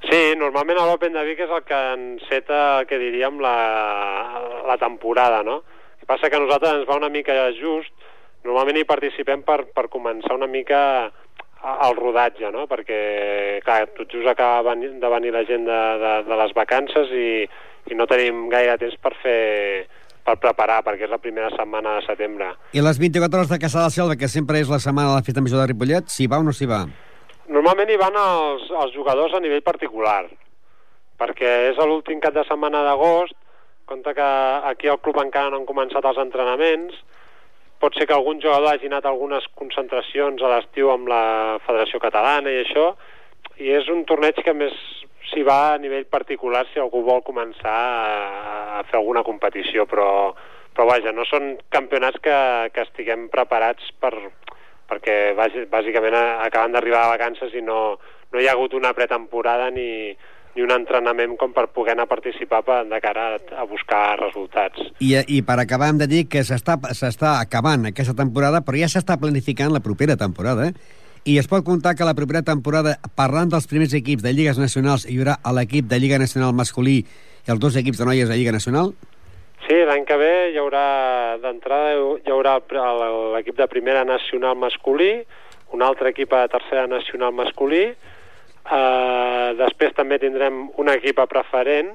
Sí, 0.09 0.33
normalment 0.35 0.81
l'Open 0.83 1.15
de 1.15 1.23
Vic 1.23 1.45
és 1.45 1.51
el 1.55 1.63
que 1.63 1.83
enceta, 1.95 2.63
el 2.81 2.89
que 2.91 2.99
diríem, 2.99 3.39
la, 3.39 3.57
la 4.67 4.75
temporada, 4.81 5.39
no? 5.47 5.61
El 5.63 6.03
que 6.03 6.09
passa 6.09 6.27
que 6.27 6.35
a 6.35 6.43
nosaltres 6.43 6.81
ens 6.81 6.89
va 6.89 6.99
una 6.99 7.13
mica 7.13 7.37
just, 7.55 7.93
normalment 8.43 8.77
hi 8.81 8.85
participem 8.89 9.43
per, 9.47 9.63
per 9.73 9.87
començar 9.91 10.35
una 10.35 10.47
mica 10.47 10.79
a- 11.63 11.75
el 11.87 11.95
rodatge, 11.95 12.49
no? 12.51 12.65
Perquè, 12.67 13.61
clar, 13.63 13.87
tot 13.95 14.11
just 14.11 14.27
acaba 14.27 14.75
de 14.75 15.09
venir 15.15 15.31
la 15.31 15.45
gent 15.47 15.65
de, 15.67 15.81
de, 16.03 16.13
de 16.27 16.39
les 16.43 16.53
vacances 16.53 17.11
i, 17.15 17.27
i 17.91 17.95
no 17.95 18.07
tenim 18.07 18.47
gaire 18.51 18.77
temps 18.81 18.97
per 18.99 19.13
fer 19.21 19.39
per 20.23 20.37
preparar, 20.39 20.77
perquè 20.87 21.03
és 21.03 21.11
la 21.11 21.17
primera 21.19 21.49
setmana 21.51 21.97
de 21.97 22.03
setembre. 22.05 22.45
I 22.71 22.79
les 22.79 22.95
24 22.99 23.41
hores 23.41 23.49
de 23.51 23.57
Caçà 23.59 23.81
de 23.81 23.87
la 23.89 23.91
Selva, 23.91 24.15
que 24.15 24.29
sempre 24.31 24.61
és 24.63 24.69
la 24.71 24.79
setmana 24.79 25.09
de 25.11 25.17
la 25.19 25.25
festa 25.27 25.41
major 25.43 25.59
de 25.59 25.65
Ripollet, 25.73 26.07
s'hi 26.07 26.29
va 26.31 26.39
o 26.39 26.45
no 26.47 26.53
s'hi 26.55 26.63
va? 26.69 26.85
Normalment 27.51 27.91
hi 27.91 27.97
van 27.99 28.15
els, 28.15 28.69
els 28.71 28.93
jugadors 28.95 29.35
a 29.35 29.41
nivell 29.43 29.59
particular, 29.67 30.21
perquè 31.19 31.51
és 31.73 31.81
l'últim 31.83 32.21
cap 32.23 32.33
de 32.37 32.43
setmana 32.47 32.85
d'agost, 32.87 33.35
compte 33.85 34.13
que 34.15 34.29
aquí 34.71 34.87
al 34.87 35.01
club 35.03 35.19
encara 35.19 35.51
no 35.51 35.59
han 35.59 35.67
començat 35.67 36.07
els 36.07 36.21
entrenaments, 36.23 36.95
pot 37.83 37.97
ser 37.99 38.07
que 38.07 38.15
algun 38.15 38.39
jugador 38.39 38.71
hagi 38.71 38.87
anat 38.87 39.03
a 39.03 39.11
algunes 39.11 39.43
concentracions 39.59 40.39
a 40.39 40.51
l'estiu 40.53 40.87
amb 40.93 41.09
la 41.11 41.23
Federació 41.65 41.99
Catalana 41.99 42.51
i 42.53 42.61
això, 42.61 42.93
i 43.59 43.73
és 43.75 43.89
un 43.91 44.05
torneig 44.07 44.39
que 44.39 44.53
més 44.55 44.71
s'hi 45.29 45.43
va 45.43 45.73
a 45.73 45.79
nivell 45.81 46.05
particular 46.07 46.63
si 46.69 46.79
algú 46.79 47.01
vol 47.03 47.19
començar 47.27 47.75
a, 47.75 48.79
a 48.79 48.83
fer 48.87 48.99
alguna 49.01 49.23
competició, 49.27 49.83
però, 49.89 50.31
però 50.71 50.87
vaja, 50.87 51.11
no 51.11 51.27
són 51.27 51.57
campionats 51.75 52.23
que, 52.23 52.37
que 52.71 52.85
estiguem 52.87 53.27
preparats 53.33 53.91
per, 53.99 54.13
perquè 54.87 55.17
bàsi- 55.35 55.67
bàsicament 55.71 56.15
acaben 56.15 56.75
d'arribar 56.75 57.03
a 57.07 57.13
vacances 57.17 57.51
i 57.55 57.63
no, 57.65 57.97
no 58.31 58.39
hi 58.39 58.47
ha 58.47 58.55
hagut 58.55 58.75
una 58.79 58.93
pretemporada 58.95 59.67
ni, 59.75 60.15
ni 60.55 60.63
un 60.65 60.71
entrenament 60.71 61.35
com 61.41 61.53
per 61.53 61.67
poder 61.73 61.95
anar 61.95 62.05
a 62.05 62.11
participar 62.11 62.61
per, 62.65 62.81
de 62.89 62.99
cara 63.01 63.27
a, 63.35 63.39
a 63.61 63.67
buscar 63.69 64.19
resultats. 64.19 64.81
I, 64.99 65.15
I 65.27 65.41
per 65.45 65.59
acabar 65.63 65.89
hem 65.89 66.01
de 66.01 66.09
dir 66.09 66.25
que 66.29 66.43
s'està 66.45 67.31
acabant 67.39 67.89
aquesta 67.89 68.15
temporada, 68.17 68.61
però 68.65 68.77
ja 68.77 68.91
s'està 68.91 69.17
planificant 69.21 69.73
la 69.73 69.83
propera 69.85 70.17
temporada, 70.19 70.69
eh? 70.69 70.99
I 71.23 71.37
es 71.39 71.47
pot 71.47 71.63
comptar 71.63 71.93
que 71.95 72.03
la 72.03 72.17
propera 72.17 72.41
temporada, 72.43 72.97
parlant 73.15 73.47
dels 73.47 73.69
primers 73.71 73.93
equips 73.95 74.25
de 74.25 74.33
Lligues 74.35 74.57
Nacionals, 74.59 75.05
hi 75.07 75.15
haurà 75.21 75.37
l'equip 75.55 75.87
de 75.87 75.99
Lliga 76.03 76.19
Nacional 76.19 76.51
masculí 76.51 76.97
i 76.99 77.51
els 77.53 77.61
dos 77.63 77.77
equips 77.79 78.01
de 78.01 78.07
noies 78.09 78.27
de 78.27 78.35
Lliga 78.35 78.51
Nacional? 78.51 78.91
Sí, 79.63 79.77
l'any 79.87 80.03
que 80.03 80.17
ve 80.19 80.33
hi 80.51 80.59
haurà 80.59 81.37
d'entrada 81.39 81.93
hi 81.95 82.33
haurà 82.35 82.57
l'equip 83.37 83.55
de 83.55 83.69
primera 83.71 84.03
nacional 84.03 84.57
masculí, 84.59 85.13
un 85.71 85.81
altre 85.81 86.11
equip 86.11 86.35
a 86.35 86.49
tercera 86.51 86.83
nacional 86.91 87.31
masculí, 87.31 87.85
uh, 88.69 89.53
després 89.59 89.95
també 89.97 90.19
tindrem 90.21 90.67
un 90.79 90.91
equip 90.93 91.19
a 91.19 91.29
preferent, 91.29 91.93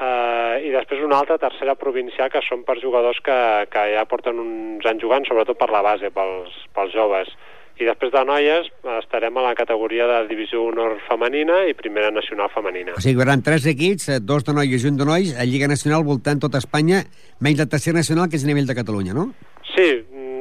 eh, 0.00 0.66
i 0.66 0.72
després 0.72 1.04
una 1.04 1.20
altra 1.20 1.38
tercera 1.38 1.76
provincial 1.78 2.30
que 2.32 2.42
són 2.46 2.64
per 2.66 2.80
jugadors 2.80 3.20
que, 3.24 3.38
que 3.72 3.86
ja 3.94 4.06
porten 4.08 4.40
uns 4.42 4.86
anys 4.88 5.04
jugant, 5.04 5.26
sobretot 5.28 5.58
per 5.60 5.70
la 5.72 5.84
base, 5.84 6.12
pels, 6.14 6.56
pels 6.76 6.94
joves. 6.96 7.32
I 7.80 7.86
després 7.88 8.12
de 8.12 8.20
noies 8.28 8.66
estarem 8.98 9.38
a 9.40 9.44
la 9.46 9.54
categoria 9.56 10.04
de 10.08 10.18
divisió 10.28 10.66
honor 10.68 10.98
femenina 11.06 11.62
i 11.64 11.76
primera 11.76 12.10
nacional 12.12 12.50
femenina. 12.52 12.92
O 12.98 13.00
sigui, 13.00 13.16
hi 13.16 13.22
haurà 13.22 13.38
tres 13.44 13.64
equips, 13.72 14.10
eh, 14.12 14.18
dos 14.20 14.44
de 14.44 14.56
noies 14.56 14.84
i 14.84 14.90
un 14.90 14.98
de 15.00 15.08
nois, 15.08 15.32
a 15.32 15.48
Lliga 15.48 15.68
Nacional 15.70 16.04
voltant 16.04 16.42
tota 16.44 16.60
Espanya, 16.60 17.04
menys 17.40 17.62
la 17.62 17.70
tercera 17.72 18.02
nacional, 18.02 18.28
que 18.28 18.36
és 18.36 18.44
a 18.44 18.50
nivell 18.50 18.68
de 18.68 18.76
Catalunya, 18.76 19.16
no? 19.16 19.30
Sí, 19.72 19.88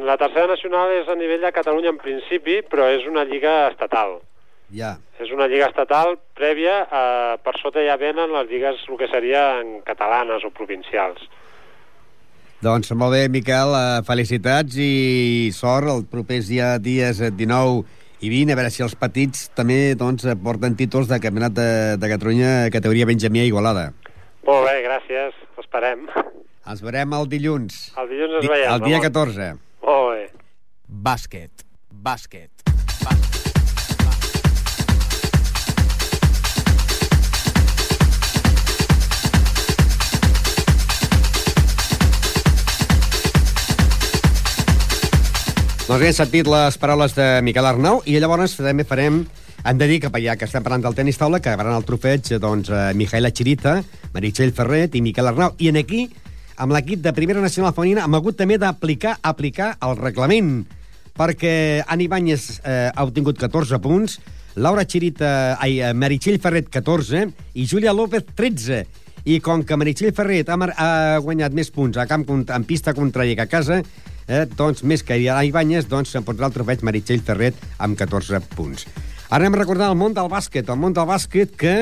la 0.04 0.18
tercera 0.20 0.50
nacional 0.52 0.91
és 0.97 1.08
a 1.08 1.16
nivell 1.16 1.45
de 1.45 1.56
Catalunya 1.56 1.93
en 1.93 2.02
principi, 2.02 2.60
però 2.68 2.89
és 2.91 3.08
una 3.08 3.24
lliga 3.24 3.70
estatal. 3.70 4.18
Ja. 4.72 4.97
És 5.20 5.32
una 5.34 5.47
lliga 5.49 5.67
estatal 5.70 6.15
prèvia, 6.38 6.82
eh, 6.86 7.38
per 7.43 7.55
sota 7.59 7.84
ja 7.84 7.97
venen 7.97 8.32
les 8.34 8.49
lligues 8.49 8.86
el 8.88 8.97
que 8.97 9.07
serien 9.11 9.80
catalanes 9.86 10.45
o 10.45 10.51
provincials. 10.51 11.22
Doncs 12.61 12.91
molt 12.91 13.15
bé, 13.15 13.30
Miquel, 13.32 13.72
eh, 13.72 14.01
felicitats 14.03 14.76
i 14.76 15.49
sort 15.55 15.88
els 15.88 16.09
propers 16.11 16.49
dia, 16.51 16.78
dies 16.78 17.22
eh, 17.22 17.32
19 17.32 17.86
i 18.20 18.30
20, 18.30 18.51
a 18.51 18.57
veure 18.59 18.72
si 18.74 18.84
els 18.84 18.97
petits 18.99 19.47
també 19.55 19.95
doncs, 19.95 20.28
porten 20.43 20.76
títols 20.76 21.07
de 21.07 21.22
Campionat 21.24 21.55
de, 21.55 21.70
de 21.95 22.09
Catalunya 22.11 22.51
categoria 22.74 23.07
Benjamí 23.07 23.39
a 23.39 23.47
Igualada. 23.47 23.93
Molt 24.43 24.67
bé, 24.67 24.76
gràcies, 24.84 25.39
esperem. 25.61 26.03
Ens 26.70 26.84
veurem 26.84 27.15
el 27.15 27.32
dilluns. 27.32 27.80
El 27.97 28.11
dilluns 28.11 28.41
ens 28.41 28.51
veiem. 28.51 28.74
El 28.74 28.84
dia 28.84 28.99
Ramon. 28.99 29.07
14. 29.07 29.49
Molt 29.88 30.11
bé. 30.11 30.26
Bàsquet. 31.07 31.63
Bàsquet. 31.89 32.59
Doncs 45.89 46.03
bé, 46.03 46.09
sentit 46.13 46.45
les 46.45 46.75
paraules 46.77 47.15
de 47.17 47.23
Miquel 47.41 47.65
Arnau 47.65 48.03
i 48.05 48.19
llavors 48.21 48.51
també 48.59 48.83
farem 48.85 49.23
hem 49.65 49.77
de 49.79 49.87
dir 49.89 49.95
que 50.03 50.11
ja 50.21 50.35
que 50.37 50.45
estem 50.45 50.61
parlant 50.61 50.83
del 50.83 50.93
tenis 50.93 51.17
taula, 51.17 51.39
que 51.41 51.49
acabaran 51.49 51.73
el 51.79 51.83
trofeig 51.87 52.27
doncs, 52.37 52.69
eh, 52.69 52.93
Mijaela 52.93 53.31
Chirita, 53.33 53.81
Meritxell 54.13 54.53
Ferret 54.53 54.93
i 54.93 55.01
Miquel 55.01 55.25
Arnau. 55.25 55.55
I 55.57 55.69
en 55.69 55.77
aquí, 55.81 56.03
amb 56.57 56.73
l'equip 56.73 57.01
de 57.01 57.11
Primera 57.17 57.41
Nacional 57.41 57.73
Femenina, 57.73 58.03
hem 58.05 58.13
hagut 58.19 58.37
també 58.37 58.59
d'aplicar 58.61 59.15
aplicar 59.23 59.71
el 59.81 59.97
reglament, 59.97 60.67
perquè 61.17 61.81
Ani 61.87 62.07
Banyes 62.07 62.61
eh, 62.63 62.91
ha 62.93 63.07
obtingut 63.09 63.41
14 63.41 63.81
punts, 63.81 64.19
Laura 64.61 64.85
Chirita, 64.85 65.57
ai, 65.57 65.79
eh, 65.81 65.95
Meritxell 65.97 66.37
Ferret 66.37 66.69
14 66.69 67.31
i 67.55 67.65
Júlia 67.65 67.97
López 67.97 68.29
13. 68.35 68.85
I 69.25 69.41
com 69.41 69.65
que 69.65 69.75
Meritxell 69.75 70.13
Ferret 70.13 70.53
ha, 70.53 70.55
ha 70.69 71.17
guanyat 71.17 71.51
més 71.51 71.73
punts 71.73 71.97
a 71.97 72.05
camp 72.05 72.29
en 72.29 72.69
pista 72.69 72.93
contrària 72.93 73.41
que 73.41 73.49
a 73.49 73.51
casa, 73.57 73.81
eh, 74.30 74.45
doncs 74.45 74.86
més 74.86 75.03
que 75.03 75.17
Ani 75.34 75.51
Banyes, 75.51 75.89
doncs 75.89 76.13
s'emportarà 76.13 76.51
el 76.51 76.55
trofeig 76.55 76.86
Meritxell 76.86 77.25
Ferret 77.25 77.57
amb 77.82 77.97
14 77.99 78.39
punts. 78.53 78.86
Ara 79.30 79.43
anem 79.43 79.57
a 79.57 79.63
recordar 79.63 79.89
el 79.91 79.97
món 79.97 80.13
del 80.13 80.30
bàsquet, 80.32 80.69
el 80.69 80.80
món 80.80 80.93
del 80.93 81.09
bàsquet 81.09 81.57
que 81.57 81.75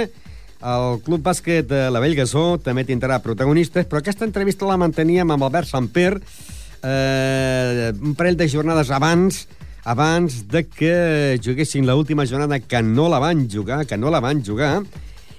el 0.58 1.02
Club 1.06 1.22
Bàsquet 1.22 1.68
de 1.70 1.84
la 1.94 2.02
Bellgasó 2.02 2.58
també 2.64 2.82
tindrà 2.88 3.20
protagonistes, 3.22 3.86
però 3.86 4.02
aquesta 4.02 4.26
entrevista 4.26 4.66
la 4.66 4.80
manteníem 4.82 5.30
amb 5.30 5.46
Albert 5.46 5.70
Samper 5.70 6.16
eh, 6.18 7.92
un 7.94 8.16
parell 8.18 8.40
de 8.40 8.50
jornades 8.50 8.90
abans 8.90 9.46
abans 9.88 10.42
de 10.52 10.66
que 10.68 11.40
juguessin 11.40 11.86
l'última 11.88 12.26
jornada 12.28 12.60
que 12.60 12.82
no 12.84 13.08
la 13.08 13.22
van 13.24 13.46
jugar, 13.50 13.86
que 13.86 13.98
no 13.98 14.10
la 14.12 14.20
van 14.20 14.44
jugar, 14.44 14.82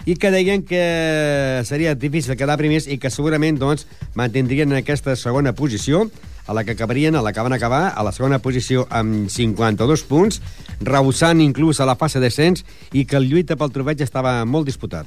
i 0.08 0.14
que 0.16 0.30
deien 0.32 0.62
que 0.64 1.60
seria 1.68 1.92
difícil 1.94 2.38
quedar 2.38 2.56
primers 2.56 2.86
i 2.88 2.96
que 2.96 3.10
segurament 3.12 3.58
doncs, 3.60 3.84
mantindrien 4.16 4.72
aquesta 4.72 5.18
segona 5.20 5.52
posició 5.52 6.06
a 6.48 6.56
la 6.56 6.64
que 6.64 6.72
acabarien, 6.72 7.14
a 7.14 7.22
la 7.22 7.32
que 7.32 7.44
van 7.44 7.52
acabar, 7.52 7.92
a 7.94 8.02
la 8.02 8.12
segona 8.16 8.40
posició 8.40 8.88
amb 8.90 9.28
52 9.30 10.04
punts, 10.08 10.40
rehusant 10.80 11.44
inclús 11.44 11.78
a 11.78 11.86
la 11.86 11.98
fase 12.00 12.18
descens 12.24 12.64
i 12.92 13.04
que 13.04 13.20
el 13.20 13.28
lluita 13.28 13.56
pel 13.60 13.74
trofeig 13.74 14.02
estava 14.02 14.40
molt 14.48 14.66
disputat. 14.66 15.06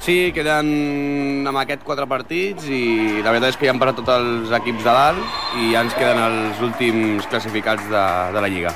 Sí, 0.00 0.30
queden 0.32 1.44
amb 1.44 1.60
aquest 1.60 1.82
quatre 1.84 2.06
partits 2.08 2.64
i 2.72 3.20
la 3.20 3.34
veritat 3.34 3.50
és 3.52 3.58
que 3.60 3.66
ja 3.68 3.74
han 3.74 3.80
passat 3.82 3.98
tots 4.00 4.14
els 4.14 4.54
equips 4.56 4.86
de 4.86 4.94
dalt 4.96 5.58
i 5.60 5.74
ja 5.74 5.82
ens 5.84 5.96
queden 5.98 6.22
els 6.24 6.62
últims 6.64 7.28
classificats 7.28 7.84
de, 7.90 8.04
de 8.32 8.40
la 8.40 8.48
Lliga. 8.48 8.72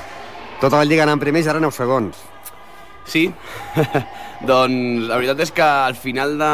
Tota 0.60 0.82
la 0.82 0.84
Lliga 0.84 1.06
anant 1.06 1.22
primers 1.22 1.48
i 1.48 1.52
ara 1.54 1.62
9 1.64 1.72
segons. 1.78 2.20
Sí, 3.08 3.24
doncs 4.50 5.08
la 5.08 5.16
veritat 5.16 5.40
és 5.46 5.54
que 5.56 5.64
al 5.64 5.96
final 5.96 6.36
de, 6.40 6.50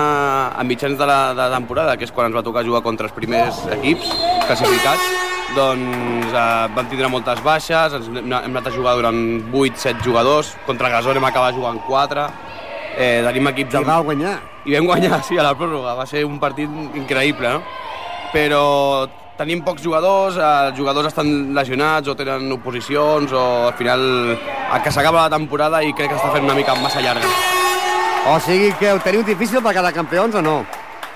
a 0.62 0.62
mitjans 0.66 0.98
de 0.98 1.10
la, 1.10 1.18
de 1.34 1.42
la 1.42 1.50
temporada, 1.56 1.96
que 1.98 2.06
és 2.06 2.14
quan 2.14 2.30
ens 2.30 2.38
va 2.38 2.46
tocar 2.46 2.62
jugar 2.66 2.84
contra 2.86 3.10
els 3.10 3.16
primers 3.16 3.64
equips 3.74 4.14
classificats, 4.46 5.29
doncs 5.56 6.32
eh, 6.32 6.66
vam 6.74 6.88
tindre 6.90 7.10
moltes 7.12 7.40
baixes, 7.44 7.96
ens, 7.98 8.08
hem, 8.10 8.32
anat 8.38 8.68
a 8.70 8.74
jugar 8.74 8.96
durant 8.98 9.18
8-7 9.50 10.04
jugadors, 10.04 10.54
contra 10.66 10.90
Gasol 10.92 11.18
hem 11.18 11.28
acabat 11.28 11.56
jugant 11.56 11.80
4, 11.86 12.26
eh, 12.96 13.20
tenim 13.26 13.50
equips... 13.52 13.78
I 13.80 13.86
va 13.88 14.00
guanyar. 14.06 14.36
I 14.68 14.76
vam 14.76 14.90
guanyar, 14.90 15.22
sí, 15.26 15.38
a 15.40 15.46
la 15.46 15.54
pròrroga, 15.58 15.96
va 15.98 16.06
ser 16.06 16.26
un 16.28 16.38
partit 16.42 16.68
increïble, 17.00 17.54
no? 17.56 17.62
Però 18.30 18.62
tenim 19.40 19.62
pocs 19.64 19.82
jugadors, 19.82 20.36
eh, 20.36 20.50
els 20.68 20.78
jugadors 20.78 21.10
estan 21.10 21.54
lesionats 21.56 22.12
o 22.12 22.16
tenen 22.18 22.50
oposicions 22.58 23.32
o 23.32 23.44
al 23.70 23.74
final 23.78 24.04
a 24.70 24.82
que 24.84 24.92
s'acaba 24.92 25.26
la 25.26 25.36
temporada 25.36 25.82
i 25.82 25.94
crec 25.96 26.12
que 26.12 26.20
està 26.20 26.32
fent 26.34 26.44
una 26.44 26.58
mica 26.58 26.76
massa 26.78 27.02
llarga. 27.02 27.30
O 28.28 28.36
sigui 28.44 28.74
que 28.78 28.92
ho 28.92 29.00
teniu 29.00 29.24
difícil 29.24 29.64
per 29.64 29.72
quedar 29.72 29.94
campions 29.96 30.36
o 30.36 30.44
no? 30.44 30.58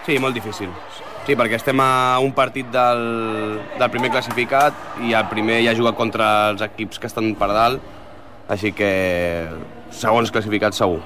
Sí, 0.07 0.17
molt 0.19 0.35
difícil. 0.37 0.73
Sí, 1.25 1.33
perquè 1.33 1.57
estem 1.57 1.81
a 1.81 2.21
un 2.21 2.35
partit 2.37 2.69
del, 2.69 3.03
del 3.79 3.91
primer 3.93 4.11
classificat 4.13 5.01
i 5.07 5.15
el 5.17 5.25
primer 5.31 5.63
ja 5.65 5.73
juga 5.77 5.95
contra 5.97 6.51
els 6.53 6.65
equips 6.67 7.01
que 7.01 7.09
estan 7.09 7.33
per 7.41 7.49
dalt, 7.49 7.87
així 8.53 8.75
que 8.77 8.91
segons 9.89 10.33
classificats 10.35 10.83
segur. 10.83 11.01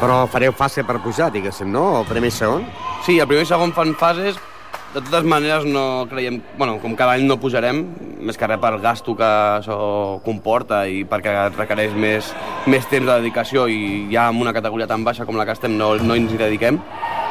Però 0.00 0.24
fareu 0.32 0.50
fase 0.58 0.82
per 0.86 0.98
pujar, 1.04 1.30
diguéssim, 1.30 1.70
no? 1.70 2.00
O 2.00 2.04
primer 2.08 2.32
i 2.32 2.34
segon? 2.34 2.66
Sí, 3.06 3.20
el 3.20 3.30
primer 3.30 3.46
i 3.46 3.50
segon 3.50 3.70
fan 3.76 3.94
fases, 4.00 4.42
de 4.90 4.98
totes 5.04 5.22
maneres 5.22 5.64
no 5.70 6.08
creiem... 6.10 6.40
Bueno, 6.58 6.80
com 6.82 6.96
cada 6.98 7.14
any 7.14 7.28
no 7.28 7.38
pujarem, 7.38 7.84
més 8.26 8.38
que 8.38 8.50
res 8.50 8.58
pel 8.58 8.80
gasto 8.82 9.14
que 9.14 9.30
això 9.60 9.78
comporta 10.26 10.82
i 10.90 11.04
perquè 11.06 11.36
requereix 11.54 11.94
més, 11.94 12.34
més 12.66 12.90
temps 12.90 13.06
de 13.06 13.20
dedicació 13.20 13.68
i 13.70 14.08
ja 14.10 14.26
amb 14.32 14.42
una 14.42 14.54
categoria 14.56 14.90
tan 14.90 15.06
baixa 15.06 15.28
com 15.28 15.38
la 15.38 15.46
que 15.46 15.54
estem 15.54 15.78
no, 15.78 15.94
no 16.02 16.18
ens 16.18 16.34
hi 16.34 16.42
dediquem. 16.42 16.82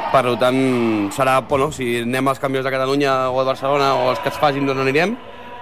Per 0.10 0.24
tant, 0.41 0.57
serà, 1.14 1.36
bueno, 1.45 1.68
si 1.70 1.99
anem 2.01 2.32
als 2.32 2.39
campions 2.41 2.66
de 2.66 2.74
Catalunya 2.74 3.30
o 3.30 3.43
de 3.43 3.45
Barcelona 3.51 3.93
o 3.93 4.10
els 4.10 4.22
que 4.24 4.32
es 4.34 4.39
facin, 4.41 4.66
no 4.66 4.74
anirem 4.74 5.14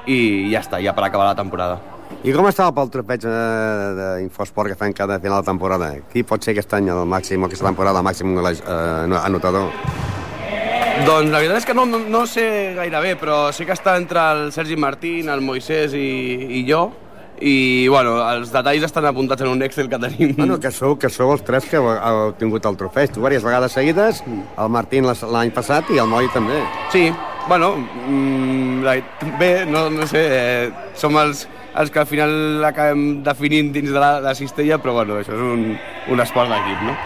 i 0.07 0.19
ja 0.53 0.61
està, 0.63 0.79
ja 0.79 0.93
per 0.95 1.03
acabar 1.03 1.27
la 1.27 1.35
temporada. 1.35 1.81
I 2.23 2.31
com 2.31 2.47
estava 2.47 2.71
pel 2.71 2.87
tropeig 2.93 3.25
eh, 3.27 3.89
d'Infosport 3.97 4.71
que 4.71 4.77
fan 4.79 4.95
cada 4.95 5.19
final 5.19 5.43
de 5.43 5.49
temporada? 5.49 5.89
Qui 6.13 6.23
pot 6.23 6.43
ser 6.43 6.53
aquest 6.55 6.77
any 6.77 6.87
el 6.93 7.03
màxim, 7.03 7.43
o 7.43 7.49
aquesta 7.49 7.67
temporada, 7.67 7.99
el 7.99 8.07
màxim 8.07 8.37
eh, 8.39 9.19
anotador? 9.19 9.67
Doncs 11.03 11.29
la 11.29 11.41
veritat 11.41 11.59
és 11.59 11.67
que 11.67 11.75
no, 11.77 11.83
no, 11.85 11.99
no 12.07 12.23
sé 12.25 12.47
gaire 12.77 13.03
bé, 13.03 13.11
però 13.19 13.51
sí 13.53 13.67
que 13.67 13.75
està 13.75 13.97
entre 13.99 14.23
el 14.31 14.47
Sergi 14.55 14.79
Martín, 14.79 15.27
el 15.29 15.43
Moisès 15.45 15.93
i, 15.93 16.07
i 16.57 16.63
jo, 16.69 16.87
i 17.41 17.87
bueno, 17.87 18.17
els 18.31 18.51
detalls 18.53 18.83
estan 18.87 19.05
apuntats 19.09 19.43
en 19.45 19.49
un 19.51 19.61
Excel 19.63 19.89
que 19.89 19.99
tenim. 20.01 20.35
Bueno, 20.37 20.59
que 20.59 20.71
sou, 20.71 20.97
que 20.99 21.09
sou 21.13 21.31
els 21.35 21.43
tres 21.45 21.65
que 21.69 21.77
heu, 21.77 22.33
tingut 22.39 22.65
el 22.65 22.77
trofeig. 22.79 23.11
Tu 23.13 23.19
diverses 23.21 23.45
vegades 23.45 23.71
seguides, 23.77 24.23
el 24.27 24.69
Martín 24.73 25.07
l'any 25.07 25.51
passat 25.55 25.89
i 25.93 26.01
el 26.01 26.09
Moi 26.09 26.29
també. 26.33 26.61
Sí, 26.93 27.11
bueno, 27.47 27.75
mm, 27.77 28.83
la, 28.83 28.97
bé, 29.39 29.65
no, 29.65 29.89
no 29.89 30.07
sé, 30.07 30.23
eh, 30.29 30.71
som 30.95 31.17
els, 31.17 31.47
els 31.75 31.91
que 31.91 31.99
al 32.03 32.09
final 32.09 32.65
acabem 32.67 33.23
definint 33.23 33.71
dins 33.75 33.91
de 33.93 33.99
la, 33.99 34.19
la 34.23 34.35
cistella, 34.35 34.77
però 34.81 34.93
bueno, 34.99 35.19
això 35.21 35.33
és 35.37 35.41
un, 35.41 35.77
un 36.11 36.25
esport 36.25 36.49
d'equip, 36.51 36.79
no? 36.89 36.97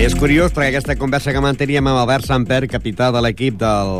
És 0.00 0.14
curiós 0.16 0.48
perquè 0.56 0.70
aquesta 0.70 0.94
conversa 0.96 1.28
que 1.28 1.40
manteníem 1.44 1.84
amb 1.84 2.00
Albert 2.00 2.24
Samper, 2.24 2.62
capità 2.72 3.10
de 3.12 3.20
l'equip 3.20 3.58
del 3.60 3.90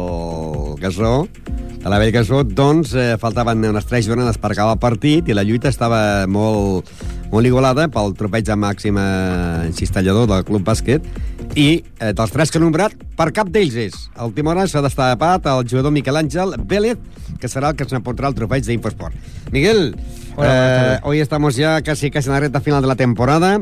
Gasó, 0.80 1.26
de 1.74 1.90
la 1.92 1.98
Vell 2.00 2.14
Gasó, 2.14 2.38
doncs 2.40 2.94
eh, 2.96 3.18
faltaven 3.20 3.66
unes 3.68 3.84
tres 3.84 4.06
jornades 4.08 4.38
per 4.40 4.54
acabar 4.54 4.78
el 4.78 4.80
partit 4.80 5.28
i 5.28 5.36
la 5.36 5.44
lluita 5.44 5.68
estava 5.68 6.24
molt, 6.24 6.88
molt 7.28 7.50
igualada 7.50 7.84
pel 7.92 8.16
tropeig 8.16 8.48
de 8.48 8.56
màxim 8.56 8.96
eh, 8.96 9.68
cistellador 9.76 10.24
del 10.30 10.46
Club 10.48 10.64
Bàsquet 10.70 11.04
i 11.52 11.68
eh, 11.82 12.14
dels 12.16 12.32
tres 12.32 12.48
que 12.48 12.56
he 12.56 12.64
nombrat, 12.64 12.96
per 13.20 13.28
cap 13.36 13.52
d'ells 13.52 13.76
és. 13.84 14.00
A 14.16 14.24
última 14.24 14.54
hora 14.54 14.64
s'ha 14.64 14.80
destapat 14.80 15.50
el 15.52 15.68
jugador 15.68 15.92
Miquel 15.92 16.16
Àngel 16.16 16.56
Vélez, 16.64 16.96
que 17.36 17.52
serà 17.52 17.74
el 17.74 17.76
que 17.76 17.84
s'emportarà 17.84 18.32
el 18.32 18.40
trofeig 18.40 18.64
d'Infosport. 18.64 19.20
Miguel, 19.52 19.92
Hola, 20.40 20.96
eh, 20.96 20.98
hoy 21.04 21.20
estamos 21.20 21.60
ya 21.60 21.76
casi, 21.82 22.10
casi 22.10 22.32
en 22.32 22.38
la 22.38 22.40
recta 22.40 22.64
final 22.64 22.80
de 22.80 22.88
la 22.88 22.96
temporada. 22.96 23.60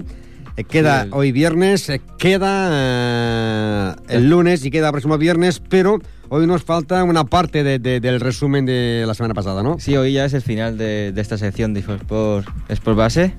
Eh, 0.59 0.65
Queda 0.65 1.05
Sí. 1.05 1.11
hoy 1.13 1.31
viernes, 1.31 1.89
eh, 1.89 2.01
queda 2.19 2.71
eh, 2.73 3.95
el 4.09 4.29
lunes 4.29 4.65
y 4.65 4.73
queda 4.73 4.89
el 4.89 4.93
próximo 4.93 5.17
viernes, 5.17 5.61
pero 5.61 6.01
hoy 6.31 6.49
nos 6.49 6.65
falta 6.65 7.05
una 7.05 7.23
parte 7.25 7.63
de- 7.63 7.79
de- 7.79 8.01
del 8.01 8.19
resumen 8.19 8.67
de 8.67 9.05
la 9.07 9.15
semana 9.15 9.35
pasada, 9.35 9.63
¿no? 9.63 9.79
Sí, 9.79 9.97
hoy 9.97 10.15
ya 10.15 10.25
es 10.25 10.35
el 10.35 10.43
final 10.43 10.77
de, 10.77 11.13
de 11.13 11.21
esta 11.21 11.39
sección 11.39 11.75
de 11.75 11.81
Sport, 11.81 12.49
Sport 12.71 12.97
Base 12.99 13.35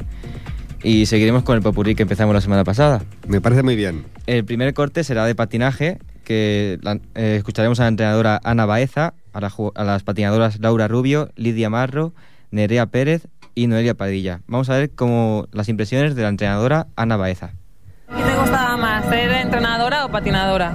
y 0.82 1.08
seguiremos 1.08 1.44
con 1.44 1.58
el 1.58 1.62
popurrí 1.62 1.94
que 1.94 2.04
empezamos 2.04 2.34
la 2.34 2.40
semana 2.40 2.64
pasada. 2.64 3.04
Me 3.28 3.42
parece 3.42 3.64
muy 3.64 3.76
bien. 3.76 4.06
El 4.26 4.46
primer 4.46 4.74
corte 4.74 5.04
será 5.04 5.26
de 5.26 5.36
patinaje, 5.36 5.98
que 6.24 6.80
la- 6.84 7.00
eh, 7.16 7.36
escucharemos 7.38 7.82
a 7.82 7.84
la 7.84 7.90
entrenadora 7.90 8.40
Ana 8.46 8.66
Baeza, 8.66 9.14
a, 9.34 9.42
la 9.42 9.52
a 9.76 9.84
las 9.84 10.04
patinadoras 10.04 10.58
Laura 10.62 10.88
Rubio, 10.88 11.32
Lidia 11.36 11.70
Marro, 11.70 12.14
Nerea 12.52 12.86
Pérez 12.86 13.28
y 13.60 13.68
Noelia 13.68 13.94
Padilla. 13.94 14.40
Vamos 14.48 14.70
a 14.70 14.78
ver 14.78 14.92
cómo 14.96 15.48
las 15.52 15.68
impresiones 15.68 16.16
de 16.16 16.24
la 16.24 16.30
entrenadora 16.30 16.88
Ana 16.96 17.18
Baeza. 17.18 17.52
¿Qué 18.08 18.24
te 18.24 18.36
gustaba 18.38 18.78
más, 18.78 19.06
ser 19.06 19.32
entrenadora 19.32 20.06
o 20.06 20.10
patinadora? 20.10 20.72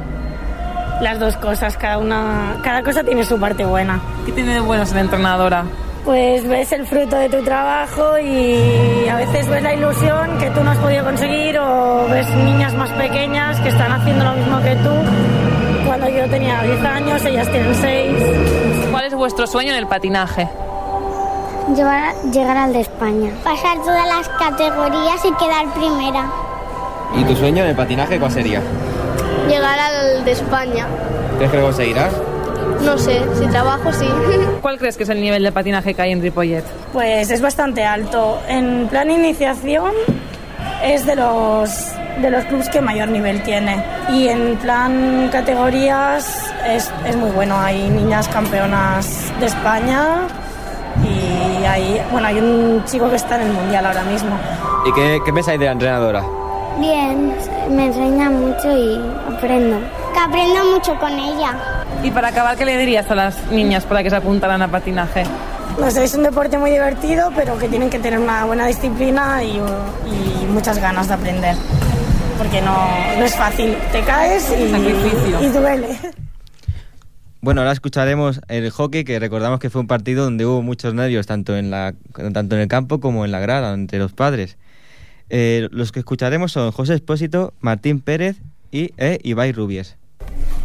Las 1.01 1.19
dos 1.19 1.35
cosas, 1.39 1.79
cada 1.79 1.97
una, 1.97 2.59
cada 2.63 2.83
cosa 2.83 3.03
tiene 3.03 3.25
su 3.25 3.41
parte 3.41 3.65
buena. 3.65 4.01
¿Qué 4.27 4.33
tiene 4.33 4.55
de 4.55 4.61
bueno 4.61 4.85
ser 4.85 4.99
entrenadora? 4.99 5.65
Pues 6.05 6.47
ves 6.47 6.73
el 6.73 6.87
fruto 6.87 7.17
de 7.17 7.31
tu 7.31 7.43
trabajo 7.43 8.19
y 8.19 9.09
a 9.09 9.17
veces 9.17 9.49
ves 9.49 9.63
la 9.63 9.75
ilusión 9.75 10.39
que 10.39 10.51
tú 10.51 10.63
no 10.63 10.71
has 10.71 10.79
podido 10.79 11.05
conseguir 11.05 11.59
o 11.59 12.07
ves 12.11 12.29
niñas 12.37 12.75
más 12.75 12.91
pequeñas 12.91 13.59
que 13.61 13.71
están 13.71 13.93
haciendo 13.93 14.25
lo 14.25 14.35
mismo 14.35 14.61
que 14.61 14.77
tú. 14.77 15.87
Cuando 15.87 16.09
yo 16.11 16.29
tenía 16.29 16.63
10 16.63 16.85
años, 16.85 17.25
ellas 17.25 17.51
tienen 17.51 17.75
6. 17.75 18.91
¿Cuál 18.91 19.05
es 19.07 19.15
vuestro 19.15 19.47
sueño 19.47 19.73
en 19.73 19.79
el 19.79 19.87
patinaje? 19.87 20.47
Llegar, 21.73 22.15
llegar 22.31 22.57
al 22.57 22.73
de 22.75 22.81
España. 22.83 23.31
Pasar 23.43 23.79
todas 23.79 24.07
las 24.07 24.29
categorías 24.29 25.25
y 25.25 25.33
quedar 25.43 25.73
primera. 25.73 26.31
¿Y 27.17 27.25
tu 27.25 27.35
sueño 27.35 27.63
en 27.63 27.71
el 27.71 27.77
patinaje 27.77 28.19
cuál 28.19 28.31
sería? 28.31 28.61
Llegar 29.49 29.79
al 29.79 30.25
de 30.25 30.33
España. 30.33 30.87
¿Crees 31.39 31.51
que 31.51 31.57
lo 31.57 31.65
conseguirás? 31.65 32.13
No 32.83 32.99
sé, 32.99 33.23
si 33.39 33.47
trabajo 33.47 33.93
sí. 33.93 34.07
¿Cuál 34.61 34.79
crees 34.79 34.99
que 34.99 35.05
es 35.05 35.09
el 35.09 35.21
nivel 35.23 35.43
de 35.43 35.53
patinaje 35.53 35.95
que 35.95 36.03
hay 36.03 36.13
en 36.13 36.21
Ripollet? 36.21 36.65
Pues 36.93 37.31
es 37.31 37.41
bastante 37.41 37.83
alto. 37.83 38.39
En 38.47 38.87
plan 38.89 39.11
iniciación 39.11 39.93
es 40.83 41.07
de 41.07 41.17
los 41.17 41.93
de 42.21 42.31
los 42.31 42.45
clubes 42.45 42.69
que 42.69 42.83
mayor 42.83 43.09
nivel 43.09 43.43
tiene. 43.43 43.83
Y 44.11 44.29
en 44.29 44.57
plan 44.59 45.31
categorías 45.33 46.53
es, 46.69 46.93
es 47.07 47.17
muy 47.17 47.31
bueno. 47.31 47.59
Hay 47.59 47.89
niñas 47.89 48.29
campeonas 48.29 49.33
de 49.41 49.47
España 49.47 50.29
hay, 51.75 52.01
bueno, 52.13 52.29
hay 52.29 52.39
un 52.39 52.85
chico 52.85 53.11
que 53.11 53.17
está 53.17 53.37
en 53.37 53.49
el 53.49 53.53
mundial 53.53 53.85
ahora 53.87 54.03
mismo. 54.03 54.31
¿Y 54.87 54.93
qué, 54.93 55.21
qué 55.25 55.33
pensáis 55.33 55.59
de 55.59 55.67
la 55.67 55.73
entrenadora? 55.73 56.23
Bien, 56.79 57.35
me 57.71 57.87
enseña 57.87 58.31
mucho 58.31 58.77
y 58.77 59.01
aprendo. 59.35 59.79
Que 60.13 60.21
aprendo 60.21 60.65
mucho 60.73 60.99
con 60.99 61.13
ella. 61.13 61.53
Y 62.03 62.11
para 62.11 62.29
acabar, 62.29 62.57
¿qué 62.57 62.65
le 62.65 62.77
dirías 62.79 63.11
a 63.11 63.15
las 63.15 63.37
niñas 63.51 63.85
para 63.85 64.03
que 64.03 64.11
se 64.11 64.17
apuntaran 64.17 64.63
a 64.63 64.69
patinaje? 64.69 65.25
No 65.79 65.91
sé, 65.91 66.05
es 66.05 66.15
un 66.15 66.23
deporte 66.23 66.57
muy 66.59 66.71
divertido, 66.71 67.33
pero 67.35 67.59
que 67.59 67.69
tienen 67.69 67.91
que 67.91 67.99
tener 67.99 68.19
una 68.21 68.45
buena 68.45 68.67
disciplina 68.67 69.43
y, 69.43 69.57
y 69.57 70.47
muchas 70.53 70.79
ganas 70.79 71.09
de 71.09 71.15
aprender. 71.15 71.57
Porque 72.39 72.61
no, 72.61 72.77
no 73.19 73.25
es 73.25 73.35
fácil, 73.35 73.77
te 73.91 74.01
caes 74.03 74.53
y, 74.57 75.45
y 75.45 75.49
duele. 75.49 75.99
Bueno, 77.45 77.61
ahora 77.61 77.73
escucharemos 77.73 78.41
el 78.49 78.71
hockey, 78.71 79.05
que 79.05 79.19
recordamos 79.19 79.61
que 79.61 79.69
fue 79.69 79.83
un 79.83 79.87
partido 79.87 80.25
donde 80.25 80.47
hubo 80.47 80.63
muchos 80.63 80.95
nervios, 80.95 81.27
tanto 81.27 81.55
en, 81.59 81.71
la, 81.71 81.95
tanto 82.33 82.55
en 82.55 82.63
el 82.63 82.69
campo 82.69 83.01
como 83.01 83.27
en 83.27 83.33
la 83.33 83.39
grada, 83.39 83.75
entre 83.75 83.99
los 83.99 84.15
padres. 84.15 84.57
Eh, 85.29 85.69
los 85.71 85.93
que 85.93 85.99
escucharemos 85.99 86.53
son 86.53 86.73
José 86.73 86.95
Espósito, 86.95 87.53
Martín 87.61 88.01
Pérez 88.01 88.39
y 88.71 88.95
eh, 88.97 89.19
Ibai 89.25 89.53
Rubies. 89.53 89.99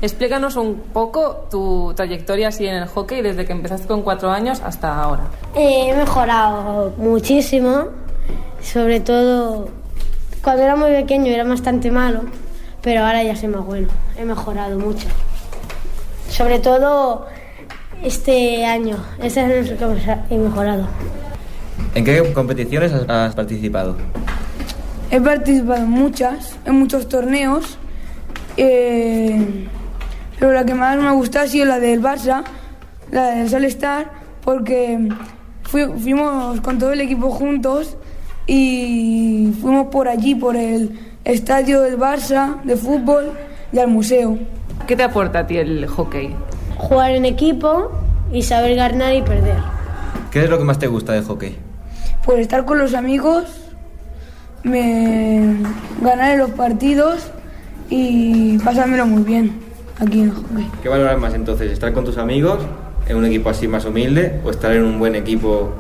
Explícanos 0.02 0.56
un 0.56 0.76
poco 0.94 1.50
tu 1.52 1.92
trayectoria 1.98 2.48
así 2.48 2.66
en 2.66 2.76
el 2.76 2.88
hockey 2.88 3.22
desde 3.22 3.46
que 3.46 3.52
empezaste 3.52 3.86
con 3.86 4.02
cuatro 4.02 4.32
años 4.32 4.62
hasta 4.64 5.04
ahora. 5.04 5.26
He 5.56 5.94
mejorado 5.94 6.94
muchísimo, 6.96 7.90
sobre 8.62 9.02
todo 9.02 9.68
cuando 10.42 10.64
era 10.64 10.78
muy 10.78 10.92
pequeño 10.92 11.26
era 11.26 11.44
bastante 11.44 11.92
malo, 11.92 12.22
pero 12.82 13.04
ahora 13.04 13.22
ya 13.22 13.36
soy 13.36 13.50
más 13.50 13.66
bueno. 13.66 13.90
He 14.18 14.24
mejorado 14.24 14.80
mucho. 14.80 15.10
Sobre 16.30 16.60
todo 16.60 17.26
este 18.04 18.66
año, 18.66 18.98
este 19.22 19.40
año 19.42 19.54
es 19.56 19.70
el 19.70 19.78
que 19.78 19.86
he 20.30 20.38
mejorado. 20.38 20.88
¿En 21.96 22.06
qué 22.06 22.32
competiciones 22.34 22.92
has, 23.08 23.36
participado? 23.36 23.98
He 25.12 25.20
participado 25.20 25.78
en 25.84 25.90
muchas, 25.90 26.56
en 26.66 26.76
muchos 26.76 27.10
torneos, 27.10 27.78
eh, 28.58 29.68
pero 30.40 30.54
la 30.54 30.66
que 30.66 30.76
más 30.76 30.98
me 30.98 31.08
ha 31.08 31.12
gustado 31.12 31.46
ha 31.46 31.48
sido 31.50 31.66
la 31.66 31.80
del 31.80 32.02
Barça, 32.02 32.44
la 33.12 33.32
del 33.32 33.50
Solstar, 33.50 34.12
porque 34.44 35.10
fui- 35.64 35.92
fuimos 36.00 36.62
con 36.62 36.78
todo 36.78 36.94
el 36.94 37.02
equipo 37.02 37.32
juntos 37.32 37.98
y 38.46 39.52
fuimos 39.62 39.88
por 39.88 40.08
allí, 40.08 40.36
por 40.36 40.56
el 40.56 40.98
estadio 41.26 41.82
del 41.82 41.98
Barça 41.98 42.62
de 42.64 42.76
fútbol 42.78 43.32
y 43.74 43.80
al 43.80 43.88
museo. 43.88 44.38
¿Qué 44.88 44.96
te 44.96 45.04
aporta 45.04 45.40
a 45.40 45.48
ti 45.48 45.58
el 45.58 45.86
hockey? 45.88 46.36
Jugar 46.78 47.12
en 47.12 47.26
equipo 47.26 47.92
y 48.32 48.42
saber 48.44 48.76
ganar 48.76 49.14
y 49.14 49.22
perder. 49.22 49.58
¿Qué 50.32 50.44
es 50.44 50.50
lo 50.50 50.58
que 50.58 50.64
más 50.64 50.80
te 50.80 50.88
gusta 50.88 51.14
del 51.14 51.24
hockey? 51.24 51.56
Pues 52.24 52.40
estar 52.40 52.66
con 52.66 52.78
los 52.78 52.94
amigos, 52.94 53.46
me, 54.64 55.56
ganar 56.02 56.32
en 56.32 56.40
los 56.40 56.52
partidos 56.52 57.32
y 57.90 58.60
pasármelo 58.60 59.06
muy 59.06 59.24
bien 59.24 59.60
aquí 60.00 60.22
en 60.22 60.32
hockey. 60.32 60.70
¿Qué 60.84 60.90
valoras 60.90 61.20
más 61.20 61.34
entonces? 61.34 61.72
¿Estar 61.72 61.94
con 61.94 62.06
tus 62.06 62.18
amigos 62.18 62.60
en 63.08 63.18
un 63.18 63.26
equipo 63.26 63.50
así 63.50 63.68
más 63.68 63.86
humilde 63.86 64.40
o 64.46 64.52
estar 64.52 64.72
en 64.72 64.84
un 64.84 65.00
buen 65.00 65.16
equipo 65.16 65.72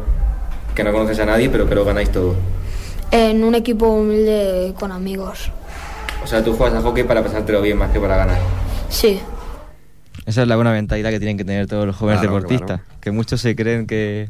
que 0.73 0.83
no 0.83 0.91
conoces 0.91 1.19
a 1.19 1.25
nadie 1.25 1.49
pero 1.49 1.67
que 1.67 1.75
lo 1.75 1.85
ganáis 1.85 2.11
todo? 2.11 2.35
En 3.11 3.43
un 3.43 3.55
equipo 3.55 3.87
humilde 3.87 4.73
con 4.79 4.91
amigos. 4.91 5.51
O 6.23 6.27
sea, 6.27 6.43
tú 6.43 6.53
juegas 6.53 6.75
a 6.75 6.81
hockey 6.81 7.03
para 7.03 7.23
pasártelo 7.23 7.61
bien 7.61 7.77
más 7.77 7.91
que 7.91 7.99
para 7.99 8.17
ganar. 8.17 8.39
Sí. 8.89 9.19
Esa 10.25 10.41
es 10.43 10.47
la 10.47 10.55
buena 10.55 10.71
mentalidad 10.71 11.09
que 11.09 11.19
tienen 11.19 11.37
que 11.37 11.45
tener 11.45 11.67
todos 11.67 11.85
los 11.85 11.95
jóvenes 11.95 12.21
Claro, 12.21 12.35
deportistas. 12.35 12.81
Que 13.01 13.11
muchos 13.11 13.41
se 13.41 13.55
creen 13.55 13.87
que, 13.87 14.29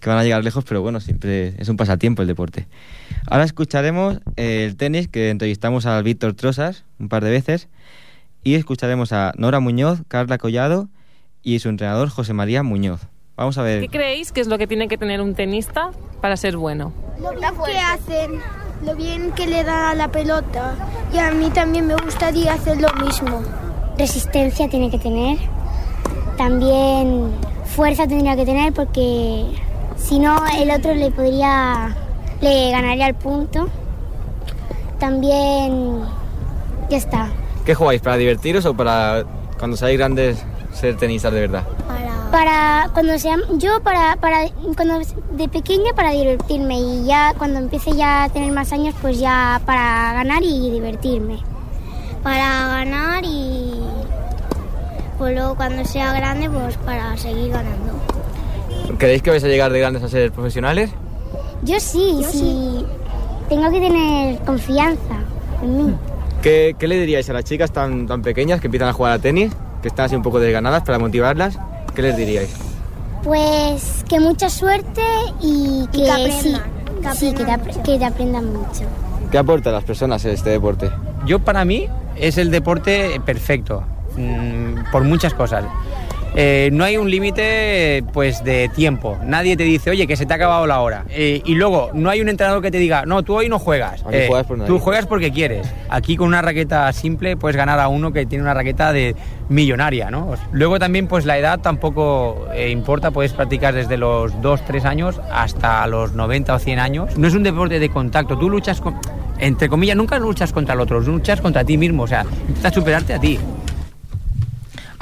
que 0.00 0.08
van 0.10 0.18
a 0.18 0.24
llegar 0.24 0.42
lejos, 0.44 0.64
pero 0.64 0.82
bueno, 0.82 1.00
siempre 1.00 1.54
es 1.58 1.68
un 1.68 1.76
pasatiempo 1.76 2.22
el 2.22 2.28
deporte. 2.28 2.66
Ahora 3.26 3.44
escucharemos 3.44 4.18
eh, 4.36 4.64
el 4.66 4.76
tenis, 4.76 5.08
que 5.08 5.30
entrevistamos 5.30 5.86
al 5.86 6.02
Víctor 6.02 6.34
Trosas 6.34 6.84
un 6.98 7.08
par 7.08 7.24
de 7.24 7.30
veces. 7.30 7.68
Y 8.42 8.56
escucharemos 8.56 9.12
a 9.12 9.32
Nora 9.38 9.60
Muñoz, 9.60 10.00
Carla 10.08 10.36
Collado 10.36 10.88
y 11.42 11.58
su 11.60 11.70
entrenador 11.70 12.10
José 12.10 12.34
María 12.34 12.62
Muñoz. 12.62 13.00
Vamos 13.36 13.56
a 13.56 13.62
ver. 13.62 13.80
¿Qué 13.80 13.88
creéis 13.88 14.30
que 14.32 14.40
es 14.42 14.46
lo 14.46 14.58
que 14.58 14.66
tiene 14.66 14.86
que 14.88 14.98
tener 14.98 15.20
un 15.22 15.34
tenista 15.34 15.90
para 16.20 16.36
ser 16.36 16.56
bueno? 16.58 16.92
Lo 17.18 17.30
bien 17.30 17.52
que 17.64 17.78
hacen, 17.78 18.30
lo 18.84 18.94
bien 18.94 19.32
que 19.32 19.46
le 19.46 19.64
da 19.64 19.90
a 19.90 19.94
la 19.94 20.08
pelota. 20.08 20.74
Y 21.12 21.18
a 21.18 21.30
mí 21.30 21.48
también 21.50 21.86
me 21.86 21.96
gustaría 21.96 22.52
hacer 22.52 22.78
lo 22.80 22.92
mismo. 23.02 23.42
Resistencia 23.98 24.68
tiene 24.68 24.90
que 24.90 24.98
tener. 24.98 25.38
También 26.36 27.30
fuerza 27.64 28.06
tendría 28.06 28.36
que 28.36 28.44
tener 28.44 28.72
porque 28.72 29.46
si 29.96 30.18
no 30.18 30.36
el 30.58 30.70
otro 30.70 30.94
le 30.94 31.10
podría, 31.10 31.94
le 32.40 32.70
ganaría 32.70 33.08
el 33.08 33.14
punto. 33.14 33.68
También 34.98 36.00
ya 36.90 36.96
está. 36.96 37.28
¿Qué 37.64 37.74
jugáis? 37.74 38.00
¿Para 38.00 38.16
divertiros 38.16 38.66
o 38.66 38.74
para 38.74 39.24
cuando 39.58 39.76
seáis 39.76 39.96
grandes 39.96 40.44
ser 40.72 40.96
tenistas 40.96 41.32
de 41.32 41.40
verdad? 41.40 41.64
Para 42.30 42.90
cuando 42.92 43.16
sea 43.18 43.36
yo 43.52 43.80
para 43.80 44.16
para 44.16 44.48
cuando 44.76 44.98
de 45.32 45.48
pequeña 45.48 45.92
para 45.94 46.10
divertirme 46.10 46.80
y 46.80 47.04
ya 47.04 47.32
cuando 47.38 47.60
empiece 47.60 47.92
ya 47.92 48.24
a 48.24 48.28
tener 48.28 48.50
más 48.50 48.72
años 48.72 48.94
pues 49.00 49.20
ya 49.20 49.60
para 49.64 50.12
ganar 50.14 50.42
y 50.42 50.70
divertirme. 50.70 51.53
Para 52.24 52.68
ganar 52.68 53.22
y 53.24 53.74
pues 55.18 55.34
luego 55.34 55.54
cuando 55.54 55.84
sea 55.84 56.12
grande 56.14 56.50
pues 56.50 56.76
para 56.78 57.16
seguir 57.16 57.52
ganando. 57.52 57.92
¿Creéis 58.98 59.22
que 59.22 59.30
vais 59.30 59.44
a 59.44 59.48
llegar 59.48 59.70
de 59.72 59.78
grandes 59.78 60.02
a 60.02 60.08
ser 60.08 60.32
profesionales? 60.32 60.90
Yo 61.62 61.78
sí, 61.78 62.22
sí. 62.30 62.84
Tengo 63.48 63.70
que 63.70 63.80
tener 63.80 64.38
confianza 64.40 65.18
en 65.62 65.76
mí. 65.86 65.94
¿Qué, 66.42 66.74
qué 66.78 66.88
le 66.88 66.98
diríais 66.98 67.28
a 67.30 67.32
las 67.34 67.44
chicas 67.44 67.70
tan, 67.72 68.06
tan 68.06 68.22
pequeñas 68.22 68.60
que 68.60 68.66
empiezan 68.68 68.88
a 68.88 68.92
jugar 68.92 69.12
a 69.12 69.18
tenis, 69.18 69.52
que 69.82 69.88
están 69.88 70.06
así 70.06 70.16
un 70.16 70.22
poco 70.22 70.40
desganadas 70.40 70.82
para 70.82 70.98
motivarlas? 70.98 71.58
¿Qué 71.94 72.02
les 72.02 72.16
diríais? 72.16 72.50
Pues 73.22 74.04
que 74.08 74.18
mucha 74.20 74.48
suerte 74.50 75.02
y 75.40 75.86
que, 75.92 76.02
que 76.04 76.10
aprendan, 76.10 76.40
sí, 76.42 77.00
que 77.02 77.12
sí, 77.14 77.32
que 77.34 77.44
te, 77.44 77.52
apre- 77.52 77.82
que 77.82 77.98
te 77.98 78.04
aprendan 78.04 78.52
mucho. 78.52 78.84
¿Qué 79.30 79.38
aporta 79.38 79.70
a 79.70 79.72
las 79.72 79.84
personas 79.84 80.24
este 80.24 80.50
deporte? 80.50 80.90
Yo 81.24 81.38
para 81.38 81.64
mí 81.64 81.88
es 82.16 82.38
el 82.38 82.50
deporte 82.50 83.20
perfecto, 83.24 83.84
mm, 84.16 84.90
por 84.92 85.04
muchas 85.04 85.34
cosas. 85.34 85.64
Eh, 86.36 86.70
no 86.72 86.84
hay 86.84 86.96
un 86.96 87.10
límite 87.10 88.04
pues 88.12 88.42
de 88.42 88.68
tiempo. 88.74 89.18
Nadie 89.24 89.56
te 89.56 89.62
dice, 89.64 89.90
oye, 89.90 90.06
que 90.06 90.16
se 90.16 90.26
te 90.26 90.32
ha 90.32 90.36
acabado 90.36 90.66
la 90.66 90.80
hora. 90.80 91.04
Eh, 91.10 91.42
y 91.44 91.54
luego, 91.54 91.90
no 91.94 92.10
hay 92.10 92.20
un 92.20 92.28
entrenador 92.28 92.62
que 92.62 92.70
te 92.70 92.78
diga, 92.78 93.04
no, 93.06 93.22
tú 93.22 93.34
hoy 93.34 93.48
no 93.48 93.58
juegas. 93.58 94.04
Eh, 94.10 94.26
juegas 94.28 94.66
tú 94.66 94.78
juegas 94.78 95.06
porque 95.06 95.30
quieres. 95.30 95.72
Aquí 95.88 96.16
con 96.16 96.28
una 96.28 96.42
raqueta 96.42 96.92
simple 96.92 97.36
puedes 97.36 97.56
ganar 97.56 97.78
a 97.78 97.88
uno 97.88 98.12
que 98.12 98.26
tiene 98.26 98.42
una 98.42 98.54
raqueta 98.54 98.92
de 98.92 99.14
millonaria, 99.48 100.10
¿no? 100.10 100.34
Luego 100.52 100.78
también 100.78 101.06
pues 101.06 101.24
la 101.24 101.38
edad 101.38 101.60
tampoco 101.60 102.48
eh, 102.54 102.70
importa, 102.70 103.10
puedes 103.10 103.32
practicar 103.32 103.74
desde 103.74 103.96
los 103.96 104.40
2, 104.40 104.64
3 104.64 104.84
años 104.84 105.20
hasta 105.30 105.86
los 105.86 106.14
90 106.14 106.54
o 106.54 106.58
100 106.58 106.78
años. 106.78 107.16
No 107.16 107.28
es 107.28 107.34
un 107.34 107.42
deporte 107.42 107.78
de 107.78 107.88
contacto, 107.88 108.38
tú 108.38 108.50
luchas 108.50 108.80
con, 108.80 108.98
entre 109.38 109.68
comillas, 109.68 109.96
nunca 109.96 110.18
luchas 110.18 110.52
contra 110.52 110.74
el 110.74 110.80
otro, 110.80 111.00
luchas 111.00 111.40
contra 111.40 111.64
ti 111.64 111.76
mismo, 111.76 112.04
o 112.04 112.06
sea, 112.06 112.24
intentas 112.48 112.74
superarte 112.74 113.14
a 113.14 113.20
ti. 113.20 113.38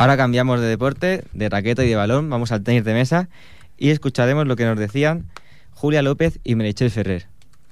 Ahora 0.03 0.17
cambiamos 0.17 0.61
de 0.61 0.67
deporte, 0.67 1.23
de 1.33 1.49
raqueta 1.49 1.85
y 1.85 1.89
de 1.91 1.95
balón, 1.95 2.29
vamos 2.29 2.51
al 2.51 2.65
tenis 2.65 2.85
de 2.85 2.93
mesa 2.93 3.29
y 3.79 3.91
escucharemos 3.91 4.49
lo 4.49 4.57
que 4.57 4.65
nos 4.65 4.77
decían 4.77 5.31
Julia 5.75 6.03
López 6.03 6.41
y 6.43 6.57
Merichel 6.57 6.91
Ferrer. 6.91 7.29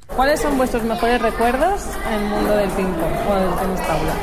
¿Cuáles 0.06 0.38
son 0.38 0.56
vuestros 0.56 0.84
mejores 0.84 1.20
recuerdos 1.20 1.80
en 2.06 2.22
el 2.22 2.28
mundo 2.28 2.56
del 2.56 2.70
ping-pong 2.70 3.14
o 3.28 3.34
del 3.34 3.58
tenis 3.58 3.80
tabla? 3.84 4.14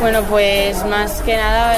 Bueno, 0.00 0.22
pues 0.28 0.84
más 0.86 1.22
que 1.22 1.36
nada 1.36 1.76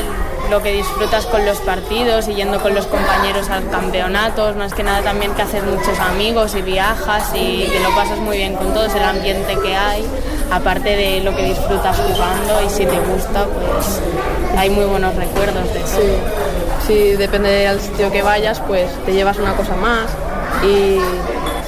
lo 0.51 0.63
que 0.63 0.73
disfrutas 0.73 1.27
con 1.27 1.45
los 1.45 1.59
partidos 1.59 2.29
y 2.29 2.35
yendo 2.35 2.59
con 2.63 2.75
los 2.75 2.87
compañeros 2.87 3.51
al 3.51 3.69
campeonatos, 3.69 4.57
más 4.57 4.73
que 4.73 4.85
nada 4.85 5.03
también 5.03 5.35
que 5.35 5.43
haces 5.43 5.63
muchos 5.65 5.99
amigos 5.99 6.55
y 6.55 6.63
viajas 6.63 7.31
y 7.35 7.69
que 7.71 7.81
lo 7.81 7.95
pasas 7.95 8.19
muy 8.21 8.39
bien 8.39 8.55
con 8.55 8.73
todos, 8.73 8.95
el 8.95 9.05
ambiente 9.05 9.55
que 9.63 9.77
hay, 9.77 10.03
aparte 10.51 10.97
de 10.97 11.21
lo 11.21 11.37
que 11.37 11.45
disfrutas 11.45 11.95
jugando 11.95 12.65
y 12.65 12.71
si 12.71 12.87
te 12.87 12.99
gusta, 13.01 13.45
pues 13.45 14.01
hay 14.57 14.71
muy 14.71 14.85
buenos 14.85 15.15
recuerdos 15.15 15.73
de 15.73 15.81
eso. 15.81 16.01
Sí, 16.87 17.13
depende 17.17 17.49
del 17.49 17.81
sitio 17.81 18.13
que 18.13 18.23
vayas, 18.23 18.61
pues 18.61 18.89
te 19.05 19.13
llevas 19.13 19.39
una 19.39 19.55
cosa 19.57 19.75
más 19.77 20.11
y 20.65 20.99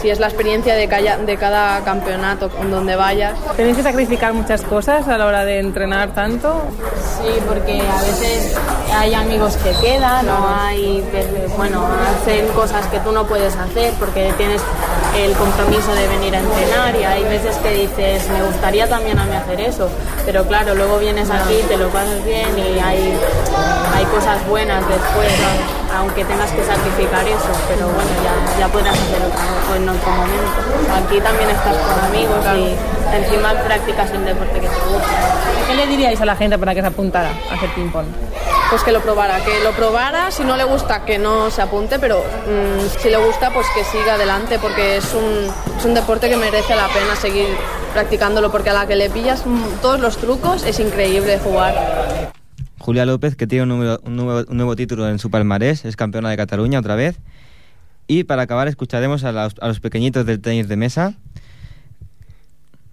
si 0.01 0.11
es 0.11 0.21
la 0.21 0.29
experiencia 0.29 0.75
de 0.75 0.89
cada, 0.89 1.19
de 1.19 1.37
cada 1.37 1.83
campeonato 1.85 2.51
donde 2.71 2.97
vayas. 2.97 3.35
¿Tenéis 3.57 3.77
que 3.77 3.83
sacrificar 3.83 4.33
muchas 4.33 4.63
cosas 4.63 5.09
a 5.09 5.19
la 5.19 5.27
hora 5.27 5.45
de 5.45 5.59
entrenar 5.59 6.15
tanto? 6.15 6.63
Sí, 7.21 7.29
porque 7.47 7.81
a 7.81 8.03
veces 8.03 8.57
hay 8.95 9.15
amigos 9.15 9.57
que 9.57 9.73
quedan 9.81 10.29
o 10.29 10.49
hay 10.49 11.05
bueno, 11.57 11.87
hacen 12.21 12.47
cosas 12.49 12.87
que 12.87 12.99
tú 13.01 13.13
no 13.13 13.27
puedes 13.27 13.57
hacer 13.57 13.93
porque 13.99 14.33
tienes 14.37 14.63
el 15.17 15.33
compromiso 15.33 15.93
de 15.95 16.07
venir 16.09 16.35
a 16.35 16.41
entrenar 16.41 16.95
y 16.95 17.05
hay 17.05 17.25
veces 17.25 17.57
que 17.57 17.71
dices, 17.73 18.29
me 18.31 18.43
gustaría 18.43 18.89
también 18.89 19.19
a 19.19 19.25
mí 19.25 19.35
hacer 19.35 19.61
eso, 19.61 19.89
pero 20.25 20.45
claro, 20.45 20.75
luego 20.75 20.99
vienes 20.99 21.31
aquí, 21.31 21.61
te 21.67 21.77
lo 21.77 21.89
pasas 21.89 22.25
bien 22.25 22.49
y 22.57 22.79
hay, 22.79 23.19
hay 23.95 24.05
cosas 24.07 24.47
buenas 24.49 24.87
después, 24.89 25.33
aunque 25.99 26.25
tengas 26.25 26.51
que 26.53 26.65
sacrificar 26.65 27.27
eso, 27.27 27.51
pero 27.69 27.87
bueno, 27.87 28.11
ya, 28.23 28.61
ya 28.61 28.69
podrás 28.69 28.95
hacer 28.95 29.21
otra, 29.23 29.77
en 29.77 29.89
otro 29.89 30.11
momento. 30.11 30.51
Aquí 30.95 31.21
también 31.21 31.51
estás 31.51 31.77
con 31.77 32.05
amigos 32.05 32.45
y 32.57 33.17
encima 33.17 33.53
practicas 33.65 34.11
un 34.13 34.25
deporte 34.25 34.61
que 34.61 34.69
te 34.69 34.81
gusta. 34.89 35.09
¿Qué 35.67 35.75
le 35.75 35.87
diríais 35.87 36.21
a 36.21 36.25
la 36.25 36.37
gente 36.37 36.57
para 36.57 36.75
que 36.75 36.81
se 36.81 36.87
apuntara 36.87 37.31
a 37.51 37.55
hacer 37.55 37.71
ping-pong? 37.71 38.07
Pues 38.71 38.83
que 38.85 38.93
lo 38.93 39.01
probara, 39.01 39.41
que 39.41 39.61
lo 39.65 39.73
probara, 39.73 40.31
si 40.31 40.45
no 40.45 40.57
le 40.57 40.65
gusta 40.65 41.05
que 41.05 41.19
no 41.19 41.51
se 41.51 41.63
apunte, 41.63 41.99
pero 41.99 42.19
mm, 42.19 43.01
si 43.01 43.09
le 43.09 43.17
gusta 43.17 43.51
pues 43.51 43.67
que 43.75 43.83
siga 43.83 44.15
adelante 44.15 44.59
porque 44.59 44.99
es 44.99 45.15
un, 45.15 45.51
es 45.79 45.85
un 45.85 45.95
deporte 45.95 46.29
que 46.29 46.37
merece 46.37 46.77
la 46.77 46.87
pena 46.89 47.17
seguir 47.17 47.49
practicándolo 47.93 48.53
porque 48.53 48.71
a 48.71 48.75
la 48.75 48.87
que 48.87 48.95
le 48.95 49.11
pillas 49.11 49.45
mm, 49.45 49.81
todos 49.83 49.99
los 49.99 50.19
trucos 50.19 50.65
es 50.65 50.79
increíble 50.79 51.39
jugar. 51.43 52.38
Julia 52.89 53.05
López, 53.05 53.37
que 53.37 53.47
tiene 53.47 53.65
un, 53.65 53.69
número- 53.69 54.01
un 54.03 54.17
nuevo, 54.17 54.51
un 54.51 54.57
nuevo 54.57 54.75
título 54.75 55.07
en 55.11 55.19
su 55.19 55.31
palmarés, 55.31 55.85
es 55.85 55.95
campeona 55.95 56.31
de 56.31 56.39
Cataluña 56.39 56.79
otra 56.79 56.95
vez. 56.95 57.19
Y 58.07 58.25
para 58.25 58.41
acabar 58.41 58.67
escucharemos 58.67 59.25
a 59.25 59.33
los, 59.33 59.55
a 59.61 59.69
los 59.69 59.79
pequeñitos 59.81 60.25
del 60.25 60.41
tenis 60.41 60.69
de 60.69 60.77
mesa. 60.77 61.13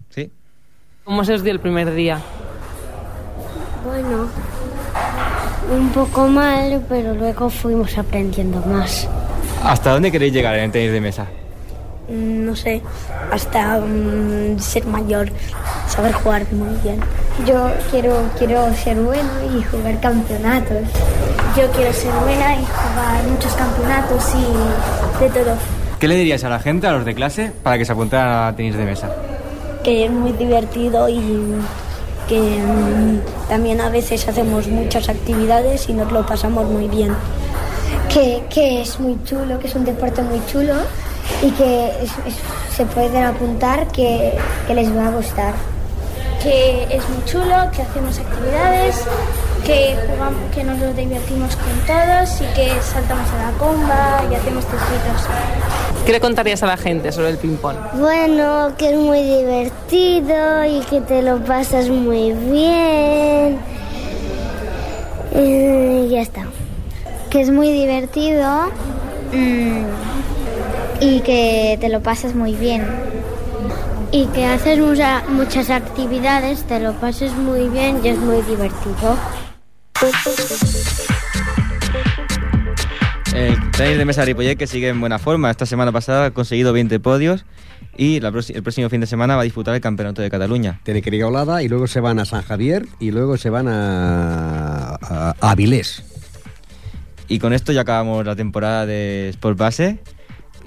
¿Sí? 0.10 0.34
¿Cómo 1.06 1.24
se 1.24 1.34
os 1.36 1.44
dio 1.44 1.54
el 1.54 1.62
primer 1.62 1.94
día? 1.94 2.20
Bueno, 3.86 4.28
un 5.74 5.90
poco 5.94 6.28
mal, 6.28 6.86
pero 6.90 7.14
luego 7.14 7.50
fuimos 7.50 7.98
aprendiendo 7.98 8.60
más. 8.66 9.08
¿Hasta 9.64 9.92
dónde 9.94 10.12
queréis 10.12 10.34
llegar 10.34 10.58
en 10.58 10.66
el 10.66 10.72
tenis 10.74 10.92
de 10.92 11.00
mesa? 11.00 11.28
Mm, 12.08 12.46
No 12.46 12.56
sé, 12.56 12.82
hasta 13.32 13.80
mm, 13.80 14.60
ser 14.60 14.86
mayor, 14.86 15.30
saber 15.88 16.14
jugar 16.14 16.46
muy 16.52 16.78
bien. 16.84 17.00
Yo 17.46 17.70
quiero, 17.92 18.16
quiero 18.38 18.74
ser 18.76 18.98
bueno 18.98 19.30
y 19.58 19.64
jugar 19.64 20.00
campeonatos. 20.00 20.84
Yo 21.58 21.68
quiero 21.72 21.92
ser 21.94 22.12
buena 22.24 22.56
y 22.56 22.66
jugar 22.66 23.24
muchos 23.30 23.54
campeonatos 23.54 24.24
y 24.36 25.24
de 25.24 25.30
todo. 25.30 25.56
¿Qué 26.00 26.08
le 26.08 26.16
dirías 26.16 26.44
a 26.44 26.50
la 26.50 26.60
gente, 26.60 26.88
a 26.88 26.92
los 26.92 27.06
de 27.06 27.16
clase, 27.16 27.52
para 27.64 27.78
que 27.78 27.86
se 27.86 27.92
apuntaran 27.92 28.48
a 28.48 28.56
tenis 28.56 28.76
de 28.78 28.84
mesa? 28.86 29.10
Que 29.84 30.06
es 30.06 30.12
muy 30.12 30.32
divertido 30.34 31.10
y 31.10 31.56
que 32.28 32.40
mm, 32.40 33.48
también 33.50 33.82
a 33.82 33.90
veces 33.90 34.28
hacemos 34.28 34.68
muchas 34.68 35.10
actividades 35.10 35.90
y 35.90 35.94
nos 35.94 36.12
lo 36.12 36.26
pasamos 36.26 36.66
muy 36.70 36.88
bien. 36.88 37.14
Que, 38.14 38.44
que 38.50 38.82
es 38.82 39.00
muy 39.00 39.18
chulo, 39.26 39.60
que 39.60 39.68
es 39.68 39.76
un 39.76 39.84
deporte 39.86 40.22
muy 40.22 40.40
chulo 40.52 40.74
y 41.42 41.52
que 41.52 41.88
es- 42.04 42.12
es- 42.28 42.76
se 42.76 42.86
pueden 42.86 43.24
apuntar 43.24 43.88
que, 43.88 44.34
que 44.68 44.74
les 44.74 44.96
va 44.96 45.08
a 45.08 45.12
gustar. 45.12 45.54
Que 46.44 46.84
es 46.84 47.10
muy 47.10 47.26
chulo, 47.26 47.56
que 47.76 47.82
hacemos 47.82 48.20
actividades, 48.20 48.96
que 49.66 49.96
jugamos, 50.08 50.40
que 50.54 50.64
nos 50.64 50.78
lo 50.80 50.94
divertimos 50.94 51.56
con 51.56 51.74
todos 51.88 52.42
y 52.42 52.46
que 52.54 52.70
saltamos 52.82 53.28
a 53.32 53.52
la 53.52 53.58
comba 53.58 54.22
y 54.32 54.36
hacemos 54.36 54.64
truquitos. 54.66 55.28
¿Qué 56.06 56.12
le 56.12 56.20
contarías 56.20 56.62
a 56.62 56.68
la 56.68 56.78
gente 56.78 57.12
sobre 57.12 57.30
el 57.30 57.38
ping-pong? 57.40 57.76
Bueno, 57.94 58.74
que 58.78 58.90
es 58.92 58.96
muy 58.96 59.24
divertido 59.24 60.66
y 60.66 60.82
que 60.82 61.02
te 61.02 61.24
lo 61.24 61.40
pasas 61.44 61.90
muy 61.90 62.34
bien. 62.34 63.58
Y 65.34 66.10
ya 66.10 66.22
está. 66.22 66.44
Que 67.32 67.42
es 67.42 67.50
muy 67.50 67.72
divertido 67.72 68.68
mm, 69.34 69.84
y 71.02 71.20
que 71.22 71.78
te 71.80 71.90
lo 71.90 72.02
pasas 72.02 72.36
muy 72.36 72.54
bien. 72.54 72.86
Y 74.12 74.28
que 74.28 74.46
haces 74.46 74.80
mucha- 74.80 75.24
muchas 75.30 75.70
actividades, 75.70 76.64
te 76.64 76.80
lo 76.80 76.94
pasas 76.94 77.34
muy 77.36 77.68
bien 77.70 78.00
y 78.04 78.10
es 78.10 78.18
muy 78.18 78.42
divertido. 78.44 79.18
El 83.34 83.72
tenis 83.72 83.98
de 83.98 84.06
mesa 84.06 84.22
de 84.22 84.26
Ripollet 84.28 84.56
que 84.58 84.68
sigue 84.68 84.88
en 84.90 85.00
buena 85.02 85.20
forma. 85.20 85.52
Esta 85.52 85.66
semana 85.66 85.92
pasada 85.92 86.28
ha 86.28 86.32
conseguido 86.32 86.72
20 86.72 87.00
podios 87.02 87.46
y 87.98 88.20
la 88.22 88.30
el 88.30 88.64
próximo 88.64 88.90
fin 88.90 89.02
de 89.02 89.08
semana 89.08 89.36
va 89.36 89.42
a 89.42 89.44
disputar 89.44 89.76
el 89.76 89.82
Campeonato 89.82 90.22
de 90.22 90.30
Cataluña. 90.30 90.80
Tiene 90.84 91.02
que 91.02 91.14
ir 91.14 91.24
a 91.24 91.28
Olada 91.28 91.62
y 91.62 91.68
luego 91.68 91.88
se 91.88 92.00
van 92.00 92.20
a 92.20 92.26
San 92.26 92.44
Javier 92.44 92.86
y 93.00 93.12
luego 93.12 93.36
se 93.38 93.50
van 93.50 93.68
a, 93.68 94.96
a, 94.96 95.36
a 95.42 95.52
Avilés. 95.52 96.04
Y 97.28 97.40
con 97.40 97.52
esto 97.54 97.72
ya 97.74 97.82
acabamos 97.82 98.26
la 98.26 98.36
temporada 98.36 98.86
de 98.86 99.30
Sport 99.30 99.58
Base. 99.58 100.00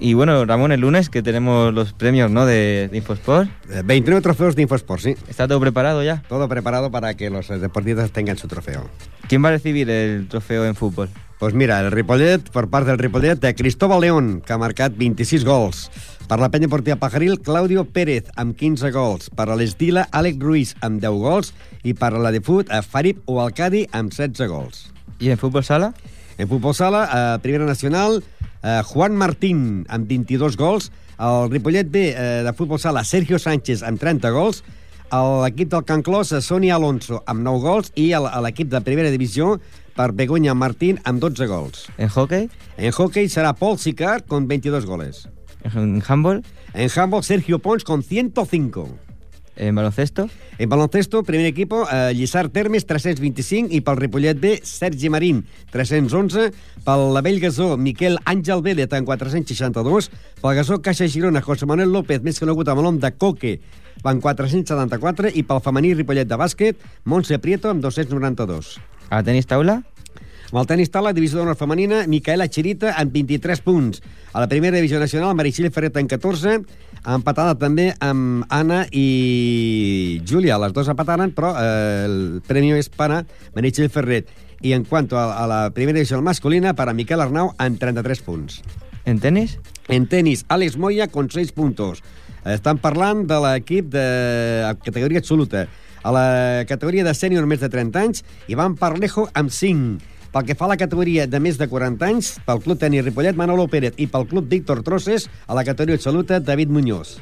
Y 0.01 0.13
bueno, 0.13 0.45
Ramón, 0.45 0.71
el 0.71 0.79
lunes 0.79 1.09
que 1.09 1.21
tenemos 1.21 1.73
los 1.73 1.91
premios 1.91 2.31
¿no? 2.31 2.45
de, 2.45 2.87
de 2.89 2.97
Infosport. 2.97 3.49
29 3.83 4.21
trofeos 4.21 4.55
de 4.55 4.61
Infosport, 4.61 5.01
sí. 5.01 5.15
¿Está 5.27 5.47
todo 5.47 5.59
preparado 5.59 6.01
ya? 6.03 6.23
Todo 6.29 6.47
preparado 6.47 6.89
para 6.89 7.15
que 7.15 7.29
los 7.29 7.49
eh, 7.49 7.59
deportistas 7.59 8.11
tengan 8.11 8.37
su 8.37 8.47
trofeo. 8.47 8.89
¿Quién 9.27 9.43
va 9.43 9.49
a 9.49 9.51
recibir 9.51 9.89
el 9.89 10.27
trofeo 10.29 10.65
en 10.65 10.75
fútbol? 10.75 11.09
Pues 11.37 11.53
mira, 11.53 11.79
el 11.79 11.91
Ripollet, 11.91 12.49
per 12.51 12.67
part 12.67 12.87
del 12.87 12.97
Ripollet, 12.97 13.39
de 13.39 13.53
Cristóbal 13.55 14.01
León, 14.01 14.41
que 14.45 14.53
ha 14.53 14.57
marcat 14.57 14.95
26 14.95 15.45
gols. 15.47 15.85
Per 16.27 16.37
la 16.39 16.49
penya 16.51 16.67
portilla 16.67 16.97
Pajaril, 16.99 17.39
Claudio 17.39 17.85
Pérez, 17.87 18.27
amb 18.35 18.57
15 18.59 18.91
gols. 18.91 19.29
Per 19.31 19.47
a 19.47 19.55
l'Estila, 19.55 20.07
Àlex 20.11 20.39
Ruiz, 20.39 20.73
amb 20.83 20.99
10 20.99 21.19
gols. 21.23 21.53
I 21.83 21.95
per 21.95 22.11
a 22.13 22.19
la 22.19 22.31
de 22.35 22.41
Fut, 22.43 22.71
a 22.71 22.81
Farib 22.83 23.23
Oualcadi, 23.25 23.85
amb 23.95 24.11
16 24.11 24.51
gols. 24.51 24.89
I 25.19 25.31
en 25.31 25.39
futbol 25.39 25.63
sala? 25.63 25.93
En 26.37 26.47
futbol 26.47 26.75
sala, 26.75 27.05
a 27.07 27.39
Primera 27.43 27.65
Nacional, 27.67 28.19
eh, 28.63 28.81
Juan 28.85 29.15
Martín, 29.15 29.85
amb 29.89 30.07
22 30.07 30.57
gols. 30.57 30.91
El 31.19 31.49
Ripollet 31.51 31.89
B, 31.89 32.09
eh, 32.09 32.43
de 32.43 32.53
futbol 32.53 32.79
sala, 32.79 33.03
Sergio 33.03 33.39
Sánchez, 33.39 33.83
amb 33.83 33.99
30 33.99 34.31
gols. 34.31 34.63
L'equip 35.11 35.71
del 35.71 35.85
Can 35.85 36.03
Clos, 36.03 36.31
eh, 36.31 36.41
Sonia 36.41 36.75
Alonso, 36.75 37.23
amb 37.25 37.41
9 37.41 37.59
gols. 37.59 37.91
I 37.95 38.13
l'equip 38.43 38.69
de 38.69 38.81
Primera 38.81 39.09
Divisió, 39.09 39.59
per 39.95 40.13
Begoña 40.13 40.53
Martín, 40.53 40.99
amb 41.03 41.19
12 41.19 41.47
gols. 41.47 41.87
¿En 41.97 42.09
hockey? 42.09 42.49
En 42.77 42.91
hockey 42.91 43.27
será 43.27 43.53
Paul 43.53 43.77
Sicard 43.77 44.25
con 44.25 44.47
22 44.47 44.85
goles. 44.85 45.27
¿En 45.63 46.01
handball? 46.07 46.43
En 46.73 46.89
handball, 46.95 47.23
Sergio 47.23 47.59
Pons 47.59 47.83
con 47.83 48.03
105. 48.03 49.08
¿En 49.59 49.75
baloncesto? 49.75 50.29
En 50.57 50.69
baloncesto, 50.69 51.21
primer 51.23 51.45
equipo, 51.45 51.85
eh, 51.91 52.13
Lliçar 52.15 52.47
Termes, 52.47 52.85
325, 52.87 53.75
i 53.75 53.81
pel 53.83 53.99
Ripollet 53.99 54.39
B, 54.39 54.53
Sergi 54.63 55.11
Marín, 55.11 55.43
311, 55.73 56.53
pel 56.85 57.03
la 57.13 57.21
Vell 57.21 57.41
Gasó, 57.43 57.75
Miquel 57.75 58.15
Àngel 58.23 58.63
Vélez, 58.63 58.87
en 58.95 59.03
462, 59.03 60.09
pel 60.39 60.55
Gasó 60.55 60.79
Caixa 60.81 61.09
Girona, 61.11 61.43
José 61.43 61.67
Manuel 61.67 61.91
López, 61.91 62.23
més 62.23 62.39
conegut 62.39 62.71
amb 62.71 62.79
el 62.79 62.87
nom 62.87 62.99
de 63.03 63.11
Coque, 63.19 63.59
en 63.99 64.23
474, 64.23 65.35
i 65.35 65.43
pel 65.43 65.59
femení 65.59 65.93
Ripollet 65.93 66.27
de 66.27 66.39
bàsquet, 66.39 66.79
Montse 67.03 67.37
Prieto, 67.43 67.67
amb 67.67 67.83
292. 67.83 68.77
¿A 69.11 69.19
tenis 69.27 69.49
taula? 69.49 69.81
Amb 70.49 70.63
el 70.63 70.65
tenis 70.65 70.89
taula, 70.89 71.11
divisió 71.13 71.37
d'honor 71.37 71.53
femenina, 71.59 71.99
Micaela 72.09 72.47
Chirita 72.49 72.95
amb 72.97 73.13
23 73.13 73.59
punts. 73.61 73.99
A 74.33 74.41
la 74.41 74.47
primera 74.49 74.79
divisió 74.79 74.97
nacional, 74.97 75.35
Meritxell 75.37 75.69
Ferret 75.69 75.99
en 76.01 76.09
14, 76.09 76.55
empatada 77.05 77.53
també 77.61 77.91
amb 78.01 78.49
Anna 78.49 78.79
i 78.89 80.17
Júlia. 80.25 80.57
Les 80.57 80.73
dues 80.73 80.89
empataren, 80.89 81.35
però 81.37 81.53
eh, 81.53 82.01
el 82.07 82.17
premi 82.49 82.73
és 82.73 82.89
per 82.89 83.11
a 83.13 83.21
Meritxell 83.53 83.93
Ferret. 83.93 84.33
I 84.65 84.73
en 84.73 84.89
quant 84.89 85.05
a, 85.13 85.29
a 85.37 85.45
la 85.45 85.61
primera 85.69 86.01
divisió 86.01 86.17
masculina, 86.25 86.73
per 86.73 86.89
a 86.89 86.97
Miquel 86.97 87.21
Arnau 87.21 87.53
amb 87.61 87.77
33 87.77 88.25
punts. 88.25 88.63
En 89.05 89.21
tenis? 89.21 89.59
En 89.85 90.09
tenis, 90.09 90.47
Alex 90.49 90.81
Moya 90.81 91.11
con 91.13 91.29
6 91.29 91.53
puntos. 91.53 92.01
Estan 92.41 92.81
parlant 92.81 93.27
de 93.29 93.37
l'equip 93.45 93.93
de 93.93 94.73
categoria 94.81 95.21
absoluta. 95.21 95.67
A 96.01 96.09
la 96.15 96.29
categoria 96.65 97.05
de 97.05 97.13
sènior 97.13 97.45
més 97.45 97.61
de 97.61 97.69
30 97.69 98.01
anys, 98.01 98.25
Ivan 98.49 98.73
Parlejo 98.81 99.29
amb 99.37 99.53
5. 99.53 100.17
Pel 100.31 100.45
que 100.45 100.53
fa 100.55 100.65
a 100.65 100.69
la 100.69 100.77
categoria 100.77 101.25
de 101.25 101.39
més 101.41 101.57
de 101.57 101.65
40 101.67 102.05
anys, 102.05 102.35
pel 102.45 102.59
Club 102.61 102.77
Tenis 102.77 103.03
Ripollet, 103.03 103.35
Manolo 103.35 103.65
Pérez, 103.67 103.95
i 103.97 104.05
pel 104.07 104.27
Club 104.29 104.45
Víctor 104.49 104.83
Trosses, 104.85 105.25
a 105.47 105.55
la 105.57 105.63
categoria 105.65 105.95
absoluta, 105.97 106.39
David 106.39 106.69
Muñoz. 106.69 107.17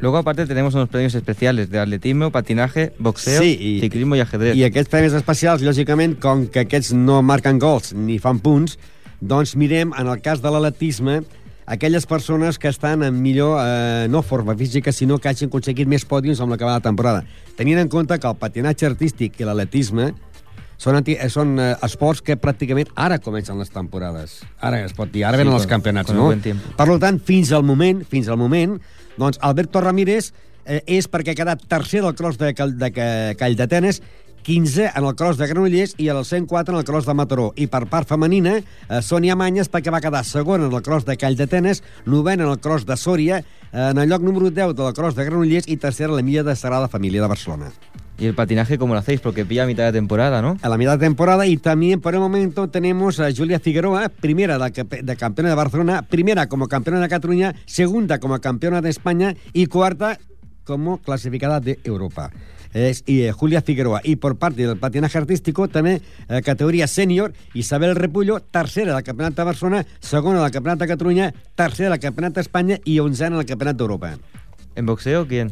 Luego, 0.00 0.16
aparte, 0.18 0.46
tenemos 0.46 0.74
unos 0.74 0.88
premios 0.88 1.14
especiales 1.14 1.70
de 1.70 1.78
atletismo, 1.78 2.30
patinaje, 2.30 2.92
boxeo, 2.98 3.40
Sí, 3.42 3.56
i- 3.60 3.80
ciclismo 3.80 4.14
y 4.16 4.20
ajedrez. 4.20 4.56
I 4.56 4.64
aquests 4.64 4.90
premis 4.90 5.12
especials, 5.12 5.62
lògicament, 5.62 6.18
com 6.20 6.46
que 6.48 6.60
aquests 6.66 6.92
no 6.94 7.20
marquen 7.22 7.58
gols 7.58 7.92
ni 7.94 8.18
fan 8.18 8.38
punts, 8.38 8.78
doncs 9.20 9.54
mirem, 9.56 9.92
en 9.98 10.06
el 10.06 10.20
cas 10.22 10.42
de 10.42 10.50
l'atletisme, 10.50 11.22
aquelles 11.66 12.06
persones 12.06 12.58
que 12.58 12.68
estan 12.68 13.02
en 13.02 13.20
millor, 13.22 13.58
eh, 13.60 14.06
no 14.08 14.22
forma 14.22 14.54
física, 14.56 14.90
sinó 14.92 15.18
que 15.18 15.28
hagin 15.28 15.48
aconseguit 15.50 15.86
més 15.90 16.06
pòdiums 16.06 16.40
amb 16.40 16.50
l'acabada 16.54 16.80
temporada. 16.80 17.24
Tenint 17.56 17.78
en 17.78 17.88
compte 17.88 18.18
que 18.18 18.26
el 18.28 18.36
patinatge 18.36 18.86
artístic 18.86 19.40
i 19.40 19.44
l'atletisme 19.44 20.12
són, 20.78 20.96
anti, 20.96 21.16
eh, 21.18 21.28
són 21.28 21.56
eh, 21.58 21.72
esports 21.84 22.22
que 22.22 22.36
pràcticament 22.40 22.88
ara 22.94 23.18
comencen 23.18 23.58
les 23.58 23.70
temporades. 23.74 24.38
Ara 24.62 24.80
es 24.86 24.94
pot 24.96 25.10
dir, 25.12 25.24
ara 25.26 25.36
Sí, 25.36 25.42
venen 25.44 25.54
els 25.58 25.66
campionats, 25.70 26.12
no? 26.14 26.28
Per 26.78 26.86
tant, 27.02 27.18
fins 27.20 27.50
al 27.52 27.64
moment, 27.66 28.04
fins 28.08 28.28
al 28.30 28.38
moment, 28.38 28.78
doncs 29.18 29.38
Alberto 29.42 29.82
Ramírez 29.82 30.30
eh, 30.64 30.82
és 30.86 31.08
perquè 31.10 31.34
ha 31.34 31.38
quedat 31.42 31.66
tercer 31.68 32.00
del 32.04 32.14
cross 32.14 32.38
de, 32.38 32.54
Cal, 32.54 32.76
de 32.78 32.92
Ca- 32.94 33.34
Call 33.40 33.56
d'Atenes, 33.58 34.00
15 34.48 34.92
en 34.96 35.04
el 35.04 35.14
cross 35.18 35.36
de 35.36 35.46
Granollers 35.50 35.96
i 36.00 36.06
el 36.08 36.22
104 36.24 36.72
en 36.72 36.78
el 36.78 36.84
cross 36.86 37.04
de 37.04 37.12
Mataró. 37.18 37.50
I 37.60 37.66
per 37.68 37.82
part 37.90 38.08
femenina, 38.08 38.54
eh, 38.62 39.00
Sònia 39.02 39.34
Manyes 39.36 39.68
perquè 39.68 39.90
va 39.92 40.00
quedar 40.00 40.22
segona 40.24 40.70
en 40.70 40.72
el 40.78 40.82
cross 40.86 41.04
de 41.04 41.18
Call 41.20 41.36
d'Atenes, 41.36 41.82
novena 42.06 42.46
en 42.46 42.52
el 42.54 42.60
cross 42.62 42.86
de 42.86 42.96
Sòria, 42.96 43.42
eh, 43.42 43.88
en 43.90 43.98
el 43.98 44.08
lloc 44.08 44.22
número 44.22 44.48
10 44.50 44.72
del 44.78 44.94
cross 44.94 45.16
de 45.18 45.26
Granollers 45.26 45.68
i 45.68 45.76
tercera 45.76 46.14
a 46.14 46.16
la 46.16 46.22
milla 46.22 46.44
de 46.46 46.54
Sagrada 46.56 46.88
Família 46.88 47.20
de 47.20 47.28
Barcelona. 47.28 47.72
Y 48.18 48.26
el 48.26 48.34
patinaje, 48.34 48.78
¿cómo 48.78 48.94
lo 48.94 49.00
hacéis? 49.00 49.20
Porque 49.20 49.44
pilla 49.44 49.62
a 49.62 49.66
mitad 49.66 49.84
de 49.84 49.92
temporada, 49.92 50.42
¿no? 50.42 50.56
a 50.60 50.68
la 50.68 50.76
mitad 50.76 50.98
de 50.98 51.06
temporada 51.06 51.46
y 51.46 51.56
también 51.56 52.00
por 52.00 52.14
el 52.14 52.20
momento 52.20 52.68
tenemos 52.68 53.20
a 53.20 53.28
Julia 53.32 53.60
Figueroa, 53.60 54.08
primera 54.08 54.58
de, 54.58 54.64
campe- 54.72 55.02
de 55.02 55.16
campeona 55.16 55.50
de 55.50 55.54
Barcelona, 55.54 56.02
primera 56.02 56.48
como 56.48 56.66
campeona 56.66 57.00
de 57.00 57.08
Cataluña, 57.08 57.54
segunda 57.64 58.18
como 58.18 58.40
campeona 58.40 58.80
de 58.82 58.90
España 58.90 59.36
y 59.52 59.66
cuarta 59.66 60.18
como 60.64 60.98
clasificada 60.98 61.60
de 61.60 61.78
Europa. 61.84 62.30
Y, 63.06 63.22
eh, 63.22 63.32
Julia 63.32 63.62
Figueroa. 63.62 64.02
Y 64.04 64.16
por 64.16 64.36
parte 64.36 64.66
del 64.66 64.76
patinaje 64.76 65.16
artístico, 65.16 65.68
también 65.68 66.02
eh, 66.28 66.42
categoría 66.42 66.86
senior, 66.86 67.32
Isabel 67.54 67.94
Repullo, 67.96 68.40
tercera 68.40 68.94
del 68.94 69.04
Campionat 69.04 69.34
de 69.34 69.44
Barcelona, 69.44 69.86
segona 70.00 70.42
del 70.42 70.50
Campionat 70.50 70.78
de 70.80 70.86
Catalunya, 70.86 71.34
tercera 71.54 71.90
del 71.90 72.00
Campionat 72.00 72.34
d'Espanya 72.34 72.78
i 72.84 72.98
onzena 72.98 73.38
del 73.38 73.46
Campionat 73.46 73.76
d'Europa. 73.76 74.18
¿En 74.78 74.86
boxeo 74.86 75.26
quién? 75.26 75.50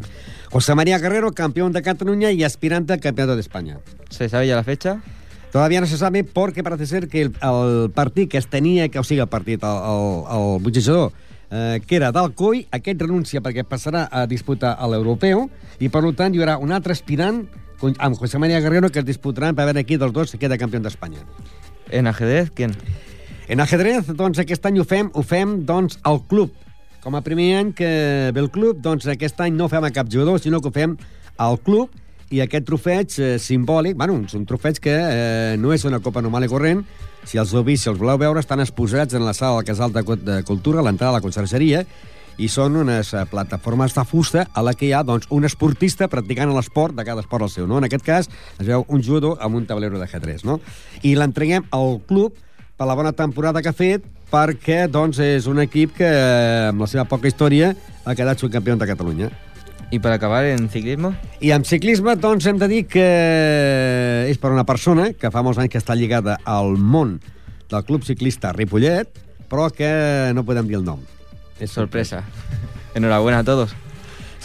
José 0.53 0.74
María 0.77 0.99
Guerrero, 0.99 1.33
campeón 1.33 1.72
de 1.72 1.83
Cataluña 1.83 2.31
y 2.31 2.45
aspirante 2.45 2.93
al 2.93 3.01
Campeonato 3.01 3.35
de 3.35 3.41
España. 3.41 3.79
¿Se 4.09 4.29
sabe 4.29 4.47
ya 4.47 4.55
la 4.55 4.62
fecha? 4.62 5.03
Todavía 5.51 5.81
no 5.81 5.87
se 5.87 5.99
sabe 5.99 6.22
porque 6.22 6.62
parece 6.62 6.87
ser 6.87 7.09
que 7.09 7.22
el, 7.22 7.33
el 7.43 7.91
partit 7.91 8.31
que 8.31 8.39
es 8.39 8.47
tenia, 8.47 8.89
que 8.89 8.99
o 8.99 9.05
sigui, 9.05 9.20
el 9.20 9.27
partit, 9.29 9.62
el, 9.64 9.68
el, 9.70 10.57
el 10.57 10.62
boxejador, 10.62 11.12
eh, 11.51 11.81
que 11.87 11.97
era 11.97 12.12
d'Alcoi, 12.12 12.66
aquest 12.70 13.01
renuncia 13.03 13.41
perquè 13.43 13.64
passarà 13.66 14.07
a 14.11 14.27
disputar 14.31 14.77
a 14.79 14.87
l'europeu 14.91 15.49
i, 15.81 15.89
per 15.89 16.03
tant, 16.14 16.35
hi 16.35 16.43
haurà 16.43 16.59
un 16.62 16.70
altre 16.77 16.93
aspirant 16.95 17.43
con- 17.81 17.97
amb 17.99 18.16
José 18.18 18.39
María 18.39 18.61
Guerrero 18.61 18.91
que 18.91 19.01
es 19.03 19.07
disputaran 19.07 19.57
per 19.59 19.66
veure 19.66 19.85
qui 19.85 19.99
dels 19.99 20.12
dos 20.12 20.31
se 20.31 20.39
queda 20.39 20.59
campió 20.59 20.79
d'Espanya. 20.81 21.24
¿En 21.91 22.07
ajedrez 22.07 22.51
quién? 22.55 22.77
En 23.49 23.61
ajedrez, 23.61 24.07
doncs, 24.14 24.39
aquest 24.43 24.66
any 24.66 24.79
ho 24.79 24.85
fem, 24.85 25.11
ho 25.14 25.22
fem 25.22 25.64
doncs, 25.66 25.99
al 26.03 26.22
club. 26.27 26.51
Com 27.07 27.15
a 27.15 27.21
primer 27.23 27.53
any 27.55 27.69
que 27.71 27.89
ve 28.35 28.41
el 28.43 28.49
club, 28.51 28.81
doncs 28.83 29.05
aquest 29.07 29.39
any 29.45 29.55
no 29.55 29.69
fem 29.71 29.85
a 29.87 29.93
cap 29.95 30.09
jugador, 30.11 30.41
sinó 30.43 30.59
que 30.59 30.73
ho 30.73 30.75
fem 30.75 30.97
al 31.39 31.61
club 31.63 31.93
i 32.35 32.41
aquest 32.43 32.65
trofeig 32.67 33.13
eh, 33.23 33.29
simbòlic, 33.39 33.95
bueno, 33.95 34.17
és 34.27 34.35
un 34.35 34.43
trofeig 34.43 34.81
que 34.83 34.95
eh, 34.97 35.53
no 35.63 35.71
és 35.71 35.85
una 35.87 36.01
copa 36.03 36.19
normal 36.19 36.43
i 36.43 36.51
corrent, 36.51 36.81
si 37.23 37.39
els 37.39 37.53
heu 37.55 37.63
vist, 37.63 37.85
si 37.85 37.93
els 37.93 38.01
voleu 38.01 38.19
veure, 38.19 38.43
estan 38.43 38.59
exposats 38.65 39.15
en 39.15 39.23
la 39.23 39.37
sala 39.39 39.61
del 39.61 39.69
Casal 39.69 39.95
de, 39.95 40.03
de 40.03 40.41
Cultura, 40.49 40.83
a 40.83 40.87
l'entrada 40.89 41.13
de 41.13 41.21
la 41.21 41.23
consergeria, 41.23 41.85
i 42.43 42.51
són 42.51 42.81
unes 42.83 43.15
eh, 43.15 43.23
plataformes 43.31 43.95
de 43.95 44.07
fusta 44.11 44.49
a 44.51 44.67
la 44.67 44.75
que 44.75 44.89
hi 44.89 44.93
ha 44.99 45.05
doncs, 45.07 45.31
un 45.31 45.47
esportista 45.47 46.11
practicant 46.11 46.51
l'esport 46.57 46.99
de 46.99 47.07
cada 47.07 47.23
esport 47.23 47.47
al 47.47 47.55
seu. 47.55 47.71
No? 47.71 47.79
En 47.79 47.87
aquest 47.87 48.03
cas 48.03 48.27
es 48.59 48.67
veu 48.67 48.83
un 48.91 49.07
jugador 49.07 49.39
amb 49.47 49.63
un 49.63 49.71
tablero 49.71 50.03
d'ajedrez. 50.03 50.43
No? 50.43 50.59
I 51.07 51.15
l'entreguem 51.15 51.71
al 51.71 52.01
club 52.11 52.35
per 52.75 52.91
la 52.91 52.99
bona 52.99 53.15
temporada 53.15 53.63
que 53.63 53.71
ha 53.71 53.79
fet, 53.79 54.11
perquè 54.37 54.84
doncs, 54.93 55.20
és 55.22 55.47
un 55.49 55.62
equip 55.64 55.95
que, 55.97 56.09
amb 56.68 56.82
la 56.82 56.89
seva 56.91 57.07
poca 57.09 57.28
història, 57.30 57.72
ha 58.05 58.14
quedat 58.14 58.41
subcampió 58.43 58.76
de 58.76 58.87
Catalunya. 58.87 59.30
¿Y 59.91 60.01
para 60.01 60.16
acabar 60.16 60.45
en 60.45 60.68
ciclismo? 60.68 61.14
I 61.41 61.53
amb 61.53 61.64
ciclisme, 61.64 62.16
doncs, 62.16 62.47
hem 62.47 62.59
de 62.59 62.68
dir 62.68 62.82
que 62.91 63.07
és 64.28 64.39
per 64.43 64.51
una 64.51 64.66
persona 64.66 65.12
que 65.14 65.30
fa 65.30 65.45
molts 65.47 65.61
anys 65.62 65.70
que 65.72 65.78
està 65.78 65.95
lligada 65.95 66.41
al 66.45 66.76
món 66.76 67.20
del 67.70 67.84
Club 67.87 68.05
Ciclista 68.05 68.53
Ripollet, 68.53 69.09
però 69.49 69.70
que 69.70 70.32
no 70.34 70.45
podem 70.45 70.66
dir 70.66 70.80
el 70.80 70.84
nom. 70.84 71.01
És 71.62 71.70
Sorpresa. 71.70 72.24
Enhorabuena 72.99 73.41
a 73.41 73.47
todos. 73.47 73.76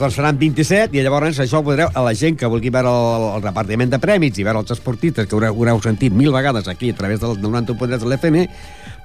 Doncs 0.01 0.15
seran 0.17 0.37
27 0.39 0.97
i 0.97 1.01
llavors 1.05 1.37
això 1.43 1.59
ho 1.59 1.65
podreu, 1.65 1.89
a 1.93 2.01
la 2.01 2.13
gent 2.17 2.37
que 2.37 2.47
vulgui 2.49 2.71
veure 2.73 2.89
el, 2.89 3.25
el 3.35 3.43
repartiment 3.43 3.91
de 3.91 3.99
prèmits 4.01 4.39
i 4.41 4.45
veure 4.47 4.63
els 4.63 4.73
esportistes 4.73 5.27
que 5.27 5.35
haureu, 5.37 5.53
haureu 5.53 5.81
sentit 5.83 6.13
mil 6.13 6.31
vegades 6.33 6.69
aquí 6.71 6.89
a 6.89 6.95
través 6.97 7.21
del 7.21 7.37
91.3 7.37 8.01
de 8.01 8.09
l'FM, 8.09 8.47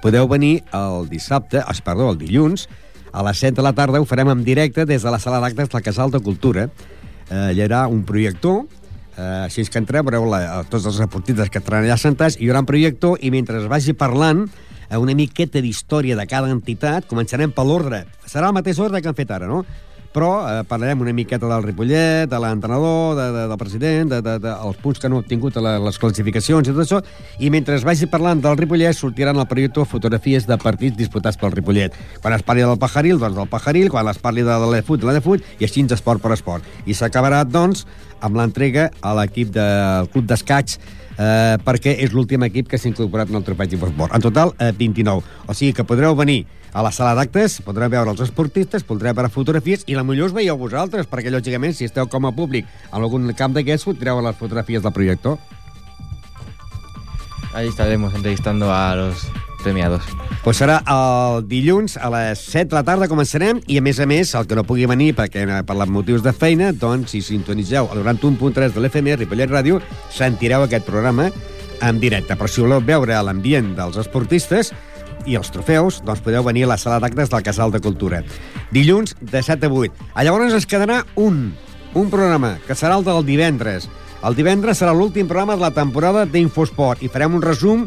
podeu 0.01 0.27
venir 0.29 0.61
el 0.75 1.07
dissabte, 1.09 1.63
es, 1.63 1.81
perdó, 1.81 2.11
el 2.11 2.19
dilluns, 2.21 2.67
a 3.11 3.23
les 3.25 3.39
7 3.39 3.55
de 3.57 3.65
la 3.65 3.73
tarda 3.73 4.01
ho 4.01 4.05
farem 4.05 4.29
en 4.29 4.43
directe 4.45 4.85
des 4.85 5.03
de 5.03 5.11
la 5.11 5.19
sala 5.19 5.39
d'actes 5.41 5.71
del 5.71 5.81
Casal 5.81 6.11
de 6.13 6.19
Cultura. 6.21 6.67
Eh, 7.29 7.51
hi 7.55 7.63
haurà 7.63 7.87
un 7.89 8.03
projector, 8.05 8.65
eh, 9.17 9.47
així 9.47 9.65
que 9.65 9.81
entreu, 9.81 10.05
veureu 10.05 10.27
la, 10.29 10.63
tots 10.69 10.85
els 10.85 10.99
esportistes 11.01 11.49
que 11.49 11.61
estaran 11.63 11.87
allà 11.87 11.97
sentats, 11.97 12.37
hi 12.37 12.49
haurà 12.49 12.61
un 12.61 12.69
projector 12.69 13.17
i 13.21 13.31
mentre 13.33 13.57
es 13.63 13.67
vagi 13.71 13.95
parlant 13.97 14.45
eh, 14.45 14.97
una 14.97 15.15
miqueta 15.17 15.63
d'història 15.63 16.15
de 16.19 16.27
cada 16.29 16.51
entitat, 16.53 17.07
començarem 17.09 17.51
per 17.51 17.65
l'ordre. 17.65 18.05
Serà 18.27 18.51
el 18.51 18.57
mateix 18.59 18.79
ordre 18.79 19.01
que 19.01 19.09
han 19.09 19.17
fet 19.17 19.33
ara, 19.33 19.49
no? 19.49 19.63
Però 20.17 20.31
eh, 20.49 20.63
parlarem 20.65 21.03
una 21.05 21.13
miqueta 21.13 21.45
del 21.45 21.61
Ripollet, 21.61 22.25
de 22.29 22.39
l'entrenador, 22.41 23.13
de, 23.19 23.27
de, 23.35 23.43
del 23.51 23.59
president, 23.61 24.09
de, 24.15 24.21
de, 24.25 24.33
de, 24.41 24.53
els 24.65 24.79
punts 24.81 24.97
que 24.97 25.11
no 25.11 25.19
ha 25.19 25.21
obtingut 25.21 25.59
a 25.59 25.61
la, 25.61 25.75
les 25.83 25.99
classificacions 26.01 26.65
i 26.65 26.73
tot 26.73 26.81
això, 26.81 27.03
i 27.37 27.51
mentre 27.53 27.77
es 27.77 27.85
vagi 27.85 28.09
parlant 28.09 28.41
del 28.41 28.57
Ripollet 28.57 28.97
sortiran 28.97 29.37
al 29.37 29.45
projector 29.51 29.85
fotografies 29.85 30.49
de 30.49 30.57
partits 30.57 30.97
disputats 30.97 31.37
pel 31.37 31.53
Ripollet. 31.53 31.93
Quan 32.23 32.33
es 32.33 32.45
parli 32.47 32.65
del 32.65 32.81
Pajaril, 32.81 33.21
doncs 33.21 33.37
del 33.37 33.51
Pajaril, 33.51 33.91
quan 33.93 34.09
es 34.09 34.17
parli 34.23 34.45
de 34.47 34.57
l'Efut, 34.73 35.05
de 35.05 35.13
l'Efut, 35.13 35.45
i 35.61 35.69
així 35.69 35.85
esport 35.93 36.23
per 36.23 36.33
esport. 36.33 36.65
I 36.89 36.97
s'acabarà, 36.97 37.43
doncs, 37.45 37.85
amb 38.25 38.41
l'entrega 38.41 38.89
a 39.05 39.13
l'equip 39.19 39.53
del 39.53 40.09
Club 40.13 40.25
d'Escaig, 40.25 40.79
eh, 41.17 41.57
perquè 41.65 41.93
és 42.01 42.13
l'últim 42.13 42.45
equip 42.47 42.69
que 42.71 42.79
s'ha 42.81 42.89
incorporat 42.89 43.29
en 43.29 43.37
el 43.39 43.45
trofeig 43.45 43.73
d'Infosport. 43.73 44.15
En 44.15 44.23
total, 44.25 44.53
eh, 44.57 44.71
29. 44.77 45.21
O 45.45 45.53
sigui 45.53 45.73
que 45.73 45.85
podreu 45.85 46.15
venir 46.15 46.45
a 46.77 46.83
la 46.85 46.91
sala 46.93 47.15
d'actes, 47.17 47.55
podreu 47.65 47.89
veure 47.89 48.11
els 48.13 48.19
esportistes, 48.21 48.83
podreu 48.85 49.15
veure 49.17 49.31
fotografies 49.33 49.81
i 49.89 49.95
la 49.97 50.03
millor 50.05 50.29
us 50.29 50.35
veieu 50.35 50.59
vosaltres, 50.59 51.07
perquè 51.09 51.31
lògicament 51.33 51.73
si 51.73 51.87
esteu 51.89 52.05
com 52.05 52.27
a 52.29 52.31
públic 52.37 52.67
en 52.91 53.01
algun 53.01 53.25
camp 53.33 53.55
d'aquests, 53.55 53.87
fotreu 53.87 54.21
les 54.21 54.37
fotografies 54.37 54.83
del 54.85 54.93
projector. 54.93 55.39
Ahí 57.55 57.67
estaremos 57.67 58.13
entrevistando 58.13 58.71
a 58.71 58.95
los 58.95 59.25
premiados. 59.63 60.03
Pues 60.43 60.61
serà 60.61 60.77
el 60.85 61.47
dilluns 61.49 61.97
a 61.97 62.11
les 62.13 62.45
7 62.45 62.69
de 62.69 62.77
la 62.77 62.85
tarda 62.85 63.09
començarem 63.09 63.57
i 63.65 63.79
a 63.79 63.81
més 63.81 63.97
a 63.97 64.05
més 64.05 64.35
el 64.37 64.45
que 64.45 64.55
no 64.55 64.63
pugui 64.67 64.85
venir 64.85 65.15
perquè 65.17 65.47
eh, 65.47 65.63
per 65.65 65.79
els 65.79 65.89
motius 65.89 66.21
de 66.21 66.31
feina 66.31 66.69
doncs 66.77 67.15
si 67.15 67.23
sintonitzeu 67.25 67.89
el 67.89 68.03
91.3 68.05 68.77
de 68.77 68.83
l'FM 68.83 69.17
Ripollet 69.17 69.49
Ràdio 69.49 69.81
sentireu 70.13 70.67
aquest 70.67 70.85
programa 70.85 71.31
en 71.81 71.99
directe 71.99 72.37
però 72.37 72.47
si 72.47 72.61
voleu 72.61 72.85
veure 72.85 73.17
l'ambient 73.25 73.73
dels 73.75 73.97
esportistes 73.97 74.71
i 75.27 75.37
els 75.39 75.51
trofeus, 75.53 75.99
doncs 76.07 76.23
podeu 76.23 76.45
venir 76.47 76.65
a 76.65 76.71
la 76.73 76.79
sala 76.81 77.01
d'actes 77.03 77.29
del 77.29 77.43
Casal 77.45 77.73
de 77.73 77.83
Cultura. 77.83 78.23
Dilluns 78.71 79.15
de 79.19 79.43
7 79.43 79.67
a 79.67 79.69
8. 79.69 80.07
A 80.15 80.25
llavors 80.25 80.55
ens 80.55 80.65
quedarà 80.69 81.03
un, 81.15 81.51
un 81.93 82.09
programa, 82.13 82.55
que 82.65 82.75
serà 82.75 82.97
el 82.97 83.05
del 83.05 83.25
divendres. 83.27 83.89
El 84.25 84.37
divendres 84.37 84.79
serà 84.81 84.95
l'últim 84.95 85.27
programa 85.27 85.59
de 85.59 85.67
la 85.67 85.75
temporada 85.75 86.25
d'Infosport 86.25 87.03
i 87.05 87.11
farem 87.11 87.37
un 87.37 87.45
resum 87.45 87.85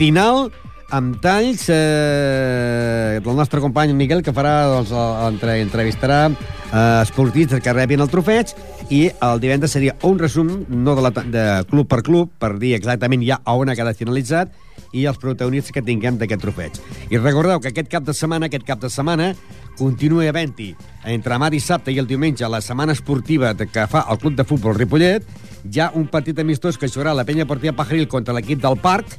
final 0.00 0.48
amb 0.90 1.20
talls 1.22 1.68
eh, 1.70 3.20
del 3.22 3.36
nostre 3.38 3.60
company 3.62 3.92
Miquel, 3.94 4.24
que 4.26 4.34
farà, 4.34 4.54
doncs, 4.72 4.90
entre, 5.28 5.60
entrevistarà 5.62 6.24
eh, 6.30 7.02
esportistes 7.04 7.62
que 7.62 7.74
rebin 7.76 8.02
el 8.02 8.10
trofeig 8.10 8.54
i 8.90 9.04
el 9.22 9.42
divendres 9.42 9.76
seria 9.76 9.94
un 10.06 10.18
resum 10.18 10.50
no 10.68 10.96
de, 10.98 11.04
la, 11.06 11.12
de 11.14 11.44
club 11.70 11.88
per 11.90 12.02
club, 12.06 12.32
per 12.42 12.56
dir 12.58 12.74
exactament 12.74 13.22
ja 13.26 13.38
on 13.54 13.70
ha 13.70 13.78
quedat 13.78 13.98
finalitzat, 14.00 14.50
i 14.92 15.06
els 15.06 15.18
protagonistes 15.22 15.74
que 15.74 15.84
tinguem 15.84 16.18
d'aquest 16.18 16.42
trofeig. 16.42 16.78
I 17.10 17.18
recordeu 17.18 17.60
que 17.60 17.70
aquest 17.70 17.90
cap 17.92 18.06
de 18.06 18.14
setmana, 18.16 18.50
aquest 18.50 18.66
cap 18.66 18.80
de 18.82 18.90
setmana, 18.90 19.32
continua 19.78 20.26
havent-hi 20.28 20.74
entre 21.08 21.34
demà 21.34 21.50
dissabte 21.52 21.92
i 21.92 21.98
el 22.02 22.08
diumenge 22.10 22.48
la 22.48 22.60
setmana 22.60 22.92
esportiva 22.96 23.54
que 23.54 23.86
fa 23.88 24.04
el 24.10 24.18
Club 24.18 24.36
de 24.36 24.44
Futbol 24.44 24.76
Ripollet, 24.76 25.26
hi 25.64 25.80
ha 25.80 25.92
un 25.94 26.08
partit 26.08 26.38
amistós 26.38 26.78
que 26.78 26.88
jugarà 26.88 27.14
la 27.14 27.24
penya 27.24 27.46
partida 27.46 27.76
Pajaril 27.76 28.08
contra 28.08 28.34
l'equip 28.34 28.60
del 28.60 28.78
Parc, 28.80 29.18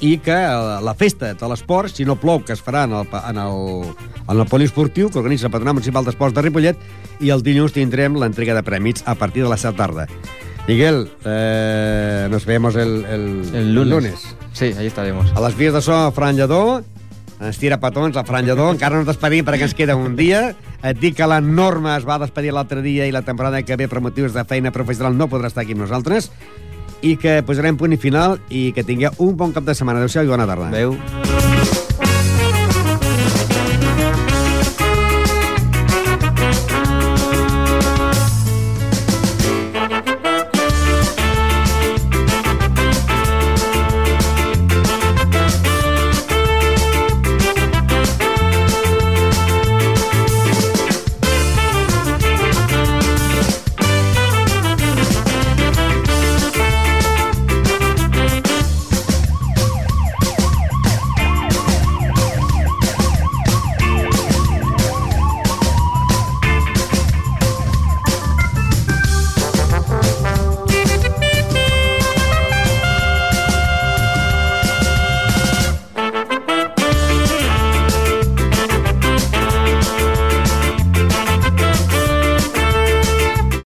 i 0.00 0.18
que 0.18 0.32
eh, 0.32 0.80
la 0.82 0.94
festa 0.94 1.32
de 1.34 1.48
l'esport, 1.48 1.92
si 1.92 2.04
no 2.04 2.18
plou, 2.20 2.42
que 2.44 2.52
es 2.56 2.62
farà 2.62 2.84
en 2.84 2.96
el, 3.00 3.06
en 3.16 3.38
el, 3.40 3.94
en 4.26 4.40
el 4.40 4.48
poliesportiu 4.50 5.10
que 5.10 5.20
organitza 5.22 5.48
el 5.48 5.54
Patronat 5.54 5.78
Municipal 5.78 6.04
d'Esports 6.04 6.36
de 6.36 6.44
Ripollet 6.44 7.22
i 7.24 7.32
el 7.32 7.44
dilluns 7.44 7.76
tindrem 7.76 8.18
l'entrega 8.20 8.56
de 8.56 8.66
prèmits 8.66 9.06
a 9.06 9.16
partir 9.16 9.46
de 9.46 9.52
les 9.52 9.64
7 9.64 9.76
tarda. 9.78 10.08
Miguel, 10.66 11.08
eh, 11.24 12.26
nos 12.30 12.44
vemos 12.44 12.74
el, 12.74 13.04
el, 13.04 13.54
El 13.54 13.74
lunes. 13.74 13.90
lunes. 13.90 14.36
Sí, 14.52 14.74
ahí 14.76 14.86
estaremos. 14.86 15.30
A 15.36 15.40
les 15.40 15.56
vies 15.56 15.72
de 15.72 15.80
so, 15.80 16.10
Fran 16.12 16.34
Lledó, 16.36 16.82
ens 17.40 17.58
tira 17.58 17.78
petons, 17.78 18.16
el 18.16 18.26
Fran 18.26 18.46
Lledó, 18.48 18.72
encara 18.74 18.96
no 18.96 19.04
ens 19.04 19.10
despedim 19.12 19.46
perquè 19.46 19.68
ens 19.68 19.76
queda 19.78 19.94
un 19.94 20.16
dia. 20.18 20.56
Et 20.82 20.98
dic 20.98 21.16
que 21.20 21.26
la 21.30 21.40
Norma 21.40 21.96
es 21.96 22.06
va 22.08 22.18
despedir 22.18 22.52
l'altre 22.54 22.82
dia 22.82 23.06
i 23.06 23.14
la 23.14 23.22
temporada 23.22 23.62
que 23.62 23.76
ve 23.78 23.86
per 23.88 24.02
motius 24.02 24.34
de 24.34 24.44
feina 24.44 24.72
professional 24.74 25.16
no 25.16 25.30
podrà 25.30 25.52
estar 25.52 25.62
aquí 25.62 25.76
amb 25.76 25.86
nosaltres 25.86 26.30
i 27.02 27.14
que 27.20 27.42
posarem 27.46 27.76
punt 27.78 27.92
i 27.94 27.98
final 28.00 28.40
i 28.50 28.72
que 28.74 28.82
tingueu 28.82 29.14
un 29.22 29.36
bon 29.36 29.54
cap 29.54 29.64
de 29.68 29.74
setmana. 29.74 30.02
Adéu-siau 30.02 30.26
i 30.26 30.34
bona 30.34 30.50
tarda. 30.50 30.72
Adéu. 30.72 30.96